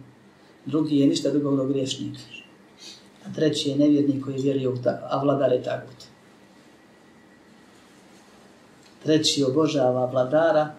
drugi 0.67 0.99
je 0.99 1.07
ništa 1.07 1.31
drugo 1.31 1.63
od 1.63 1.69
griješnik. 1.69 2.19
A 3.27 3.35
treći 3.35 3.69
je 3.69 3.77
nevjernik 3.77 4.25
koji 4.25 4.43
vjeruje 4.43 4.69
u 4.69 4.83
ta, 4.83 5.09
a 5.11 5.23
vladar 5.23 5.53
je 5.53 5.63
tagut. 5.63 6.05
Treći 9.03 9.45
obožava 9.45 10.07
vladara 10.07 10.75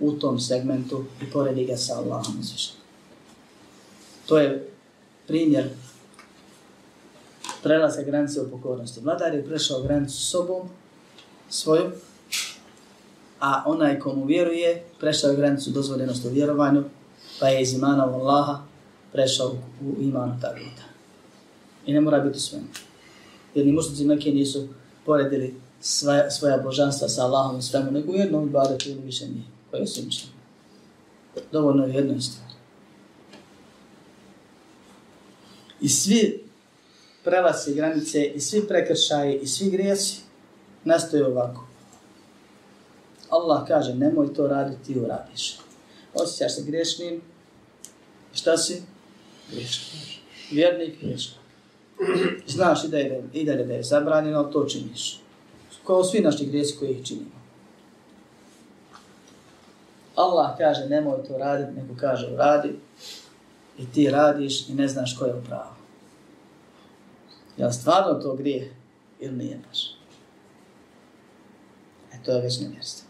u 0.00 0.12
tom 0.12 0.40
segmentu 0.40 1.04
i 1.22 1.30
poredi 1.30 1.64
ga 1.64 1.76
sa 1.76 1.94
Allahom 1.94 2.40
uzvišenom. 2.40 2.80
To 4.26 4.38
je 4.38 4.68
primjer 5.26 5.70
prelaze 7.62 8.04
granice 8.04 8.40
u 8.40 8.50
pokornosti. 8.50 9.00
Vladar 9.00 9.34
je 9.34 9.44
prešao 9.44 9.82
granicu 9.82 10.16
sobom, 10.16 10.68
svojom, 11.48 11.92
a 13.40 13.62
onaj 13.66 13.98
komu 13.98 14.24
vjeruje, 14.24 14.84
prešao 15.00 15.30
je 15.30 15.36
granicu 15.36 15.70
dozvoljenosti 15.70 16.28
u 16.28 16.30
vjerovanju, 16.30 16.84
pa 17.40 17.48
je 17.48 17.62
iz 17.62 17.72
imana 17.72 18.06
u 18.06 18.14
Allaha 18.14 18.73
prešao 19.14 19.56
u 19.80 20.02
iman 20.02 20.40
taguta. 20.40 20.82
I 21.86 21.92
ne 21.92 22.00
mora 22.00 22.18
biti 22.20 22.40
svojim. 22.40 22.68
Jer 23.54 23.66
ni 23.66 23.72
mušnici 23.72 24.04
neke 24.04 24.30
nisu 24.30 24.68
poredili 25.06 25.54
svoja, 25.80 26.30
svoja 26.30 26.58
božanstva 26.58 27.08
sa 27.08 27.22
Allahom 27.22 27.58
i 27.58 27.62
svemu, 27.62 27.90
nego 27.90 28.12
u 28.12 28.14
jednom 28.14 28.48
ibadetu 28.48 28.88
ili 28.88 29.00
više 29.00 29.26
nije, 29.26 29.44
koje 29.70 29.86
su 29.86 30.04
mišljeni. 30.04 30.34
Dovoljno 31.52 31.86
je 31.86 31.94
jednoj 31.94 32.20
stvari. 32.20 32.54
I 35.80 35.88
svi 35.88 36.44
prelasi 37.24 37.74
granice 37.74 38.24
i 38.24 38.40
svi 38.40 38.68
prekršaji 38.68 39.38
i 39.42 39.46
svi 39.46 39.70
grijesi 39.70 40.20
nastoje 40.84 41.26
ovako. 41.26 41.66
Allah 43.28 43.68
kaže 43.68 43.94
nemoj 43.94 44.34
to 44.34 44.46
raditi 44.46 44.84
ti 44.84 44.98
uradiš. 44.98 45.58
Osjećaš 46.14 46.54
se 46.54 46.62
grešnim. 46.62 47.20
Šta 48.32 48.56
si? 48.56 48.82
Grešnik. 49.54 50.20
Vjernik 50.50 51.00
grešnik. 51.00 51.38
Znaš 52.46 52.84
i 52.84 52.88
da 52.88 52.98
je, 52.98 53.24
i 53.32 53.44
da 53.44 53.52
je, 53.52 53.64
da 53.64 53.74
je 53.74 53.82
zabranjeno, 53.82 54.44
to 54.44 54.64
činiš. 54.64 55.20
Kao 55.86 56.04
svi 56.04 56.20
naši 56.20 56.46
grijesi 56.46 56.76
koji 56.78 56.90
ih 56.90 57.06
činimo. 57.06 57.44
Allah 60.14 60.58
kaže 60.58 60.86
nemoj 60.86 61.24
to 61.28 61.38
raditi, 61.38 61.80
nego 61.80 61.94
kaže 62.00 62.30
uradi. 62.34 62.78
I 63.78 63.86
ti 63.92 64.10
radiš 64.10 64.68
i 64.68 64.74
ne 64.74 64.88
znaš 64.88 65.18
ko 65.18 65.24
je 65.24 65.34
u 65.34 65.44
pravu. 65.44 65.74
Je 67.56 67.72
stvarno 67.72 68.14
to 68.14 68.34
grije 68.34 68.74
ili 69.20 69.36
nije 69.36 69.60
baš? 69.68 69.90
E 72.12 72.16
to 72.24 72.32
je 72.32 72.42
već 72.42 72.60
nevjerstvo. 72.60 73.08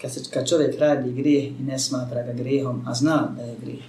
Kad, 0.00 0.12
se, 0.12 0.20
kad 0.30 0.48
čovjek 0.48 0.78
radi 0.78 1.12
grije 1.12 1.44
i 1.44 1.62
ne 1.62 1.78
smatra 1.78 2.22
ga 2.22 2.32
grijehom, 2.32 2.84
a 2.88 2.94
zna 2.94 3.32
da 3.36 3.42
je 3.42 3.56
grijeh, 3.60 3.84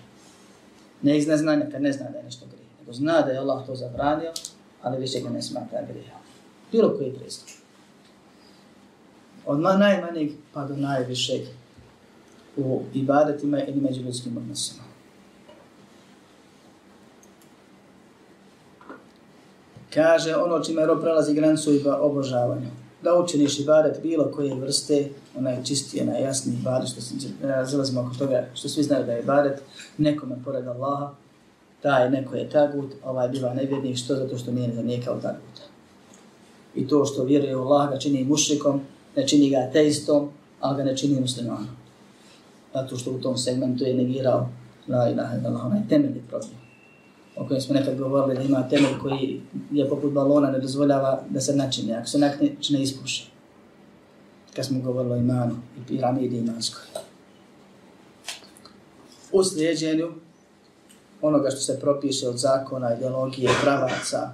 Ne 1.02 1.18
iz 1.18 1.28
neznanja 1.28 1.66
kad 1.72 1.82
ne 1.82 1.92
zna 1.92 2.10
da 2.10 2.18
je 2.18 2.24
nešto 2.24 2.46
grije. 2.46 2.68
Nego 2.80 2.94
zna 2.94 3.22
da 3.22 3.32
je 3.32 3.38
Allah 3.38 3.66
to 3.66 3.76
zabranio, 3.76 4.32
ali 4.82 5.00
više 5.00 5.20
ga 5.20 5.30
ne 5.30 5.42
smatra 5.42 5.82
grijehom. 5.90 6.22
Bilo 6.72 6.98
koji 6.98 7.14
pristup. 7.14 7.50
Od 9.46 9.60
najmanjeg 9.60 10.32
pa 10.54 10.66
do 10.66 10.76
najvišeg 10.76 11.42
u 12.58 12.82
ibadetima 12.94 13.64
ili 13.64 13.82
među 13.82 14.02
ljudskim 14.02 14.38
odnosima. 14.38 14.88
kaže 19.98 20.36
ono 20.36 20.60
čime 20.60 20.86
rob 20.86 21.02
prelazi 21.02 21.34
granicu 21.34 21.74
i 21.74 21.82
obožavanju. 22.00 22.70
Da 23.04 23.20
učiniš 23.20 23.60
ibadet 23.60 24.02
bilo 24.04 24.32
koje 24.32 24.56
vrste, 24.56 25.10
onaj 25.38 25.64
čistije, 25.64 26.06
najjasniji 26.06 26.58
ibadet, 26.62 26.90
što 26.90 27.02
se 27.02 27.16
ne 27.44 27.48
razilazimo 27.48 28.02
e, 28.02 28.04
oko 28.04 28.16
toga, 28.16 28.48
što 28.54 28.70
svi 28.70 28.84
znaju 28.84 29.06
da 29.06 29.12
je 29.12 29.22
ibadet, 29.22 29.62
nekome 29.98 30.36
pored 30.46 30.68
Allaha, 30.68 31.14
taj 31.82 32.10
neko 32.10 32.36
je 32.36 32.50
tagut, 32.50 32.92
ovaj 33.04 33.30
biva 33.30 33.54
nevjernik, 33.54 33.98
što 33.98 34.16
zato 34.16 34.38
što 34.38 34.52
nije 34.52 34.74
zanijekao 34.76 35.16
taguta. 35.16 35.62
I 36.76 36.88
to 36.88 37.06
što 37.06 37.24
vjeruje 37.24 37.58
u 37.58 37.62
Allah 37.62 37.90
ga 37.90 37.98
čini 37.98 38.24
mušrikom, 38.24 38.82
ne 39.16 39.28
čini 39.28 39.50
ga 39.50 39.58
ateistom, 39.58 40.30
ali 40.60 40.78
ga 40.78 40.84
ne 40.84 40.98
čini 40.98 41.22
muslimanom. 41.22 41.68
Zato 42.74 42.98
što 42.98 43.12
u 43.12 43.22
tom 43.22 43.38
segmentu 43.38 43.84
je 43.84 43.94
negirao 43.94 44.50
la 44.88 45.10
ilaha 45.10 45.38
illallah, 45.38 45.66
onaj 45.66 45.88
temeljni 45.90 46.22
problem 46.30 46.67
o 47.38 47.48
kojem 47.48 47.62
smo 47.62 47.74
nekad 47.74 47.98
govorili 47.98 48.36
da 48.36 48.42
ima 48.42 48.70
temelj 48.70 49.00
koji 49.02 49.42
je 49.72 49.90
poput 49.90 50.12
balona, 50.12 50.52
ne 50.52 50.60
dozvoljava 50.60 51.24
da 51.30 51.42
se 51.42 51.56
načine, 51.56 51.96
ako 51.96 52.08
se 52.08 52.18
načine 52.18 52.82
ispuše. 52.82 53.26
Kad 54.56 54.66
smo 54.66 54.80
govorili 54.80 55.14
o 55.14 55.18
imanu 55.18 55.56
i 55.78 55.88
piramidi 55.88 56.38
imanskoj. 56.38 56.84
U 59.32 59.44
slijedjenju 59.44 60.12
onoga 61.22 61.50
što 61.50 61.60
se 61.60 61.80
propiše 61.80 62.28
od 62.28 62.38
zakona, 62.38 62.94
ideologije, 62.94 63.50
pravaca, 63.64 64.32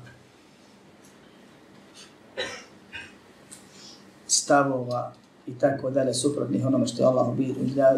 stavova 4.28 5.14
i 5.48 5.60
tako 5.60 5.90
dalje, 5.90 6.14
suprotnih 6.14 6.66
onome 6.66 6.88
što 6.88 7.04
je 7.04 7.08
Allah 7.08 7.28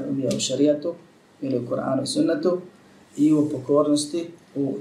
ubio 0.09 0.29
u 0.37 0.39
šarijatu 0.39 0.93
ili 1.41 1.59
u 1.59 1.67
Koranu 1.69 2.03
i 2.03 2.07
sunnetu 2.07 2.61
i 3.17 3.33
u 3.33 3.49
pokornosti 3.49 4.31
u 4.55 4.77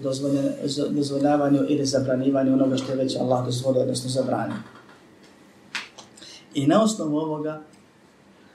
dozvoljavanju 0.90 1.60
ili 1.68 1.86
zabranivanju 1.86 2.52
onoga 2.52 2.76
što 2.76 2.92
je 2.92 2.98
već 2.98 3.16
Allah 3.16 3.44
dozvolio, 3.44 3.82
odnosno 3.82 4.10
zabranio. 4.10 4.56
I 6.54 6.66
na 6.66 6.82
osnovu 6.82 7.16
ovoga 7.16 7.62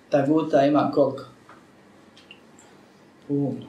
ta 0.10 0.26
guta 0.26 0.66
ima 0.66 0.92
koliko? 0.94 1.24
Puno. 3.28 3.66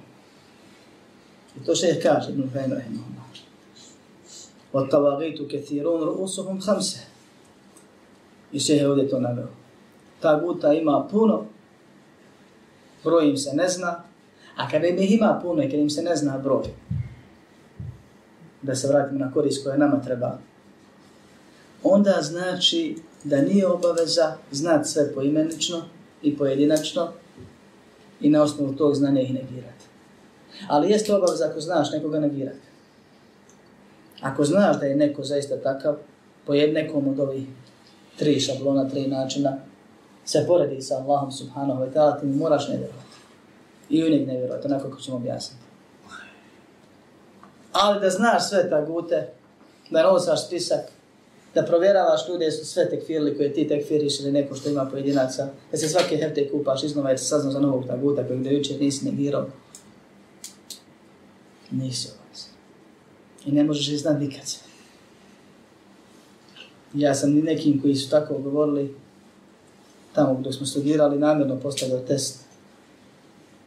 I 1.57 1.65
to 1.65 1.75
što 1.75 1.87
je 1.87 2.01
kaže 2.01 2.31
Ibn 2.31 2.51
Fejn 2.53 2.71
Rahimahullah. 2.71 3.21
Od 4.73 4.91
tavagitu 4.91 5.49
kethirun 5.51 6.01
ru'usuhum 6.01 6.67
hamse. 6.67 6.99
I 8.53 8.61
še 8.61 8.75
je 8.75 8.89
ovdje 8.89 9.09
to 9.09 9.21
naveo. 9.21 9.49
Ta 10.21 10.41
guta 10.41 10.73
ima 10.73 11.07
puno, 11.11 11.45
broj 13.05 13.29
im 13.29 13.37
se 13.37 13.53
ne 13.55 13.69
zna, 13.69 14.03
a 14.57 14.69
kada 14.69 14.87
im 14.87 14.99
ima 14.99 15.41
puno 15.43 15.63
i 15.63 15.71
kada 15.71 15.83
im 15.83 15.91
se 15.91 16.03
ne 16.03 16.17
zna 16.17 16.39
broj, 16.39 16.65
da 18.63 18.75
se 18.75 18.89
vratimo 18.89 19.19
na 19.19 19.33
korist 19.33 19.65
koja 19.65 19.77
nama 19.77 20.03
treba, 20.03 20.39
onda 21.83 22.19
znači 22.23 22.97
da 23.25 23.43
nije 23.43 23.67
obaveza 23.67 24.35
znati 24.53 24.89
sve 24.89 25.15
poimenično 25.15 25.83
i 26.23 26.37
pojedinačno 26.37 27.09
i 28.21 28.31
na 28.31 28.43
osnovu 28.43 28.73
tog 28.73 28.95
znanja 28.95 29.21
ih 29.21 29.35
negirati. 29.35 29.85
Ali 30.69 30.91
jeste 30.91 31.15
obaveza 31.15 31.47
ako 31.51 31.61
znaš 31.61 31.93
nekoga 31.93 32.21
negirati. 32.21 32.71
Ako 34.21 34.45
znaš 34.45 34.81
da 34.81 34.87
je 34.87 34.97
neko 34.97 35.25
zaista 35.25 35.57
takav, 35.57 35.97
po 36.47 36.55
nekom 36.55 37.09
od 37.09 37.21
ovih 37.21 37.47
tri 38.19 38.41
šablona, 38.41 38.89
tri 38.89 39.07
načina, 39.07 39.57
se 40.25 40.45
poredi 40.47 40.83
sa 40.83 40.97
Allahom 40.97 41.33
subhanahu 41.33 41.81
wa 41.83 41.93
ta'ala, 41.93 42.21
ti 42.21 42.27
moraš 42.27 42.69
ne 42.69 42.77
vjerovati. 42.77 43.17
I 43.91 44.05
u 44.05 44.11
njeg 44.11 44.27
ne 44.27 44.37
vjerovati, 44.37 44.67
onako 44.67 44.89
kako 44.89 45.01
ćemo 45.01 45.17
objasniti. 45.17 45.60
Ali 47.73 48.01
da 48.01 48.11
znaš 48.11 48.49
sve 48.49 48.71
tagute, 48.71 49.29
da 49.91 50.03
nosaš 50.03 50.47
spisak, 50.47 50.81
da 51.55 51.65
provjeravaš 51.65 52.29
ljude 52.29 52.51
su 52.51 52.65
sve 52.65 52.91
tekfirili 52.91 53.37
koje 53.37 53.53
ti 53.53 53.69
tekfiriš 53.69 54.21
ili 54.21 54.33
neko 54.33 54.55
što 54.55 54.71
ima 54.71 54.85
pojedinaca, 54.85 55.49
da 55.71 55.77
se 55.79 55.89
svake 55.89 56.17
hefte 56.17 56.51
kupaš 56.51 56.83
iznova 56.83 57.09
jer 57.09 57.19
se 57.19 57.25
saznam 57.25 57.53
za 57.53 57.61
novog 57.61 57.87
taguta 57.87 58.27
kojeg 58.27 58.43
da 58.43 58.51
jučer 58.51 58.81
nisi 58.81 59.05
negirao. 59.05 59.47
Nisi 61.71 62.09
ovaj. 62.09 62.21
I 63.47 63.53
ne 63.53 63.65
možeš 63.65 63.89
iznad 63.89 64.21
nikad 64.21 64.47
sve. 64.47 64.63
Ja 66.95 67.15
sam 67.15 67.33
ni 67.33 67.43
nekim 67.43 67.83
koji 67.83 67.95
su 67.95 68.11
tako 68.11 68.39
govorili, 68.39 68.95
tamo 70.13 70.41
dok 70.41 70.55
smo 70.55 70.67
studirali, 70.67 71.19
namjerno 71.19 71.61
postavio 71.61 71.99
test. 71.99 72.41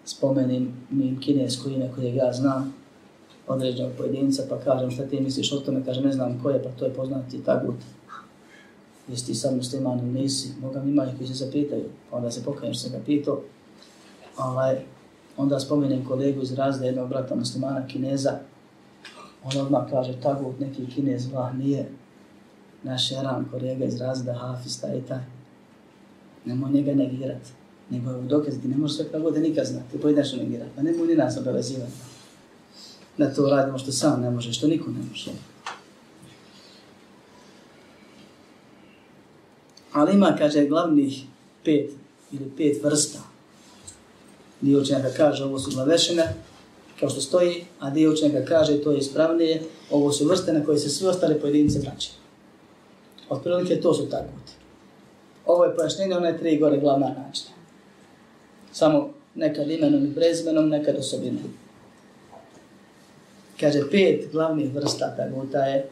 Spomenim 0.05 0.87
mi 0.89 1.19
kinesko 1.21 1.69
ime 1.69 1.91
kojeg 1.95 2.15
ja 2.15 2.33
znam, 2.33 2.73
određenog 3.47 3.91
pojedinca, 3.97 4.43
pa 4.49 4.59
kažem 4.59 4.91
šta 4.91 5.05
ti 5.05 5.21
misliš 5.21 5.51
o 5.51 5.59
tome, 5.59 5.85
kaže 5.85 6.01
ne 6.01 6.11
znam 6.11 6.39
ko 6.43 6.49
je, 6.49 6.63
pa 6.63 6.69
to 6.69 6.85
je 6.85 6.93
poznati 6.93 7.43
tagut. 7.43 7.75
Jesi 9.07 9.25
ti 9.25 9.35
sad 9.35 9.55
musliman 9.55 9.99
ili 9.99 10.21
nisi, 10.21 10.53
Boga 10.61 10.81
mi 10.81 10.91
ima 10.91 11.05
koji 11.17 11.27
se 11.27 11.33
zapitaju, 11.33 11.85
pa 12.09 12.17
onda 12.17 12.31
se 12.31 12.43
pokajem 12.43 12.73
što 12.73 12.83
sam 12.83 12.99
ga 12.99 13.05
pitao. 13.05 13.41
Ovaj, 14.37 14.77
onda 15.37 15.59
spomenem 15.59 16.05
kolegu 16.05 16.41
iz 16.41 16.53
razda 16.53 16.85
jednog 16.85 17.09
brata 17.09 17.35
muslimana 17.35 17.87
kineza, 17.87 18.39
on 19.43 19.61
odmah 19.61 19.89
kaže 19.89 20.21
tagut 20.21 20.59
neki 20.59 20.85
kinez, 20.95 21.31
vah 21.31 21.55
nije, 21.55 21.89
naš 22.83 23.11
Eran, 23.11 23.45
kolega 23.51 23.85
iz 23.85 24.01
razda, 24.01 24.33
Hafiz, 24.33 24.81
taj 24.81 24.97
i 24.97 25.01
taj. 25.01 25.23
Nemoj 26.45 26.71
njega 26.71 26.93
negirati. 26.93 27.49
Nego 27.89 28.11
je 28.11 28.17
u 28.17 28.23
dokaz, 28.23 28.53
ti 28.61 28.67
ne 28.67 28.77
možeš 28.77 28.97
sve 28.97 29.11
kako 29.11 29.31
da 29.31 29.39
nikad 29.39 29.65
znati, 29.65 29.91
ti 29.91 30.01
pojedeš 30.01 30.33
negirati. 30.33 30.71
Pa 30.75 30.81
nemoj 30.81 31.07
ni 31.07 31.15
nas 31.15 31.37
obavezivati. 31.37 32.12
Da 33.17 33.33
to 33.33 33.49
radimo 33.49 33.77
što 33.77 33.91
sam 33.91 34.21
ne 34.21 34.29
može, 34.29 34.53
što 34.53 34.67
niko 34.67 34.91
ne 34.91 34.99
može. 35.09 35.31
Ali 39.93 40.13
ima, 40.13 40.35
kaže, 40.37 40.65
glavnih 40.65 41.23
pet 41.63 41.91
ili 42.31 42.51
pet 42.57 42.83
vrsta. 42.83 43.19
Dio 44.61 44.81
učenjaka 44.81 45.09
kaže, 45.17 45.43
ovo 45.43 45.59
su 45.59 45.71
glavešine, 45.71 46.33
kao 46.99 47.09
što 47.09 47.21
stoji, 47.21 47.65
a 47.79 47.89
dio 47.89 48.11
učenjaka 48.11 48.45
kaže, 48.45 48.81
to 48.81 48.91
je 48.91 48.97
ispravnije, 48.97 49.61
ovo 49.91 50.11
su 50.11 50.27
vrste 50.27 50.53
na 50.53 50.65
koje 50.65 50.77
se 50.77 50.89
svi 50.89 51.07
ostali 51.07 51.39
pojedinice 51.39 51.79
vraćaju. 51.79 52.15
Otprilike 53.29 53.81
to 53.81 53.93
su 53.93 54.09
tako. 54.09 54.29
Ovo 55.45 55.65
je 55.65 55.75
pojašnjenje 55.75 56.15
one 56.15 56.37
tri 56.37 56.59
gore 56.59 56.77
glavna 56.77 57.07
načina. 57.07 57.49
Samo 58.71 59.09
nekad 59.35 59.69
imenom 59.71 60.05
i 60.05 60.15
prezmenom, 60.15 60.69
nekad 60.69 60.95
osobinom. 60.95 61.62
Kaže, 63.63 63.79
pet 63.91 64.31
glavnih 64.31 64.75
vrsta 64.75 65.15
taguta 65.15 65.57
je 65.57 65.85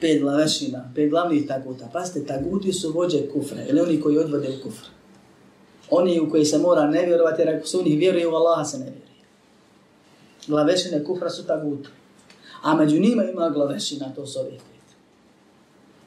pet 0.00 0.20
glavešina, 0.20 0.90
pet 0.94 1.10
glavnih 1.10 1.46
taguta. 1.46 1.88
Pazite, 1.92 2.26
taguti 2.26 2.72
su 2.72 2.92
vođe 2.92 3.28
kufra, 3.32 3.62
ili 3.68 3.80
oni 3.80 4.00
koji 4.00 4.18
odvode 4.18 4.48
u 4.48 4.62
kufr. 4.62 4.86
Oni 5.90 6.20
u 6.20 6.30
koji 6.30 6.44
se 6.44 6.58
mora 6.58 6.86
ne 6.86 7.06
vjerovati, 7.06 7.42
jer 7.42 7.56
ako 7.56 7.66
se 7.66 7.76
u 7.76 7.82
njih 7.82 7.98
vjeruje, 7.98 8.28
u 8.28 8.34
Allaha 8.34 8.64
se 8.64 8.78
ne 8.78 8.84
vjeruje. 8.84 9.22
Glavešine 10.46 11.04
kufra 11.04 11.30
su 11.30 11.46
taguta. 11.46 11.88
A 12.62 12.74
među 12.74 13.00
njima 13.00 13.24
ima 13.24 13.50
glavešina, 13.50 14.12
to 14.14 14.26
su 14.26 14.40
ovih 14.40 14.60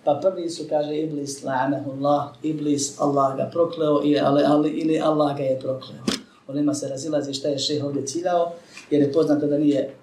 Pa 0.04 0.20
prvi 0.22 0.50
su, 0.50 0.64
kaže, 0.70 0.96
Iblis, 0.96 1.44
la'anahullah, 1.44 2.28
Iblis, 2.44 3.00
Allah 3.00 3.38
ga 3.38 3.50
prokleo, 3.52 4.02
ili, 4.04 4.20
ali, 4.20 4.44
ali, 4.46 4.70
ili 4.70 5.00
Allah 5.00 5.38
ga 5.38 5.44
je 5.44 5.60
prokleo. 5.60 6.04
Onima 6.48 6.74
se 6.74 6.88
razilazi 6.88 7.34
šta 7.34 7.48
je 7.48 7.60
šeh 7.60 7.84
ovdje 7.84 8.06
ciljao, 8.06 8.54
jer 8.92 9.02
je 9.02 9.14
poznato 9.14 9.48
da 9.48 9.58
nije 9.58 9.94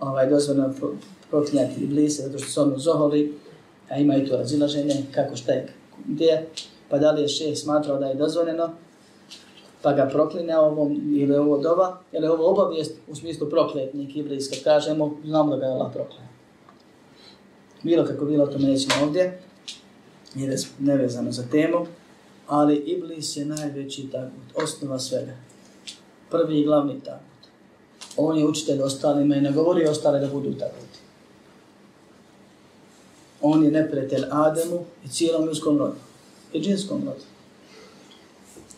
ovaj, 0.00 0.30
dozvoljeno 0.30 0.74
pro, 0.78 0.90
proklinjati 1.30 1.80
iblise, 1.80 2.22
zato 2.22 2.38
što 2.38 2.50
su 2.50 2.62
ono 2.62 2.78
zoholi, 2.78 3.34
a 3.88 3.98
ima 3.98 4.16
i 4.16 4.26
to 4.26 4.36
razilaženje, 4.36 4.94
kako 5.14 5.36
šta 5.36 5.52
je, 5.52 5.68
gdje, 6.06 6.46
pa 6.88 6.98
da 6.98 7.10
li 7.10 7.22
je 7.22 7.28
šeh 7.28 7.58
smatrao 7.58 7.98
da 7.98 8.06
je 8.06 8.14
dozvoljeno, 8.14 8.70
pa 9.82 9.92
ga 9.92 10.08
proklinja 10.12 10.60
ovom, 10.60 11.14
ili 11.16 11.36
ovo 11.36 11.58
doba, 11.58 11.98
ili 12.12 12.26
ovo 12.26 12.50
obavijest 12.50 12.92
u 13.08 13.14
smislu 13.14 13.50
prokletnik 13.50 14.16
Iblis, 14.16 14.50
kad 14.50 14.62
kažemo, 14.62 15.16
znamo 15.24 15.50
da 15.50 15.56
ga 15.56 15.66
je 15.66 15.72
Allah 15.72 15.92
proklinja. 15.92 16.28
Bilo 17.82 18.04
kako 18.04 18.24
bilo, 18.24 18.46
to 18.46 18.58
nećemo 18.58 18.94
ovdje, 19.04 19.40
jer 20.34 20.50
je 20.50 20.58
nevezano 20.78 21.32
za 21.32 21.42
temu, 21.50 21.86
ali 22.46 22.76
Iblis 22.76 23.36
je 23.36 23.44
najveći 23.44 24.10
tagut, 24.12 24.62
osnova 24.62 24.98
svega. 24.98 25.32
Prvi 26.30 26.60
i 26.60 26.64
glavni 26.64 27.00
tagut. 27.04 27.33
On 28.16 28.38
je 28.38 28.46
učitelj 28.46 28.82
ostalima 28.82 29.36
i 29.36 29.40
ne 29.40 29.52
govori 29.52 29.86
ostale 29.86 30.20
da 30.20 30.26
budu 30.26 30.52
taguti. 30.52 30.98
On 33.42 33.64
je 33.64 33.70
neprijatelj 33.70 34.24
Ademu 34.30 34.84
i 35.04 35.08
cijelom 35.08 35.46
ljudskom 35.46 35.78
rodu. 35.78 35.96
I 36.52 36.60
džinskom 36.60 37.00
rodu. 37.04 37.24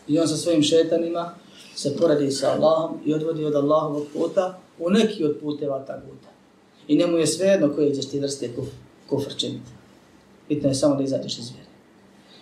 I 0.07 0.19
on 0.19 0.27
sa 0.27 0.37
svojim 0.37 0.63
šetanima 0.63 1.31
se 1.75 1.97
poradi 1.97 2.31
sa 2.31 2.51
Allahom 2.51 2.99
i 3.05 3.13
odvodi 3.13 3.45
od 3.45 3.55
Allahovog 3.55 4.05
puta 4.13 4.59
u 4.79 4.89
neki 4.89 5.23
od 5.23 5.37
puteva 5.41 5.85
taguta. 5.85 6.29
I 6.87 6.97
njemu 6.97 7.17
je 7.17 7.27
svejedno 7.27 7.73
koje 7.75 7.95
ćeš 7.95 8.09
ti 8.09 8.19
vrste 8.19 8.55
kuf, 8.55 8.67
kufr 9.09 9.35
činiti. 9.37 9.71
Bitno 10.49 10.69
je 10.69 10.75
samo 10.75 10.95
da 10.95 11.03
izađeš 11.03 11.37
iz 11.37 11.49
vjere. 11.49 11.67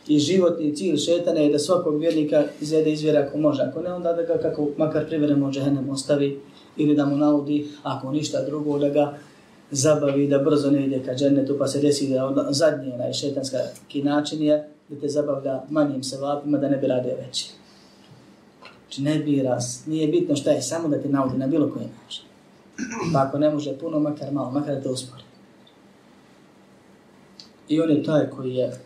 I 0.08 0.20
životni 0.20 0.76
cilj 0.76 0.98
šetana 0.98 1.40
je 1.40 1.52
da 1.52 1.60
svakog 1.60 2.00
vjernika 2.00 2.44
izvede 2.62 2.92
iz 2.92 3.02
vjere 3.02 3.20
ako 3.20 3.38
može. 3.38 3.62
Ako 3.64 3.82
ne, 3.82 3.94
onda 3.94 4.14
da 4.14 4.24
ga 4.24 4.38
kako 4.38 4.68
makar 4.78 5.08
privremo 5.08 5.52
džehennem 5.52 5.90
ostavi 5.90 6.42
ili 6.78 6.96
da 6.96 7.06
mu 7.06 7.18
naudi, 7.18 7.68
ako 7.84 8.12
ništa 8.12 8.46
drugo, 8.46 8.80
da 8.80 8.90
ga 8.90 9.18
zabavi 9.72 10.28
da 10.28 10.40
brzo 10.40 10.72
ne 10.72 10.86
ide 10.86 11.04
ka 11.06 11.16
džennetu, 11.16 11.56
pa 11.60 11.68
se 11.68 11.82
desi 11.82 12.10
da 12.10 12.26
on, 12.26 12.36
zadnji 12.50 12.92
onaj 12.94 13.14
šetanska 13.14 13.58
način 14.04 14.44
je 14.44 14.70
da 14.90 15.00
te 15.00 15.10
zabavlja 15.10 15.64
manjim 15.70 16.04
sevapima, 16.04 16.58
da 16.58 16.70
ne 16.70 16.78
bi 16.78 16.88
radio 16.88 17.16
veći. 17.26 17.52
Znači 18.82 19.02
ne 19.02 19.20
bi 19.20 19.42
raz, 19.42 19.88
nije 19.88 20.08
bitno 20.08 20.36
šta 20.36 20.52
je, 20.52 20.62
samo 20.62 20.88
da 20.88 21.02
te 21.02 21.10
naudi 21.10 21.38
na 21.38 21.48
bilo 21.48 21.70
koji 21.74 21.86
način. 22.04 22.24
Pa 23.14 23.20
ako 23.28 23.40
ne 23.40 23.50
može 23.50 23.78
puno, 23.78 24.00
makar 24.00 24.32
malo, 24.32 24.52
makar 24.52 24.76
da 24.76 24.82
te 24.82 24.90
uspori. 24.90 25.24
I 27.68 27.82
on 27.82 27.90
je 27.90 28.04
taj 28.04 28.30
koji 28.30 28.56
je 28.56 28.80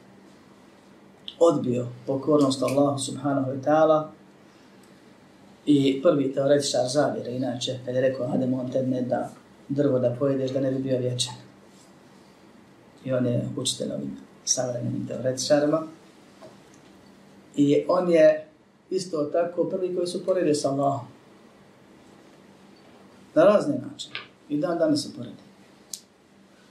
odbio 1.40 1.88
pokornost 2.08 2.64
Allahu 2.64 3.00
subhanahu 3.00 3.52
wa 3.52 3.64
ta'ala 3.64 4.08
i 5.72 6.02
prvi 6.02 6.34
teoretičar 6.34 6.88
zavjere, 6.88 7.32
inače, 7.32 7.80
kad 7.86 7.96
je 7.96 8.02
rekao 8.02 8.26
Adem, 8.26 8.54
on 8.54 8.72
te 8.72 8.84
ne 8.84 9.02
da 9.02 9.30
drvo 9.68 10.00
da 10.00 10.16
pojedeš 10.20 10.52
da 10.52 10.60
ne 10.60 10.72
bi 10.72 10.80
bio 10.80 11.00
vječan. 11.00 11.34
I 13.06 13.14
on 13.14 13.26
je 13.26 13.50
učitelj 13.58 13.92
ovim 13.92 14.18
savremenim 14.46 15.08
teoretičarima. 15.08 15.82
I 17.56 17.86
on 17.88 18.12
je 18.12 18.48
isto 18.90 19.24
tako 19.24 19.64
prvi 19.64 19.96
koji 19.96 20.08
su 20.08 20.26
poredio 20.26 20.56
sa 20.56 20.70
Allahom. 20.70 21.08
Na 23.36 23.44
razne 23.44 23.74
načine. 23.74 24.16
I 24.50 24.58
dan 24.58 24.78
danas 24.78 25.04
se 25.04 25.10
poredi. 25.18 25.44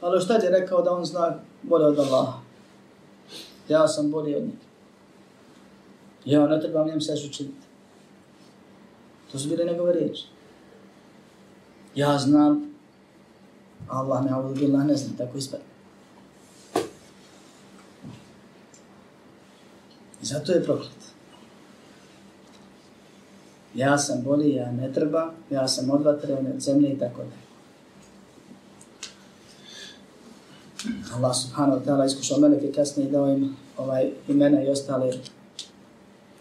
Ali 0.01 0.21
šta 0.21 0.35
je 0.35 0.51
rekao 0.51 0.83
da 0.83 0.93
on 0.93 1.05
zna 1.05 1.39
bolje 1.63 1.87
od 1.87 1.99
Allaha? 1.99 2.39
Ja 3.69 3.89
sam 3.89 4.11
bolji 4.11 4.35
od 4.35 4.43
njega. 4.43 4.69
Ja 6.25 6.47
ne 6.47 6.61
trebam 6.61 6.87
njem 6.87 7.01
se 7.01 7.13
učiniti. 7.13 7.68
To 9.33 9.39
su 9.39 9.49
bile 9.49 9.65
njegove 9.65 9.93
riječi. 9.93 10.25
Ja 11.95 12.19
znam, 12.19 12.75
Allah 13.89 14.25
ne 14.25 14.31
avudu 14.31 14.61
billah 14.61 14.87
ne 14.87 14.97
znam, 14.97 15.17
tako 15.17 15.39
ispred. 15.39 15.63
I 20.23 20.27
zato 20.27 20.53
je 20.53 20.65
proklet. 20.65 20.99
Ja 23.75 23.99
sam 23.99 24.23
bolji, 24.23 24.55
ja 24.55 24.73
ne 24.73 24.93
treba, 24.93 25.33
ja 25.51 25.69
sam 25.69 25.91
od 25.91 26.03
vatre, 26.03 26.35
od 26.35 26.61
zemlje 26.61 26.93
i 26.93 26.99
tako 26.99 27.19
dalje. 27.19 27.49
Allah 31.15 31.37
subhanahu 31.37 31.81
wa 31.81 31.85
ta'ala 31.85 32.07
iskušao 32.07 32.39
meleke 32.39 32.73
kasnije 32.73 33.09
i 33.09 33.13
dao 33.13 33.29
im 33.29 33.57
ovaj, 33.77 34.11
imena 34.29 34.63
i 34.63 34.69
ostale 34.69 35.13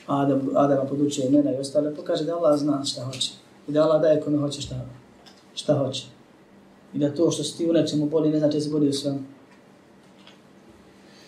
Adam, 0.08 0.50
Adama 0.56 0.86
podučuje 0.86 1.28
imena 1.28 1.52
i 1.52 1.58
ostale, 1.58 1.96
pokaže 1.96 2.26
da 2.26 2.36
Allah 2.36 2.60
zna 2.60 2.86
šta 2.86 3.04
hoće. 3.04 3.32
I 3.68 3.72
da 3.72 3.84
Allah 3.84 4.02
daje 4.02 4.22
kome 4.22 4.38
hoće 4.38 4.62
šta, 4.62 4.76
šta 5.56 5.78
hoće. 5.78 6.06
I 6.94 7.00
da 7.00 7.16
to 7.16 7.32
što 7.32 7.44
si 7.44 7.58
ti 7.58 7.70
u 7.70 7.74
nečemu 7.74 8.06
boli, 8.06 8.30
ne 8.30 8.40
znači 8.40 8.58
da 8.58 8.62
si 8.62 8.70
boli 8.70 8.90
u 8.90 8.94
svemu. 8.94 9.20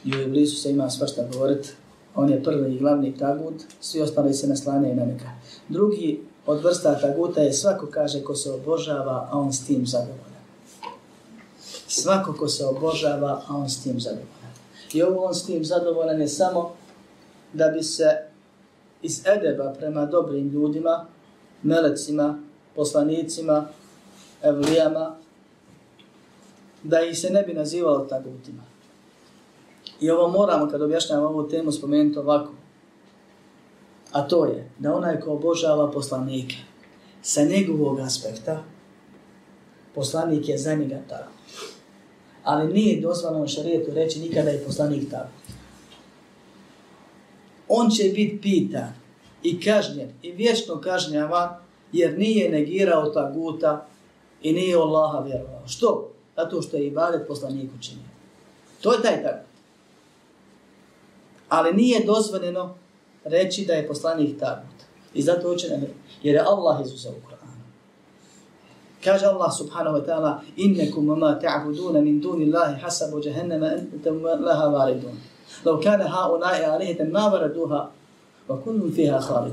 I 0.05 0.15
u 0.15 0.21
Iblisu 0.21 0.61
se 0.61 0.71
ima 0.71 0.89
svašta 0.89 1.23
govorit. 1.33 1.73
On 2.15 2.29
je 2.29 2.43
prvi 2.43 2.75
i 2.75 2.79
glavni 2.79 3.17
tagut, 3.17 3.55
svi 3.81 4.01
ostali 4.01 4.33
se 4.33 4.47
naslane 4.47 4.91
i 4.91 4.95
na 4.95 5.05
neka. 5.05 5.29
Drugi 5.69 6.21
od 6.45 6.63
vrsta 6.63 6.99
taguta 6.99 7.41
je 7.41 7.53
svako 7.53 7.87
kaže 7.91 8.23
ko 8.23 8.35
se 8.35 8.51
obožava, 8.51 9.29
a 9.31 9.39
on 9.39 9.53
s 9.53 9.65
tim 9.65 9.87
zadovoljan 9.87 10.29
svako 11.89 12.33
ko 12.33 12.47
se 12.47 12.65
obožava, 12.65 13.41
a 13.47 13.55
on 13.55 13.69
s 13.69 13.83
tim 13.83 13.99
zadovoljan. 13.99 14.53
I 14.93 15.03
ovo 15.03 15.25
on 15.25 15.35
s 15.35 15.45
tim 15.45 15.65
zadovoljan 15.65 16.21
je 16.21 16.27
samo 16.27 16.73
da 17.53 17.67
bi 17.67 17.83
se 17.83 18.17
iz 19.01 19.25
edeba 19.25 19.73
prema 19.79 20.05
dobrim 20.05 20.49
ljudima, 20.49 21.05
melecima, 21.63 22.39
poslanicima, 22.75 23.67
evlijama, 24.43 25.15
da 26.83 27.01
ih 27.01 27.19
se 27.19 27.29
ne 27.29 27.43
bi 27.43 27.53
nazivalo 27.53 27.99
tagutima. 27.99 28.63
I 30.01 30.09
ovo 30.09 30.27
moramo, 30.27 30.69
kad 30.71 30.81
objašnjamo 30.81 31.27
ovu 31.27 31.47
temu, 31.47 31.71
spomenuti 31.71 32.19
ovako. 32.19 32.51
A 34.11 34.27
to 34.27 34.45
je 34.45 34.69
da 34.79 34.93
onaj 34.93 35.19
ko 35.19 35.31
obožava 35.31 35.91
poslanike, 35.91 36.55
sa 37.21 37.43
njegovog 37.43 37.99
aspekta, 37.99 38.63
poslanik 39.95 40.49
je 40.49 40.57
za 40.57 40.75
njega 40.75 40.99
tako. 41.09 41.31
Ali 42.43 42.73
nije 42.73 43.01
dozvoljeno 43.01 43.47
šarijetu 43.47 43.91
reći 43.93 44.19
nikada 44.19 44.49
je 44.49 44.63
poslanik 44.65 45.09
tako. 45.11 45.38
On 47.69 47.89
će 47.89 48.03
biti 48.03 48.39
pitan 48.41 48.93
i 49.43 49.61
kažnjen 49.61 50.09
i 50.21 50.31
vječno 50.31 50.81
kažnjavan 50.81 51.49
jer 51.91 52.17
nije 52.17 52.49
negirao 52.49 53.09
taguta 53.09 53.85
i 54.41 54.53
nije 54.53 54.75
Allaha 54.75 55.19
vjerovao. 55.19 55.67
Što? 55.67 56.11
Zato 56.35 56.61
što 56.61 56.77
je 56.77 56.87
ibadet 56.87 57.27
poslaniku 57.27 57.73
činio. 57.81 58.03
To 58.81 58.93
je 58.93 59.01
taj 59.01 59.23
tagut. 59.23 59.49
Ali 61.49 61.73
nije 61.73 62.05
dozvoljeno 62.05 62.75
reći 63.23 63.65
da 63.65 63.73
je 63.73 63.87
poslanik 63.87 64.39
tagut. 64.39 64.79
I 65.13 65.21
zato 65.21 65.47
hoće 65.47 65.69
nam 65.69 65.81
jer 66.23 66.35
je 66.35 66.41
Allah 66.41 66.81
izuzeo 66.85 67.11
u 67.11 67.15
Kur'anu. 67.15 67.63
Kaže 69.03 69.25
Allah 69.25 69.51
subhanahu 69.57 69.97
wa 69.97 70.05
ta'ala 70.05 70.39
innekum 70.57 71.05
ma 71.05 71.39
ta'buduna 71.39 72.01
min 72.01 72.21
duni 72.21 72.45
Allahi 72.45 72.81
hasabu 72.81 73.21
jahannama 73.23 73.65
antum 73.65 74.23
laha 74.23 74.67
varidun. 74.67 75.17
لو 75.65 75.79
kana 75.79 76.05
هؤلاء 76.07 76.75
آلهة 76.75 77.03
ما 77.03 77.33
وردوها 77.33 77.91
wa 78.49 78.55
فيها 78.95 79.19
fiha. 79.21 79.51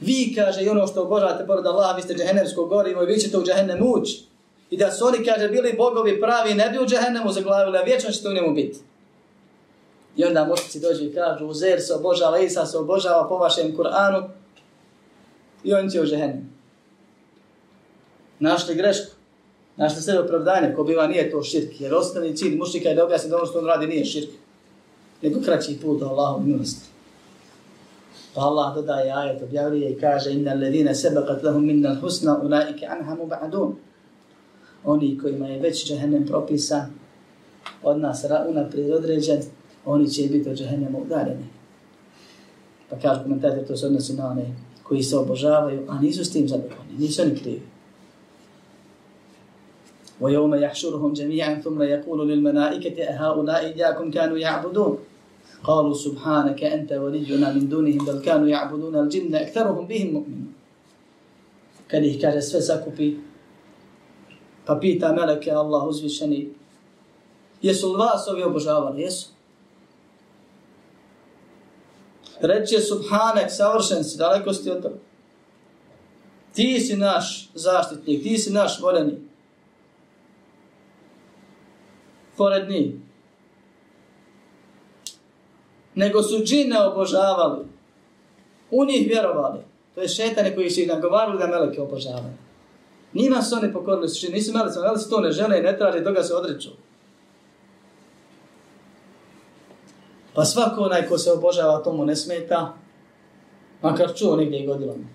Vi 0.00 0.34
kaže 0.34 0.62
i 0.62 0.68
ono 0.68 0.86
što 0.86 1.02
obožavate 1.02 1.46
pored 1.46 1.66
Allaha, 1.66 1.96
vi 1.96 2.02
ste 2.02 2.14
džehennemsko 2.14 2.64
gorivo 2.64 3.02
i 3.02 3.06
vi 3.06 3.18
ćete 3.18 3.38
u 3.38 3.44
džehennem 3.44 3.78
ući. 3.82 4.24
I 4.70 4.76
da 4.76 4.90
su 4.90 5.06
oni, 5.06 5.24
kaže, 5.24 5.48
bili 5.48 5.74
bogovi 5.76 6.20
pravi, 6.20 6.54
ne 6.54 6.70
bi 6.70 6.78
u 6.78 6.86
džehennemu 6.86 7.32
zaglavili, 7.32 7.78
a 7.78 7.82
vječno 7.82 8.10
ćete 8.10 8.28
u 8.28 8.32
njemu 8.32 8.54
biti. 8.54 8.78
I 10.16 10.24
onda 10.24 10.44
mušnici 10.44 10.80
dođu 10.80 11.04
i 11.04 11.14
kažu, 11.14 11.46
Uzer 11.46 11.80
se 11.80 11.94
obožava, 11.94 12.38
Isa 12.38 12.66
se 12.66 12.78
obožava 12.78 13.28
po 13.28 13.36
vašem 13.36 13.76
Kur'anu 13.76 14.28
i 15.64 15.74
on 15.74 15.90
će 15.90 16.00
u 16.00 16.06
džehennem. 16.06 16.52
Našli 18.38 18.74
grešku. 18.74 19.12
Našli 19.76 20.02
sve 20.02 20.18
opravdanje, 20.18 20.74
ko 20.76 20.84
biva 20.84 21.06
nije 21.06 21.30
to 21.30 21.42
širk. 21.42 21.80
Jer 21.80 21.94
osnovni 21.94 22.36
cilj 22.36 22.56
mušnika 22.56 22.88
je 22.88 22.94
da 22.94 23.04
objasni 23.04 23.30
da 23.30 23.36
ono 23.36 23.46
što 23.46 23.58
on 23.58 23.66
radi 23.66 23.86
nije 23.86 24.04
širk. 24.04 24.30
Nego 25.22 25.40
kraći 25.40 25.78
put 25.82 26.00
do 26.00 26.06
Allahom 26.06 26.46
milosti. 26.46 26.88
Pa 28.34 28.40
Allah 28.40 28.74
dodaje 28.74 29.12
ajet, 29.12 29.42
objavljuje 29.42 29.90
i 29.90 29.98
kaže 30.00 30.32
Inna 30.32 30.50
alledine 30.50 30.94
sebekat 30.94 31.42
lahum 31.42 31.66
minna 31.66 31.94
husna 32.00 32.38
ulaike 32.42 32.86
anha 32.86 33.16
ba'dun. 33.16 33.72
Oni 34.84 35.18
kojima 35.18 35.46
je 35.46 35.60
već 35.60 35.88
džehennem 35.88 36.26
propisan, 36.26 36.90
od 37.82 38.00
nas 38.00 38.24
unaprijed 38.48 38.90
određen, 38.90 39.42
oni 39.84 40.10
će 40.10 40.22
biti 40.22 40.50
od 40.50 40.56
džehennema 40.56 40.98
udaljeni. 40.98 41.46
Pa 42.90 42.96
kaže 42.98 43.22
komentator, 43.22 43.66
to 43.66 43.76
se 43.76 43.86
odnosi 43.86 44.12
na 44.12 44.30
one 44.30 44.54
koji 44.82 45.02
se 45.02 45.16
obožavaju, 45.16 45.84
a 45.88 46.00
nisu 46.00 46.24
s 46.24 46.32
tim 46.32 46.48
zadovoljni, 46.48 46.98
nisu 46.98 47.22
oni 47.22 47.36
krivi. 47.36 47.62
ويوم 50.20 50.54
يحشرهم 50.54 51.12
جميعا 51.12 51.54
ثم 51.54 51.82
يقول 51.82 52.28
للملائكة 52.28 53.04
أهؤلاء 53.04 53.66
إياكم 53.66 54.10
كانوا 54.10 54.38
يعبدون 54.38 54.98
قالوا 55.64 55.94
سبحانك 55.94 56.64
أنت 56.64 56.92
ولينا 56.92 57.52
من 57.52 57.68
دونهم 57.68 58.04
بل 58.04 58.18
كانوا 58.20 58.48
يعبدون 58.48 58.96
الجن 58.96 59.34
أكثرهم 59.34 59.86
بهم 59.86 60.12
مؤمنون 60.12 60.52
كان 61.88 62.04
يحكي 62.04 62.40
سفسكوبي 62.40 63.18
فبيتا 64.66 65.12
ملك 65.12 65.48
الله 65.48 65.88
عزوجل 65.88 66.48
Jesu 67.62 67.88
li 67.90 67.98
vas 67.98 68.28
ovi 68.28 68.42
obožavali? 68.42 69.02
Jesu. 69.02 69.28
Reče 72.40 72.80
Subhanek, 72.80 73.50
savršen 73.50 74.04
si, 74.04 74.18
daleko 74.18 74.52
si 74.54 74.64
ti 74.64 74.70
od 74.70 74.82
toga. 74.82 74.94
Ti 76.54 76.80
si 76.80 76.96
naš 76.96 77.50
zaštitnik. 77.54 78.22
Pored 82.38 82.70
njih. 82.70 82.94
Nego 85.94 86.22
su 86.22 86.44
džine 86.44 86.80
obožavali. 86.80 87.64
U 88.70 88.84
njih 88.84 89.08
vjerovali. 89.08 89.60
To 89.94 90.00
je 90.00 90.08
šetane 90.08 90.54
koji 90.54 90.70
su 90.70 90.80
ih 90.80 90.88
nagovarali 90.88 91.38
da 91.38 91.46
meleke 91.46 91.82
obožavaju. 91.82 92.34
Njima 93.14 93.42
su 93.42 93.56
oni 93.56 93.72
pokorili 93.72 94.08
su, 94.08 94.32
nisu 94.32 94.52
meleci, 94.52 94.78
meleci 94.78 95.10
to 95.10 95.20
ne 95.20 95.32
žele 95.32 95.58
i 95.58 95.62
ne 95.62 95.78
traže, 95.78 96.04
toga 96.04 96.22
se 96.22 96.34
odreću. 96.34 96.68
Pa 100.34 100.44
svako 100.44 100.80
onaj 100.82 101.08
ko 101.08 101.18
se 101.18 101.32
obožava 101.32 101.82
tomu 101.82 102.04
ne 102.04 102.16
smeta, 102.16 102.74
makar 103.82 104.14
čuo 104.14 104.36
negdje 104.36 104.60
i 104.60 104.66
godilo 104.66 104.94
mi. 104.96 105.06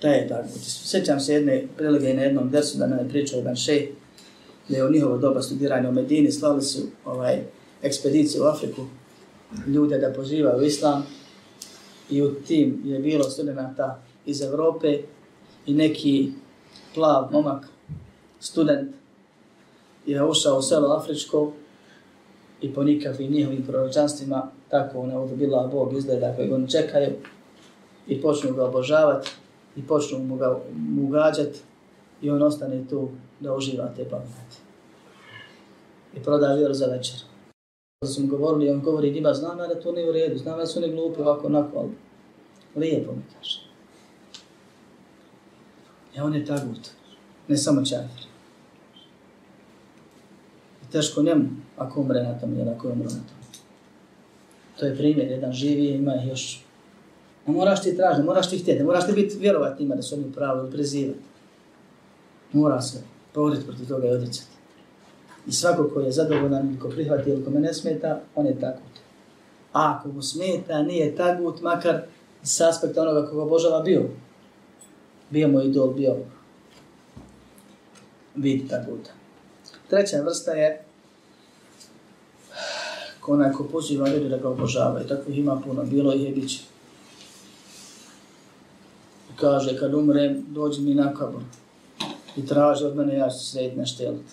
To 0.00 0.08
je 0.08 0.28
tako. 0.28 0.48
Sjećam 0.62 1.20
se 1.20 1.34
jedne 1.34 1.66
prilike 1.76 2.14
na 2.14 2.22
jednom 2.22 2.50
dersu 2.50 2.78
da 2.78 2.86
me 2.86 3.08
pričao 3.08 3.36
jedan 3.36 3.56
šej, 3.56 3.92
da 4.68 4.76
je 4.76 4.86
u 4.86 4.90
njihovo 4.90 5.18
doba 5.18 5.42
studiranja 5.42 5.88
u 5.88 5.92
Medini, 5.92 6.32
slali 6.32 6.62
su 6.62 6.78
ovaj, 7.04 7.42
ekspediciju 7.82 8.42
u 8.42 8.46
Afriku, 8.46 8.82
ljude 9.66 9.98
da 9.98 10.12
pozivaju 10.12 10.64
islam 10.64 11.06
i 12.10 12.22
u 12.22 12.34
tim 12.34 12.82
je 12.84 12.98
bilo 12.98 13.24
studenta 13.24 14.02
iz 14.26 14.42
Evrope 14.42 14.98
i 15.66 15.74
neki 15.74 16.32
plav 16.94 17.28
momak, 17.32 17.66
student, 18.40 18.94
je 20.06 20.24
ušao 20.24 20.58
u 20.58 20.62
selo 20.62 20.96
Afričko 20.96 21.52
i 22.60 22.74
po 22.74 22.82
nikakvim 22.82 23.32
njihovim 23.32 23.62
proročanstvima, 23.66 24.50
tako 24.68 25.00
ona 25.00 25.20
odobila 25.20 25.66
Bog 25.66 25.96
izgleda 25.96 26.34
koji 26.36 26.52
oni 26.52 26.70
čekaju 26.70 27.10
i 28.06 28.22
počnu 28.22 28.52
ga 28.52 28.64
obožavati 28.64 29.30
i 29.76 29.86
počnu 29.86 30.18
mu 30.18 30.36
ga 30.36 30.60
ugađati 31.02 31.58
i 32.24 32.30
on 32.30 32.42
ostane 32.42 32.84
tu 32.90 33.08
da 33.40 33.54
uživa 33.54 33.92
te 33.96 34.08
pameti. 34.08 34.56
I 36.16 36.22
proda 36.22 36.54
vjeru 36.54 36.74
za 36.74 36.86
večer. 36.86 37.16
Kada 38.00 38.12
su 38.12 38.22
mu 38.22 38.28
govorili, 38.28 38.70
on 38.70 38.80
govori, 38.80 39.12
njima 39.12 39.34
znam 39.34 39.58
ja 39.58 39.66
da 39.66 39.80
to 39.80 39.92
nije 39.92 40.10
u 40.10 40.12
redu, 40.12 40.38
znam 40.38 40.58
da 40.58 40.66
su 40.66 40.78
oni 40.78 40.92
glupi 40.92 41.20
ovako, 41.20 41.46
onako, 41.46 41.78
ali 41.78 41.90
lijepo 42.76 43.12
mi 43.12 43.22
kaže. 43.36 43.60
E 46.16 46.22
on 46.22 46.34
je 46.34 46.46
tagut, 46.46 46.90
ne 47.48 47.56
samo 47.56 47.84
čafir 47.84 48.34
teško 50.94 51.22
njemu 51.22 51.44
ako 51.76 52.00
umre 52.00 52.22
na 52.22 52.38
tom 52.38 52.58
jer 52.58 52.68
ako 52.68 52.88
umre 52.88 53.04
na 53.04 53.10
tom. 53.10 53.38
To 54.78 54.86
je 54.86 54.96
primjer, 54.96 55.30
jedan 55.30 55.52
živi 55.52 55.88
ima 55.88 56.14
ih 56.14 56.28
još. 56.28 56.64
Ne 57.46 57.52
moraš 57.54 57.82
ti 57.82 57.96
tražiti, 57.96 58.26
moraš 58.26 58.50
ti 58.50 58.58
htjeti, 58.58 58.78
ne 58.78 58.84
moraš 58.84 59.06
ti 59.06 59.12
biti 59.12 59.38
vjerovati 59.38 59.82
njima 59.82 59.94
da 59.94 60.02
su 60.02 60.14
oni 60.14 60.32
pravi 60.32 60.60
ili 60.60 60.70
prezivati. 60.70 61.33
Mora 62.54 62.80
se 62.80 63.02
povriti 63.32 63.66
protiv 63.66 63.88
toga 63.88 64.08
i 64.08 64.10
odricati. 64.10 64.50
I 65.46 65.52
svako 65.52 65.90
ko 65.94 66.00
je 66.00 66.12
zadovoljan, 66.12 66.78
ko 66.82 66.88
prihvati 66.88 67.30
ili 67.30 67.44
ko 67.44 67.50
me 67.50 67.60
ne 67.60 67.74
smeta, 67.74 68.20
on 68.34 68.46
je 68.46 68.60
tagut. 68.60 68.94
A 69.72 69.98
ako 69.98 70.08
mu 70.08 70.22
smeta, 70.22 70.82
nije 70.82 71.16
tagut, 71.16 71.60
makar 71.60 72.02
s 72.42 72.60
aspekta 72.60 73.02
onoga 73.02 73.26
koga 73.26 73.42
obožava 73.42 73.80
bio. 73.80 74.02
Bio 75.30 75.48
mu 75.48 75.62
idol, 75.62 75.88
bio 75.88 76.16
vid 78.34 78.70
taguta. 78.70 79.10
Treća 79.90 80.22
vrsta 80.22 80.52
je 80.52 80.84
ko 83.20 83.32
onaj 83.32 83.52
ko 83.52 83.64
poziva 83.64 84.08
ljudi 84.08 84.28
da 84.28 84.36
ga 84.36 84.48
obožava 84.48 85.02
i 85.02 85.08
takvih 85.08 85.38
ima 85.38 85.60
puno, 85.64 85.84
bilo 85.84 86.12
ih 86.14 86.22
je 86.22 86.30
biće. 86.30 86.62
Kaže, 89.36 89.78
kad 89.78 89.94
umrem, 89.94 90.44
dođi 90.48 90.80
mi 90.80 90.94
na 90.94 91.14
kabor 91.14 91.42
i 92.36 92.46
traži 92.46 92.84
od 92.84 92.96
mene, 92.96 93.14
ja 93.14 93.30
ću 93.30 93.38
srediti 93.38 93.76
na 93.76 93.86
štelit. 93.86 94.26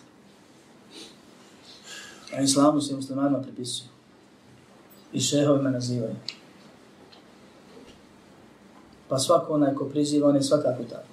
A 2.38 2.42
islamu 2.42 2.82
se 2.82 2.96
muslimanima 2.96 3.42
pripisuju. 3.42 3.90
I 5.14 5.22
šehovi 5.22 5.64
me 5.64 5.72
nazivaju. 5.72 6.16
Pa 9.08 9.20
svako 9.20 9.54
onaj 9.54 9.76
ko 9.76 9.86
priziva, 9.86 10.30
on 10.30 10.36
je 10.36 10.44
svakako 10.44 10.84
tako. 10.84 11.08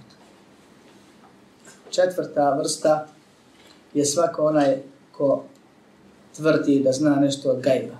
Četvrta 1.90 2.54
vrsta 2.58 3.06
je 3.94 4.04
svako 4.04 4.46
onaj 4.46 4.82
ko 5.12 5.44
tvrdi 6.36 6.80
da 6.84 6.92
zna 6.92 7.14
nešto 7.14 7.50
od 7.50 7.60
gajba. 7.60 7.96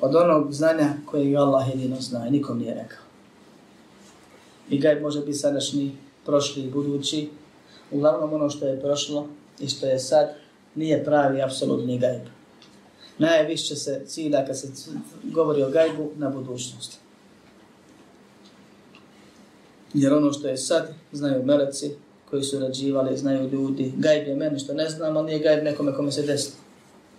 Od 0.00 0.14
onog 0.14 0.52
znanja 0.52 0.94
koje 1.06 1.36
Allah 1.36 1.68
jedino 1.68 1.96
zna 2.00 2.26
i 2.28 2.30
nikom 2.30 2.58
nije 2.58 2.74
rekao. 2.74 3.04
I 4.68 4.78
gajb 4.78 5.02
može 5.02 5.20
biti 5.20 5.38
sadašnji, 5.38 5.96
prošli 6.24 6.62
i 6.62 6.70
budući. 6.70 7.30
Uglavnom 7.94 8.32
ono 8.32 8.50
što 8.50 8.66
je 8.66 8.80
prošlo 8.80 9.28
i 9.60 9.68
što 9.68 9.86
je 9.86 9.98
sad 9.98 10.34
nije 10.74 11.04
pravi 11.04 11.42
apsolutni 11.42 11.98
gajb. 11.98 12.22
Najviše 13.18 13.76
se 13.76 14.02
cilja 14.06 14.46
kad 14.46 14.58
se 14.58 14.68
govori 15.22 15.62
o 15.62 15.70
gajbu 15.70 16.10
na 16.16 16.28
budućnost. 16.28 16.98
Jer 19.94 20.12
ono 20.12 20.32
što 20.32 20.48
je 20.48 20.56
sad, 20.56 20.88
znaju 21.12 21.44
meleci 21.44 21.90
koji 22.30 22.42
su 22.42 22.58
rađivali, 22.58 23.16
znaju 23.16 23.48
ljudi. 23.48 23.92
Gajb 23.96 24.28
je 24.28 24.36
meni 24.36 24.58
što 24.58 24.74
ne 24.74 24.88
znam, 24.88 25.16
ali 25.16 25.26
nije 25.26 25.38
gajb 25.38 25.64
nekome 25.64 25.94
kome 25.94 26.12
se 26.12 26.22
desilo. 26.22 26.56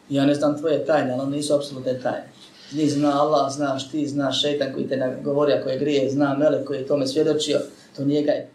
Ja 0.09 0.25
ne 0.25 0.35
znam 0.35 0.57
tvoje 0.57 0.85
tajne, 0.85 1.13
ali 1.19 1.31
nisu 1.31 1.55
apsolutne 1.55 1.99
tajne. 1.99 2.29
Ni 2.71 2.89
zna 2.89 3.21
Allah, 3.21 3.53
znaš 3.53 3.91
ti, 3.91 4.07
znaš 4.07 4.41
šeitan 4.41 4.73
koji 4.73 4.87
te 4.87 5.19
govori 5.23 5.53
ako 5.53 5.69
je 5.69 5.79
grije, 5.79 6.11
zna 6.11 6.37
melek 6.37 6.67
koji 6.67 6.77
je 6.77 6.87
tome 6.87 7.07
svjedočio, 7.07 7.59
to 7.95 8.05
nije 8.05 8.23
gajb. 8.23 8.45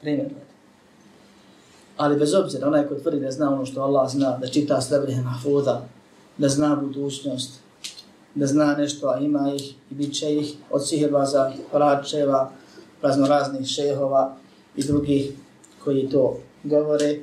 Primjerno. 0.00 0.39
Ali 2.00 2.16
bez 2.16 2.34
obzira, 2.34 2.66
onaj 2.66 2.86
ko 2.88 2.94
tvrdi 2.94 3.20
da 3.20 3.30
zna 3.30 3.52
ono 3.52 3.66
što 3.66 3.82
Allah 3.82 4.10
zna, 4.10 4.38
da 4.38 4.48
čita 4.48 4.80
srebrije 4.80 5.22
mahfuda, 5.22 5.88
da 6.38 6.48
zna 6.48 6.76
budućnost, 6.76 7.60
da 8.34 8.46
zna 8.46 8.74
nešto, 8.74 9.08
a 9.08 9.18
ima 9.18 9.52
ih 9.54 9.74
i 9.90 9.94
bit 9.94 10.14
će 10.14 10.34
ih 10.34 10.54
od 10.70 10.88
sihirbaza, 10.88 11.52
pračeva, 11.72 12.52
raznoraznih 13.02 13.66
šehova 13.66 14.36
i 14.76 14.84
drugih 14.84 15.32
koji 15.84 16.08
to 16.08 16.40
govore, 16.64 17.18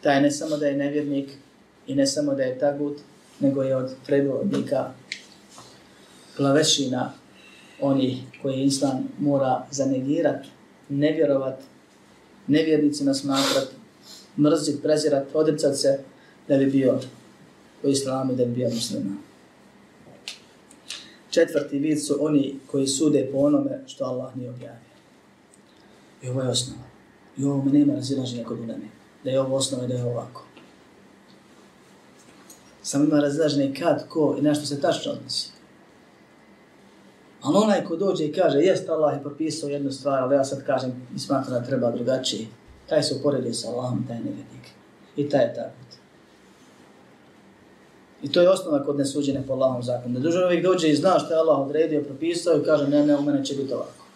taj 0.00 0.20
ne 0.22 0.30
samo 0.30 0.56
da 0.56 0.66
je 0.66 0.76
nevjernik 0.76 1.30
i 1.86 1.94
ne 1.94 2.06
samo 2.06 2.34
da 2.34 2.42
je 2.42 2.58
tagut, 2.58 2.98
nego 3.40 3.62
je 3.62 3.76
od 3.76 3.94
predvodnika 4.06 4.90
glavešina 6.36 7.12
oni 7.80 8.22
koji 8.42 8.64
islam 8.64 9.08
mora 9.18 9.66
zanegirat, 9.70 10.46
nevjerovat, 10.88 11.60
nevjernicima 12.46 13.14
smatrati, 13.14 13.85
mrzit, 14.38 14.82
prezirat, 14.82 15.34
odricat 15.34 15.76
se 15.76 15.98
da 16.48 16.56
bi 16.56 16.66
bio 16.66 17.00
u 17.82 17.88
islamu, 17.88 18.34
da 18.34 18.44
bi 18.44 18.50
bio 18.50 18.70
muslima. 18.70 19.16
Četvrti 21.30 21.78
vid 21.78 22.04
su 22.04 22.16
oni 22.20 22.58
koji 22.66 22.86
sude 22.86 23.28
po 23.32 23.38
onome 23.38 23.80
što 23.86 24.04
Allah 24.04 24.36
nije 24.36 24.50
objavio. 24.50 24.96
I 26.22 26.28
ovo 26.28 26.42
je 26.42 26.48
osnova. 26.48 26.82
I 27.38 27.44
ovo 27.44 27.64
me 27.64 27.72
nema 27.72 27.94
razilaženja 27.94 28.44
kod 28.44 28.58
uleme. 28.58 28.88
Da 29.24 29.30
je 29.30 29.40
ovo 29.40 29.56
osnova 29.56 29.84
i 29.84 29.88
da 29.88 29.94
je 29.94 30.04
ovako. 30.04 30.44
Samo 32.82 33.04
ima 33.04 33.20
razilaženje 33.20 33.74
kad, 33.78 34.08
ko 34.08 34.36
i 34.38 34.42
na 34.42 34.54
što 34.54 34.66
se 34.66 34.80
tačno 34.80 35.12
odnosi. 35.12 35.50
Ali 37.42 37.56
onaj 37.56 37.84
ko 37.84 37.96
dođe 37.96 38.24
i 38.24 38.32
kaže, 38.32 38.58
jest 38.58 38.88
Allah 38.88 39.14
je 39.14 39.22
propisao 39.22 39.68
jednu 39.68 39.92
stvar, 39.92 40.22
ali 40.22 40.34
ja 40.34 40.44
sad 40.44 40.66
kažem 40.66 41.08
i 41.16 41.18
smatram 41.18 41.60
da 41.60 41.66
treba 41.66 41.90
drugačije. 41.90 42.46
Taj 42.88 43.02
se 43.02 43.14
uporedio 43.14 43.54
sa 43.54 43.68
Allahom, 43.68 44.04
taj 44.08 44.16
nevjednik. 44.16 44.70
I 45.16 45.28
taj 45.28 45.44
je 45.44 45.54
tako. 45.54 45.86
I 48.22 48.32
to 48.32 48.40
je 48.40 48.50
osnova 48.50 48.84
kod 48.84 48.98
nesuđene 48.98 49.46
po 49.46 49.52
Allahom 49.52 49.82
zakonu. 49.82 50.14
Da 50.14 50.20
dužan 50.20 50.44
uvijek 50.44 50.64
dođe 50.64 50.88
i 50.88 50.96
zna 50.96 51.18
što 51.18 51.34
je 51.34 51.40
Allah 51.40 51.58
odredio, 51.58 52.02
propisao 52.02 52.58
i 52.58 52.64
kaže, 52.64 52.88
ne, 52.88 53.06
ne, 53.06 53.16
u 53.16 53.22
mene 53.22 53.44
će 53.44 53.54
biti 53.54 53.74
ovako. 53.74 54.06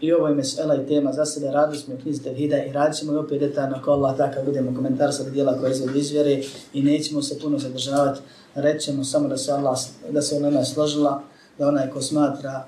I 0.00 0.12
ovo 0.12 0.28
je 0.28 0.34
mesela 0.34 0.74
i 0.74 0.86
tema 0.86 1.12
za 1.12 1.24
sebe, 1.24 1.46
radili 1.46 1.78
smo 1.78 1.94
u 1.94 1.98
knjizi 1.98 2.22
Tevhida 2.22 2.64
i 2.64 2.72
radit 2.72 2.98
ćemo 2.98 3.12
i 3.12 3.16
opet 3.16 3.40
detaljno 3.40 3.76
ako 3.76 3.90
Allah 3.90 4.16
tako 4.16 4.42
budemo 4.44 4.74
komentar 4.76 5.12
sa 5.12 5.30
dijela 5.30 5.58
koje 5.58 5.70
izvedi 5.70 5.98
izvjere 5.98 6.42
i 6.72 6.82
nećemo 6.82 7.22
se 7.22 7.38
puno 7.38 7.58
zadržavati. 7.58 8.20
Rećemo 8.54 9.04
samo 9.04 9.28
da 9.28 9.36
se 9.36 9.52
Allah, 9.52 9.78
da 10.10 10.22
se 10.22 10.36
ona 10.36 10.64
složila, 10.64 11.22
da 11.58 11.68
onaj 11.68 11.90
ko 11.90 12.00
smatra 12.00 12.66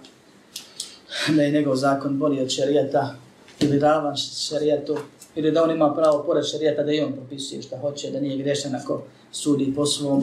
da 1.36 1.42
je 1.42 1.52
njegov 1.52 1.76
zakon 1.76 2.18
bolji 2.18 2.40
od 2.40 2.50
šarijeta 2.50 3.14
ili 3.60 3.78
ravan 3.78 4.16
šarijetu, 4.16 4.96
ili 5.34 5.52
da 5.52 5.64
on 5.64 5.70
ima 5.70 5.94
pravo 5.94 6.22
pored 6.26 6.44
šarijeta 6.44 6.82
da 6.82 6.92
i 6.92 7.00
on 7.00 7.12
propisuje 7.12 7.62
šta 7.62 7.78
hoće, 7.78 8.10
da 8.10 8.20
nije 8.20 8.42
grešan 8.42 8.74
ako 8.74 9.02
sudi 9.32 9.72
po 9.76 9.86
svom, 9.86 10.22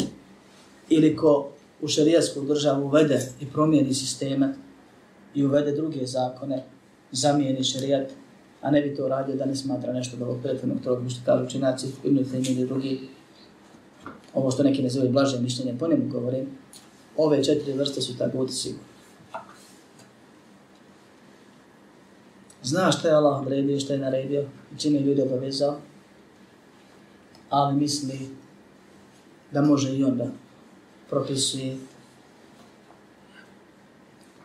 ili 0.89 1.16
ko 1.16 1.50
u 1.82 1.88
šarijetsku 1.88 2.42
državu 2.42 2.86
uvede 2.86 3.22
i 3.42 3.46
promijeni 3.46 3.94
sisteme 3.94 4.54
i 5.36 5.46
uvede 5.46 5.72
druge 5.72 6.06
zakone, 6.06 6.64
zamijeni 7.12 7.64
šarijat, 7.64 8.10
a 8.62 8.72
ne 8.72 8.82
bi 8.82 8.96
to 8.96 9.08
radio 9.08 9.36
da 9.36 9.46
ne 9.46 9.56
smatra 9.56 9.94
nešto 9.94 10.18
da 10.18 10.26
ovog 10.26 10.38
prethodnog 10.44 10.84
toga 10.84 11.10
što 11.10 11.22
kažu 11.26 11.50
činaci, 11.50 11.88
ibn 12.04 12.18
Taymi 12.18 12.52
ili 12.52 12.68
drugi, 12.68 13.00
ovo 14.34 14.52
što 14.52 14.64
neki 14.64 14.84
nazivaju 14.84 15.12
blaže 15.12 15.39
mišljenje, 15.39 15.80
po 15.80 15.88
njemu 15.88 16.10
govorim, 16.10 16.48
ove 17.18 17.44
četiri 17.44 17.74
vrste 17.74 18.02
su 18.02 18.18
tako 18.18 18.38
budu 18.38 18.52
Zna 22.72 22.91
šta 22.91 23.07
je 23.07 23.15
Allah 23.15 23.41
odredio, 23.41 23.80
šta 23.80 23.93
je 23.93 23.99
naredio, 23.99 24.45
čime 24.78 24.97
je 24.97 25.03
ljudi 25.03 25.22
obavezao, 25.22 25.76
ali 27.49 27.76
misli 27.76 28.19
da 29.51 29.61
može 29.61 29.97
i 29.97 30.03
onda 30.03 30.28
propisuje 31.09 31.78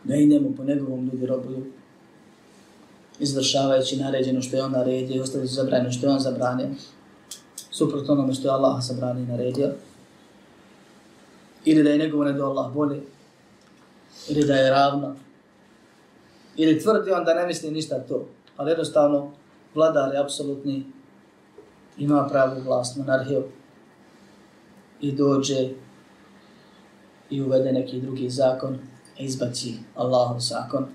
da 0.03 0.15
i 0.15 0.25
njemu 0.25 0.55
po 0.57 0.63
njegovom 0.63 1.09
ljudi 1.11 1.25
robuju, 1.25 1.65
izvršavajući 3.19 3.97
naređeno 3.97 4.41
što 4.41 4.57
je 4.57 4.63
on 4.63 4.71
naredio 4.71 5.15
i 5.15 5.21
ostaviti 5.21 5.53
zabranjeno 5.53 5.91
što 5.91 6.07
je 6.07 6.13
on 6.13 6.19
zabranio, 6.19 6.67
suprotno 7.71 8.13
onome 8.13 8.33
što 8.33 8.47
je 8.47 8.53
Allah 8.53 8.83
zabranio 8.83 9.23
i 9.23 9.27
naredio, 9.27 9.71
ili 11.65 11.83
da 11.83 11.89
je 11.89 11.97
njegovo 11.97 12.23
nedo 12.23 12.45
Allah 12.45 12.73
bolje, 12.73 13.01
ili 14.29 14.45
da 14.45 14.55
je 14.55 14.69
ravno, 14.69 15.15
ili 16.57 16.79
tvrdi 16.79 17.11
on 17.11 17.25
da 17.25 17.33
ne 17.33 17.45
misli 17.45 17.71
ništa 17.71 17.99
to, 17.99 18.27
ali 18.57 18.71
jednostavno 18.71 19.31
vladar 19.75 20.13
je 20.13 20.19
apsolutni, 20.19 20.85
ima 21.97 22.27
pravu 22.31 22.61
vlast, 22.65 22.97
monarhiju, 22.97 23.43
i 25.01 25.11
dođe 25.11 25.69
i 27.29 27.41
uvede 27.41 27.71
neki 27.71 28.01
drugi 28.01 28.29
zakon, 28.29 28.77
i 29.19 29.25
izbaci 29.25 29.73
Allahov 29.95 30.39
zakon. 30.39 30.85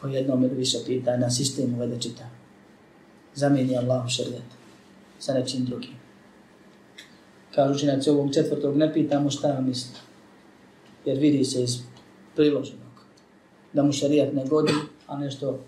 Po 0.00 0.08
jednom 0.08 0.44
ili 0.44 0.54
više 0.54 0.78
pita, 0.86 1.16
na 1.16 1.30
sistem 1.30 1.74
uvede 1.74 2.00
čita. 2.00 2.24
Zamijeni 3.34 3.78
Allahov 3.78 4.08
šarijet 4.08 4.42
sa 5.18 5.34
nečim 5.34 5.64
drugim. 5.64 5.94
Kažu 7.54 7.78
činjaci 7.78 8.10
ovog 8.10 8.34
četvrtog, 8.34 8.76
ne 8.76 8.92
pitamo 8.92 9.30
šta 9.30 9.48
vam 9.48 9.66
misli. 9.66 9.98
Jer 11.04 11.18
vidi 11.18 11.44
se 11.44 11.62
iz 11.62 11.78
priloženog. 12.34 12.94
Da 13.72 13.82
mu 13.82 13.92
šarijat 13.92 14.32
ne 14.32 14.46
godi, 14.46 14.72
a 15.06 15.18
nešto 15.18 15.58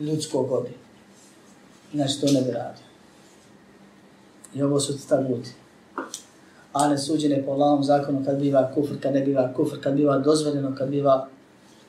ljudsko 0.00 0.42
godi. 0.42 0.70
Inače 1.92 2.20
to 2.20 2.26
ne 2.26 2.42
bi 2.42 2.50
radio. 2.50 2.86
I 4.54 4.62
ovo 4.62 4.80
su 4.80 5.08
ta 5.08 5.20
ljudi. 5.20 5.48
A 6.72 6.88
ne 6.88 6.98
suđene 6.98 7.42
po 7.46 7.52
Allahom 7.52 7.84
zakonu 7.84 8.24
kad 8.24 8.38
biva 8.38 8.70
kufr, 8.74 9.00
kad 9.00 9.14
ne 9.14 9.20
biva 9.20 9.52
kufr, 9.56 9.80
kad 9.80 9.94
biva 9.94 10.18
dozvoljeno, 10.18 10.74
kad 10.78 10.88
biva 10.88 11.28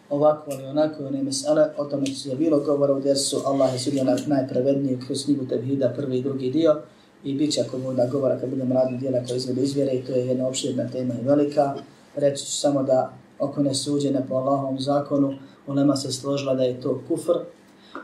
ovako 0.10 0.52
ili 0.52 0.66
onako, 0.66 1.10
ne 1.10 1.24
mesele, 1.24 1.70
o 1.78 1.86
tome 1.86 2.06
su 2.06 2.30
je 2.30 2.36
bilo 2.36 2.60
govora 2.60 2.94
u 2.94 3.00
dersu, 3.00 3.42
Allah 3.46 3.74
je 3.74 3.80
sudio 3.80 4.04
najpravedniji 4.28 5.00
kroz 5.08 5.26
knjigu 5.26 5.46
Tevhida, 5.46 5.94
prvi 5.96 6.18
i 6.18 6.22
drugi 6.22 6.52
dio, 6.52 6.82
i 7.24 7.34
bit 7.34 7.54
će 7.54 7.62
ako 7.62 7.94
da 7.94 8.06
govora 8.06 8.40
kad 8.40 8.50
budem 8.50 8.72
radni 8.72 8.98
dijela 8.98 9.20
koje 9.28 9.38
izvede 9.38 9.62
izvjere, 9.62 9.92
i 9.92 10.04
to 10.04 10.12
je 10.12 10.28
jedna 10.28 10.48
opširna 10.48 10.88
tema 10.92 11.14
i 11.14 11.26
velika. 11.26 11.76
Reći 12.16 12.46
ću 12.46 12.52
samo 12.52 12.84
da 12.84 13.14
oko 13.40 13.64
nesuđene 13.64 14.26
po 14.30 14.36
Allahom 14.36 14.80
zakonu, 14.80 15.34
Ulema 15.68 15.96
se 15.96 16.12
složila 16.12 16.54
da 16.56 16.64
je 16.64 16.82
to 16.82 17.02
kufr 17.08 17.38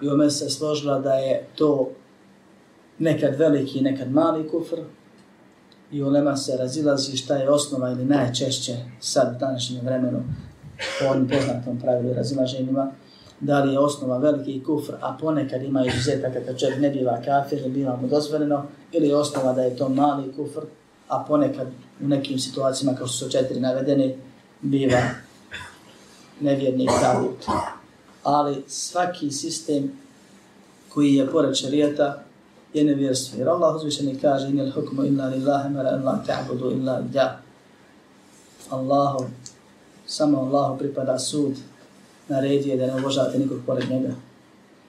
i 0.01 0.07
Ulema 0.07 0.29
se 0.29 0.49
složila 0.49 0.99
da 0.99 1.13
je 1.13 1.47
to 1.55 1.89
nekad 2.99 3.35
veliki, 3.35 3.81
nekad 3.81 4.11
mali 4.11 4.49
kufr 4.49 4.77
i 5.91 6.03
Ulema 6.03 6.37
se 6.37 6.57
razilazi 6.57 7.17
šta 7.17 7.35
je 7.35 7.49
osnova 7.49 7.91
ili 7.91 8.05
najčešće 8.05 8.77
sad 8.99 9.35
u 9.35 9.39
današnjem 9.39 9.85
vremenu 9.85 10.23
po 10.99 11.05
onim 11.11 11.27
poznatom 11.27 11.79
pravilu 11.79 12.13
razilaženjima, 12.13 12.91
da 13.39 13.63
li 13.63 13.73
je 13.73 13.79
osnova 13.79 14.17
veliki 14.17 14.63
kufr, 14.63 14.93
a 15.01 15.17
ponekad 15.21 15.63
ima 15.63 15.85
izuzetak 15.85 16.33
kada 16.33 16.57
čovjek 16.57 16.79
ne 16.79 16.89
biva 16.89 17.21
kafir, 17.25 17.61
ne 17.61 17.69
biva 17.69 17.97
mu 18.01 18.07
dozvoljeno, 18.07 18.65
ili 18.91 19.07
je 19.07 19.15
osnova 19.15 19.53
da 19.53 19.61
je 19.61 19.77
to 19.77 19.89
mali 19.89 20.33
kufr, 20.35 20.61
a 21.07 21.25
ponekad 21.27 21.67
u 22.03 22.07
nekim 22.07 22.39
situacijama 22.39 22.97
kao 22.97 23.07
što 23.07 23.25
su 23.25 23.31
četiri 23.31 23.59
navedeni, 23.59 24.15
biva 24.63 25.01
nevjernik 26.39 26.89
Davut. 27.01 27.45
Ali 28.23 28.63
svaki 28.67 29.31
sistem 29.31 29.91
koji 30.89 31.15
je 31.15 31.31
pored 31.31 31.55
šarijeta 31.55 32.23
je 32.73 32.83
nevjerstvo. 32.83 33.39
Jer 33.39 33.49
Allah 33.49 33.75
uzvišeni 33.75 34.19
kaže 34.21 34.49
inel 34.49 34.71
hukmu 34.71 35.03
illa 35.05 35.27
lillahi 35.27 35.73
mara 35.73 35.91
la 36.03 36.23
ta'budu 36.27 36.71
illa 36.71 37.03
ja. 37.13 37.39
Allahu, 38.69 39.25
samo 40.05 40.37
Allahu 40.37 40.77
pripada 40.77 41.19
sud, 41.19 41.53
naredio 42.27 42.77
da 42.77 42.87
ne 42.87 42.95
obožavate 42.95 43.39
nikog 43.39 43.57
pored 43.65 43.89
njega. 43.89 44.15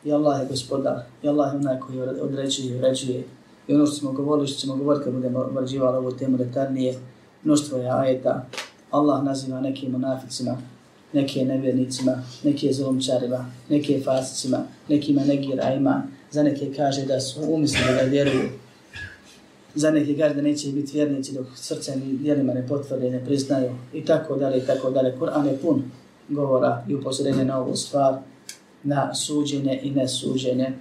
I 0.05 0.13
Allah 0.13 0.41
je 0.41 0.47
gospodar. 0.47 1.03
I 1.23 1.29
Allah 1.29 1.53
je 1.53 1.59
onaj 1.59 1.81
koji 1.81 2.01
određuje 2.01 2.69
i 2.69 2.79
uređuje. 2.79 3.25
I 3.69 3.75
ono 3.75 3.87
što 3.87 3.97
smo 3.97 4.13
govorili, 4.13 4.49
što 4.49 4.61
ćemo 4.61 4.77
govoriti 4.77 5.05
kad 5.05 5.15
budemo 5.15 5.39
obrađivali 5.39 5.97
ovu 5.97 6.13
temu 6.13 6.37
detaljnije, 6.37 6.99
mnoštvo 7.45 7.79
je 7.79 7.91
ajeta. 7.91 8.47
Allah 8.95 9.25
naziva 9.25 9.61
neke 9.61 9.89
monaficima 9.89 10.57
neke 11.15 11.45
nevjernicima, 11.45 12.23
neke 12.45 12.73
zlomčarima, 12.73 13.51
neke 13.69 14.01
fasicima, 14.05 14.59
nekima 14.89 15.25
negira 15.25 15.75
ima, 15.75 16.03
za 16.31 16.43
neke 16.43 16.75
kaže 16.77 17.05
da 17.05 17.21
su 17.21 17.41
umislili 17.49 17.95
da 17.95 18.03
vjeruju, 18.03 18.49
za 19.75 19.91
neke 19.91 20.19
kaže 20.19 20.35
da 20.35 20.43
neće 20.43 20.69
biti 20.69 20.93
vjernici 20.93 21.35
dok 21.35 21.47
srce 21.55 21.97
ni 21.97 22.17
djelima 22.17 22.55
ne 22.55 22.67
potvrde, 22.67 23.11
ne 23.11 23.25
priznaju. 23.25 23.71
I 23.93 24.05
tako 24.05 24.37
dalje 24.37 24.59
i 24.59 24.67
tako 24.67 24.91
dalje. 24.91 25.17
Kur'an 25.19 25.47
je 25.47 25.59
pun 25.59 25.83
govora 26.29 26.85
i 26.89 26.95
upozorenje 26.95 27.45
na 27.45 27.59
ovu 27.59 27.77
stvar, 27.77 28.15
na 28.83 29.15
suđenje 29.15 29.81
i 29.83 29.91
nesuđenje 29.91 30.73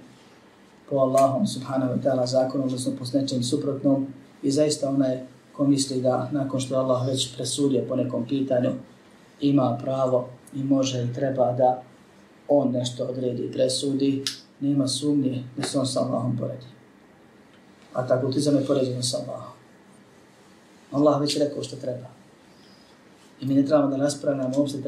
po 0.90 0.96
Allahom 0.96 1.46
subhanahu 1.46 1.92
wa 1.92 2.02
ta'ala 2.02 2.26
zakonom, 2.26 2.66
odnosno 2.66 2.92
po 2.98 3.18
nečem 3.18 3.42
suprotnom. 3.42 4.06
I 4.42 4.50
zaista 4.50 4.88
onaj 4.88 5.20
ko 5.56 5.64
misli 5.64 6.00
da 6.00 6.28
nakon 6.32 6.60
što 6.60 6.76
Allah 6.76 7.06
već 7.06 7.34
presudio 7.36 7.84
po 7.88 7.96
nekom 7.96 8.26
pitanju 8.26 8.70
ima 9.40 9.78
pravo 9.82 10.28
i 10.54 10.64
može 10.64 11.04
i 11.04 11.14
treba 11.14 11.52
da 11.52 11.82
on 12.48 12.72
nešto 12.72 13.04
odredi 13.04 13.42
i 13.42 13.52
presudi, 13.52 14.24
nema 14.60 14.88
sumnje 14.88 15.44
da 15.56 15.62
se 15.62 15.78
on 15.78 15.86
sa 15.86 16.00
Allahom 16.00 16.36
poredi. 16.36 16.66
A 17.92 18.06
tako 18.06 18.32
ti 18.32 18.40
za 18.40 18.50
me 18.50 18.66
poređeno 18.66 19.02
sa 19.02 19.18
Allahom. 19.18 19.52
Allah 20.92 21.20
već 21.20 21.38
rekao 21.38 21.62
što 21.62 21.76
treba. 21.76 22.06
I 23.40 23.46
mi 23.46 23.54
ne 23.54 23.66
trebamo 23.66 23.90
da 23.90 23.96
raspravljamo 23.96 24.58
uopšte 24.58 24.78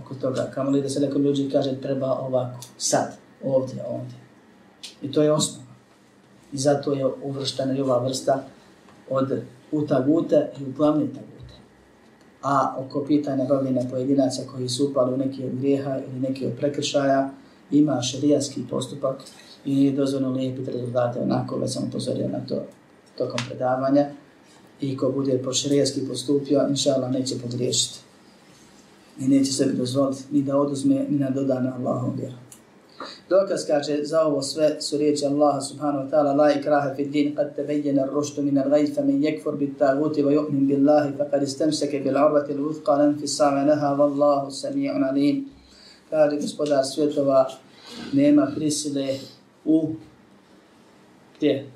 oko 0.00 0.14
toga. 0.14 0.50
Kamo 0.54 0.70
li 0.70 0.82
da 0.82 0.88
se 0.88 1.00
neko 1.00 1.18
ljudi 1.18 1.50
kaže 1.52 1.80
treba 1.80 2.12
ovako, 2.12 2.58
sad, 2.78 3.16
ovdje, 3.44 3.84
ovdje. 3.88 4.18
I 5.02 5.12
to 5.12 5.22
je 5.22 5.32
osnova. 5.32 5.66
I 6.52 6.58
zato 6.58 6.92
je 6.92 7.06
uvrštena 7.22 7.76
i 7.76 7.80
ova 7.80 7.98
vrsta 7.98 8.44
od 9.10 9.42
u 9.72 9.86
tagute 9.86 10.50
i 10.60 10.64
u 10.64 10.72
glavne 10.76 11.06
tagute. 11.06 11.54
A 12.42 12.76
oko 12.78 13.04
pitanja 13.04 13.44
bavljena 13.44 13.80
pojedinaca 13.90 14.42
koji 14.52 14.68
su 14.68 14.88
upali 14.90 15.14
u 15.14 15.16
neki 15.16 15.44
od 15.44 15.58
grijeha 15.58 15.98
ili 15.98 16.20
neki 16.20 16.46
od 16.46 16.52
prekršaja, 16.58 17.30
ima 17.70 18.02
šerijaski 18.02 18.62
postupak 18.70 19.22
i 19.64 19.74
nije 19.74 19.92
dozvoljno 19.92 20.30
lijepiti 20.30 20.70
rezultate 20.70 21.20
onako, 21.20 21.56
već 21.56 21.72
sam 21.72 21.84
upozorio 21.88 22.28
na 22.28 22.40
to 22.48 22.62
tokom 23.18 23.40
predavanja. 23.48 24.06
I 24.80 24.96
ko 24.96 25.10
bude 25.10 25.42
po 25.44 25.52
šerijaski 25.52 26.00
postupio, 26.08 26.66
inša 26.68 26.90
Allah 26.96 27.10
neće 27.10 27.38
pogriješiti. 27.38 27.98
I 29.20 29.28
neće 29.28 29.52
sebi 29.52 29.76
dozvoliti 29.76 30.22
ni 30.30 30.42
da 30.42 30.56
oduzme, 30.56 31.06
ni 31.08 31.18
da 31.18 31.30
doda 31.30 31.60
na 31.60 31.74
Allahom 31.76 32.16
vjeru. 32.16 32.34
Dokaz 33.30 33.66
kaže 33.66 34.04
za 34.04 34.22
ovo 34.22 34.42
sve 34.42 34.80
su 34.80 34.98
riječi 34.98 35.26
Allah 35.26 35.62
subhanahu 35.68 36.04
wa 36.04 36.10
ta'ala 36.10 36.34
la 36.34 36.52
ikraha 36.52 36.94
fi 36.96 37.04
din 37.04 37.36
qad 37.36 37.54
tabayyana 37.56 38.02
ar-rushd 38.02 38.38
min 38.42 38.58
al-ghayy 38.58 38.94
fa 38.94 39.02
man 39.02 39.22
yakfur 39.22 39.56
bit 39.56 39.78
taghut 39.78 40.18
wa 40.18 40.32
yu'min 40.32 40.66
billahi 40.66 41.12
faqad 41.18 41.42
istamsaka 41.42 41.98
bil 41.98 42.16
'urwati 42.16 42.52
al-wuthqa 42.52 42.98
lam 42.98 43.18
fisama 43.20 43.64
laha 43.64 43.94
wallahu 43.98 44.50
sami'un 44.50 45.04
alim. 45.04 45.46
Kaže 46.10 46.36
gospodar 46.36 46.84
svjetova 46.84 47.48
nema 48.12 48.50
prisile 48.56 49.08
u 49.64 49.94
gdje? 51.36 51.66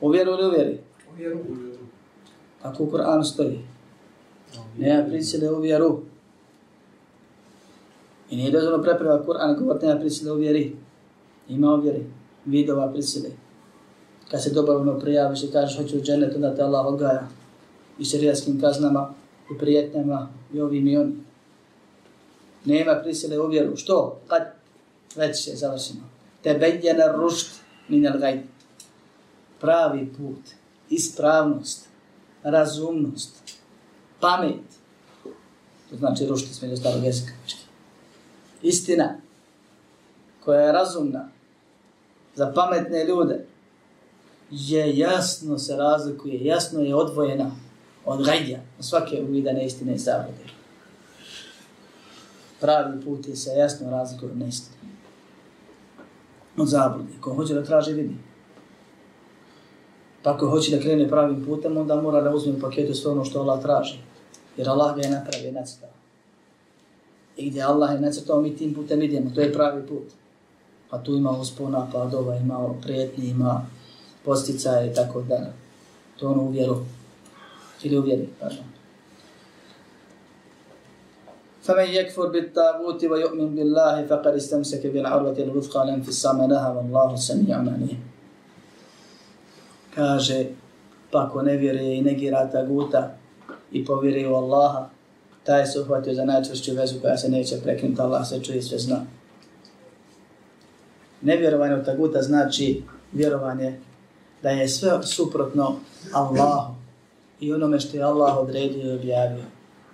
U 0.00 0.08
vjeru 0.08 0.32
ili 0.32 0.46
u 0.46 0.50
vjeri? 0.50 0.78
U 1.12 1.16
vjeru. 1.16 1.38
Tako 2.62 2.82
u 2.84 2.90
Kur'anu 2.90 3.24
stoji. 3.24 3.58
Nema 4.78 5.08
prisile 5.08 5.50
u 5.50 5.60
vjeru. 5.60 6.00
I 8.30 8.36
nije 8.36 8.50
dozvoljno 8.50 8.82
preprava 8.82 9.24
Kur'an 9.26 9.58
govor 9.58 9.82
na 9.82 10.00
prisile 10.00 10.32
u 10.32 10.36
vjeri. 10.36 10.76
Ima 11.48 11.74
u 11.74 11.80
vjeri. 11.80 12.06
Vidova 12.44 12.92
prisile. 12.92 13.28
Kad 14.30 14.42
se 14.42 14.50
dobavno 14.50 14.98
prijaviš 14.98 15.42
i 15.42 15.50
kažeš 15.52 15.76
hoću 15.76 15.98
u 15.98 16.00
džennet, 16.00 16.34
onda 16.34 16.54
te 16.54 16.62
Allah 16.62 16.86
odgaja. 16.86 17.28
I 17.98 18.04
šarijatskim 18.04 18.60
kaznama, 18.60 19.14
i 19.54 19.58
prijetnjama, 19.58 20.28
i 20.52 20.60
ovim 20.60 20.88
i 20.88 20.96
onim. 20.96 21.26
Nema 22.64 23.00
prisile 23.02 23.40
u 23.40 23.46
vjeru. 23.46 23.76
Što? 23.76 24.20
Kad? 24.26 24.42
Već 25.16 25.48
je 25.48 25.56
završeno. 25.56 26.00
Te 26.42 26.54
bedjena 26.54 27.12
rušt 27.12 27.50
minel 27.88 28.18
gajd. 28.18 28.40
Pravi 29.60 30.12
put, 30.16 30.40
ispravnost, 30.90 31.88
razumnost, 32.42 33.58
pamet. 34.20 34.64
To 35.90 35.96
znači 35.96 36.26
rušt 36.26 36.50
iz 36.50 36.62
među 36.62 36.76
starog 36.76 37.04
jezika 37.04 37.32
istina 38.64 39.14
koja 40.44 40.60
je 40.60 40.72
razumna 40.72 41.28
za 42.34 42.52
pametne 42.54 43.04
ljude 43.04 43.46
je 44.50 44.98
jasno 44.98 45.58
se 45.58 45.76
razlikuje, 45.76 46.44
jasno 46.44 46.80
je 46.80 46.94
odvojena 46.94 47.50
od 48.04 48.24
gajdja, 48.24 48.60
od 48.78 48.84
svake 48.84 49.22
uvidane 49.22 49.66
istine 49.66 49.94
i 49.94 49.98
zavode. 49.98 50.44
Pravi 52.60 53.00
put 53.04 53.28
je 53.28 53.36
se 53.36 53.50
jasno 53.50 53.90
razlikuje 53.90 54.30
od 54.30 54.38
neistine. 54.38 54.76
Od 56.56 56.68
zablude. 56.68 57.12
Ko 57.20 57.34
hoće 57.34 57.54
da 57.54 57.64
traži, 57.64 57.92
vidi. 57.92 58.16
Pa 60.22 60.34
ako 60.34 60.46
hoće 60.46 60.76
da 60.76 60.82
krene 60.82 61.08
pravim 61.08 61.44
putem, 61.44 61.76
onda 61.76 62.00
mora 62.00 62.20
da 62.20 62.34
uzme 62.34 62.52
u 62.52 62.60
paketu 62.60 62.94
sve 62.94 63.10
ono 63.10 63.24
što 63.24 63.40
Allah 63.40 63.62
traži. 63.62 63.98
Jer 64.56 64.68
Allah 64.68 64.96
ga 64.96 65.02
je 65.02 65.10
napravio, 65.10 65.52
nacitao. 65.52 65.93
I 67.37 67.49
gdje 67.49 67.63
Allah 67.63 67.93
je 67.93 68.01
nacrtao, 68.01 68.41
mi 68.41 68.55
tim 68.55 68.73
putem 68.73 69.01
idemo, 69.01 69.31
to 69.35 69.41
je 69.41 69.53
pravi 69.53 69.87
put. 69.87 70.11
A 70.89 71.03
tu 71.03 71.15
ima 71.15 71.31
uspona, 71.31 71.87
padova, 71.93 72.35
ima 72.35 72.73
prijetnji, 72.81 73.29
ima 73.29 73.65
posticaje 74.25 74.91
i 74.91 74.93
tako 74.93 75.21
da. 75.21 75.53
To 76.19 76.27
ono 76.27 76.41
uvjeru. 76.41 76.77
Ili 77.83 77.97
uvjeri, 77.97 78.29
pardon. 78.39 78.65
فمن 81.69 81.85
يكفر 81.85 82.27
بالطاغوت 82.27 83.05
ويؤمن 83.05 83.55
بالله 83.55 84.05
فقد 84.09 84.33
استمسك 84.41 84.87
بالعروة 84.87 85.37
الوثقى 85.37 85.85
لا 85.85 85.93
انفصام 85.93 86.49
لها 86.49 86.69
والله 86.73 87.15
سميع 87.15 87.57
عليم. 87.57 87.99
Kaže, 89.95 90.55
pa 91.11 91.29
ko 91.29 91.41
ne 91.41 91.57
vjeruje 91.57 91.97
i 91.97 92.01
negira 92.01 92.49
taguta 92.49 93.17
i 93.71 93.85
povjeruje 93.85 94.29
u 94.29 94.35
Allaha, 94.35 94.89
taj 95.44 95.66
se 95.66 95.80
uhvatio 95.80 96.14
za 96.14 96.24
najčvršću 96.24 96.74
vezu 96.74 97.00
koja 97.00 97.16
se 97.16 97.28
neće 97.28 97.60
prekinuti, 97.62 98.00
Allah 98.00 98.28
sve 98.28 98.44
čuje 98.44 98.58
i 98.58 98.62
sve 98.62 98.78
zna. 98.78 99.06
Nevjerovanje 101.20 101.74
u 101.74 101.84
taguta 101.84 102.22
znači 102.22 102.82
vjerovanje 103.12 103.80
da 104.42 104.50
je 104.50 104.68
sve 104.68 105.02
suprotno 105.02 105.76
Allahu 106.12 106.74
i 107.40 107.52
onome 107.52 107.80
što 107.80 107.96
je 107.96 108.02
Allah 108.02 108.36
odredio 108.36 108.92
i 108.92 108.96
objavio. 108.96 109.44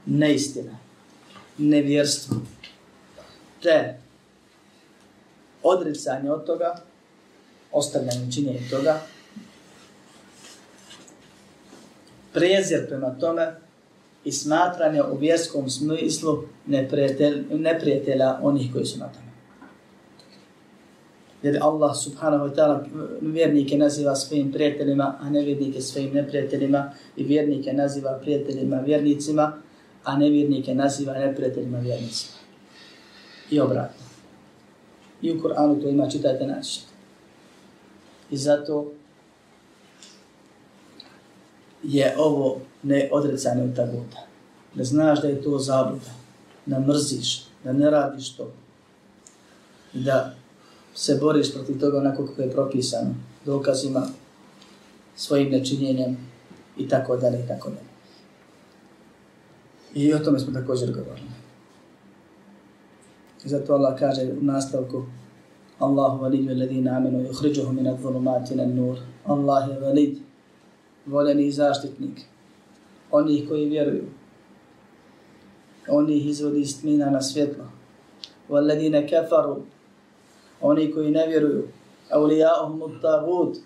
Neistina, 0.06 0.78
nevjerstvo, 1.58 2.36
te 3.62 3.98
odricanje 5.62 6.30
od 6.30 6.46
toga, 6.46 6.82
ostavljanje 7.72 8.32
činjenja 8.34 8.60
toga, 8.70 9.00
prezir 12.32 12.88
prema 12.88 13.18
tome, 13.20 13.54
i 14.24 14.32
smatranje 14.32 15.02
u 15.02 15.16
vjerskom 15.16 15.70
smislu 15.70 16.42
neprijatelj, 16.66 17.44
neprijatelja 17.50 18.38
onih 18.42 18.72
koji 18.72 18.84
su 18.84 18.98
na 18.98 19.08
tome. 19.08 19.30
Jer 21.42 21.58
Allah 21.62 21.96
subhanahu 21.96 22.44
wa 22.44 22.54
ta'ala 22.54 22.84
vjernike 23.20 23.78
naziva 23.78 24.16
svojim 24.16 24.52
prijateljima, 24.52 25.16
a 25.20 25.30
nevjernike 25.30 25.80
svojim 25.80 26.12
neprijateljima 26.14 26.92
i 27.16 27.24
vjernike 27.24 27.72
naziva 27.72 28.18
prijateljima 28.22 28.76
vjernicima, 28.76 29.52
a 30.04 30.16
nevjernike 30.16 30.74
naziva 30.74 31.14
neprijateljima 31.14 31.78
vjernicima. 31.78 32.34
I 33.50 33.60
obratno. 33.60 34.04
I 35.22 35.32
u 35.32 35.40
Kur'anu 35.40 35.82
to 35.82 35.88
ima, 35.88 36.08
čitajte 36.08 36.46
naći. 36.46 36.80
I 38.30 38.36
zato 38.36 38.92
je 41.82 42.14
ovo 42.18 42.60
neodrecanje 42.82 43.62
od 43.62 43.76
taguta. 43.76 44.26
Da 44.74 44.84
znaš 44.84 45.22
da 45.22 45.28
je 45.28 45.42
to 45.42 45.58
zabluda, 45.58 46.10
da 46.66 46.80
mrziš, 46.80 47.42
da 47.64 47.72
ne 47.72 47.90
radiš 47.90 48.36
to, 48.36 48.52
da 49.92 50.34
se 50.94 51.18
boriš 51.20 51.52
protiv 51.52 51.80
toga 51.80 51.98
onako 51.98 52.26
kako 52.26 52.42
je 52.42 52.50
propisano, 52.50 53.14
dokazima, 53.44 54.06
svojim 55.16 55.50
nečinjenjem 55.50 56.16
i 56.78 56.88
tako 56.88 57.16
dalje 57.16 57.44
i 57.44 57.48
tako 57.48 57.68
dalje. 57.68 57.90
I 59.94 60.14
o 60.14 60.18
tome 60.18 60.38
smo 60.38 60.52
također 60.52 60.92
govorili. 60.92 61.30
Zato 63.44 63.74
Allah 63.74 63.98
kaže 63.98 64.32
u 64.40 64.44
nastavku 64.44 65.04
Allahu 65.78 66.22
validju 66.22 66.58
ladina 66.58 66.96
amenu 66.96 67.20
i 67.20 67.30
uhriđuhu 67.30 67.72
minat 67.72 68.00
volumati 68.02 68.56
nur. 68.56 68.98
Allah 69.24 69.68
je 69.70 69.80
valid, 69.80 70.18
voljeni 71.06 71.50
zaštitnik, 71.50 72.20
onih 73.10 73.48
koji 73.48 73.68
vjeruju. 73.68 74.04
Oni 75.88 76.16
ih 76.16 76.26
izvodi 76.26 76.60
iz 76.60 76.80
tmina 76.80 77.10
na 77.10 77.22
svjetlo. 77.22 77.64
Valadine 78.48 79.08
kafaru, 79.08 79.62
oni 80.60 80.92
koji 80.92 81.10
ne 81.10 81.26
vjeruju. 81.26 81.68
Aulijahum 82.10 82.82
ut 82.82 83.02
tagut, 83.02 83.56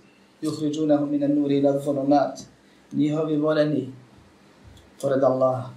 minan 1.10 1.34
nuri 1.34 1.58
ila 1.58 1.72
dhulumat. 1.72 2.40
Njihovi 2.92 3.36
voljeni, 3.36 3.92
pored 5.00 5.24
Allaha. 5.24 5.70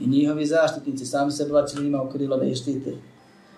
I 0.00 0.06
njihovi 0.06 0.46
zaštitnici, 0.46 1.06
sami 1.06 1.32
se 1.32 1.44
braći 1.44 1.82
njima 1.82 2.02
u 2.02 2.10
krilo 2.10 2.36
da 2.36 2.44
ih 2.44 2.56
štite. 2.56 2.96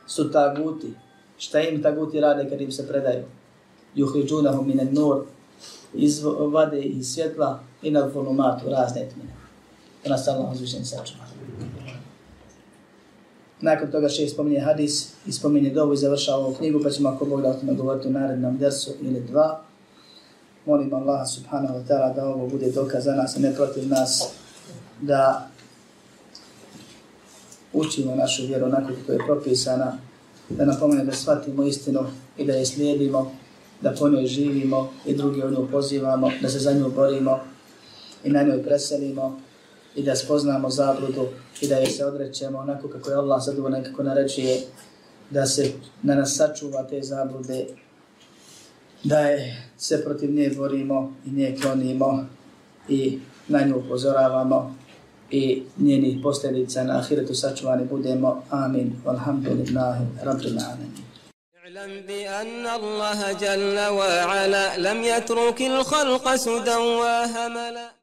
Su 0.07 0.31
taguti. 0.33 0.95
Šta 1.39 1.61
im 1.61 1.83
taguti 1.83 2.21
rade 2.21 2.51
kad 2.51 2.61
im 2.61 2.73
se 2.73 2.89
predaju? 2.89 3.25
Yuhriđunahum 3.97 4.67
minan 4.67 4.89
izvade 5.95 6.81
iz 6.81 7.13
svjetla 7.13 7.61
i 7.83 7.91
na 7.91 8.01
volumatu 8.15 8.69
razne 8.69 9.09
tmine. 9.09 9.31
Da 10.05 10.11
nas 10.11 10.29
Allah 10.29 10.53
uzvišen 10.53 10.85
sačuva. 10.85 11.25
Nakon 13.61 13.91
toga 13.91 14.09
še 14.09 14.29
spominje 14.29 14.61
hadis 14.65 15.13
i 15.27 15.33
spominje 15.33 15.71
dovu 15.71 15.93
i 15.93 15.97
završava 16.01 16.39
ovu 16.39 16.55
knjigu, 16.55 16.81
pa 16.83 16.91
ćemo 16.91 17.09
ako 17.09 17.25
Bog 17.25 17.43
da 17.43 17.49
o 17.49 17.55
tome 17.55 17.75
govoriti 17.75 18.09
u 18.09 18.11
narednom 18.11 18.59
dersu 18.59 18.91
ili 19.01 19.21
dva. 19.21 19.61
Molim 20.67 20.95
Allaha 20.95 21.27
subhanahu 21.27 21.75
wa 21.75 21.85
ta'ala 21.89 22.15
da 22.15 22.29
ovo 22.29 22.47
bude 22.47 22.71
dokaz 22.71 23.05
za 23.05 23.15
nas 23.15 23.37
i 23.37 23.41
ne 23.41 23.55
protiv 23.55 23.89
nas, 23.89 24.33
da 25.01 25.49
učimo 27.73 28.15
našu 28.15 28.47
vjeru 28.47 28.67
onako 28.67 28.93
kako 29.01 29.13
je 29.13 29.27
propisana, 29.27 29.99
da 30.49 30.65
nam 30.65 30.77
pomene 30.81 31.05
da 31.05 31.13
shvatimo 31.13 31.65
istinu 31.65 32.07
i 32.39 32.47
da 32.47 32.53
je 32.53 32.67
slijedimo, 32.67 33.33
da 33.83 33.95
po 33.99 34.09
njoj 34.09 34.27
živimo 34.27 34.93
i 35.07 35.15
drugi 35.15 35.43
o 35.43 35.51
nju 35.51 35.69
pozivamo, 35.71 36.31
da 36.43 36.49
se 36.49 36.59
za 36.59 36.73
nju 36.73 36.91
borimo 36.91 37.41
i 38.25 38.31
na 38.31 38.43
njoj 38.43 38.63
preselimo 38.63 39.41
i 39.95 40.03
da 40.03 40.17
spoznamo 40.17 40.71
zabludu 40.71 41.27
i 41.61 41.69
da 41.69 41.77
je 41.77 41.87
se 41.87 42.05
odrećemo 42.05 42.59
onako 42.59 42.89
kako 42.89 43.11
je 43.11 43.17
Allah 43.17 43.45
zadovoljno 43.45 43.79
nekako 43.79 44.03
naređuje 44.03 44.61
da 45.31 45.47
se 45.47 45.73
na 46.03 46.15
nas 46.15 46.37
sačuva 46.37 46.83
te 46.83 47.03
zablude, 47.03 47.67
da 49.05 49.19
je 49.19 49.67
se 49.79 50.05
protiv 50.05 50.31
nje 50.31 50.51
borimo 50.57 51.15
i 51.27 51.31
nje 51.31 51.57
klonimo 51.63 52.27
i 52.89 53.19
na 53.49 53.65
nju 53.65 53.77
upozoravamo 53.79 54.75
i 55.31 55.63
njenih 55.79 56.19
posljedica 56.23 56.85
na 56.85 56.99
ahiretu 56.99 57.35
sačuvani 57.35 57.85
budemo. 57.85 58.43
Amin. 58.51 58.93
Walhamdulillahi 59.07 60.05
rabbil 60.23 60.59
alamin. 60.59 61.10
اعلم 61.77 62.01
بأن 62.01 62.67
الله 62.67 63.33
جل 63.33 63.79
وعلا 63.79 64.77
لم 64.77 65.05
يترك 65.05 65.61
الخلق 65.63 66.35
سدى 66.35 66.75
وهملا. 66.77 67.91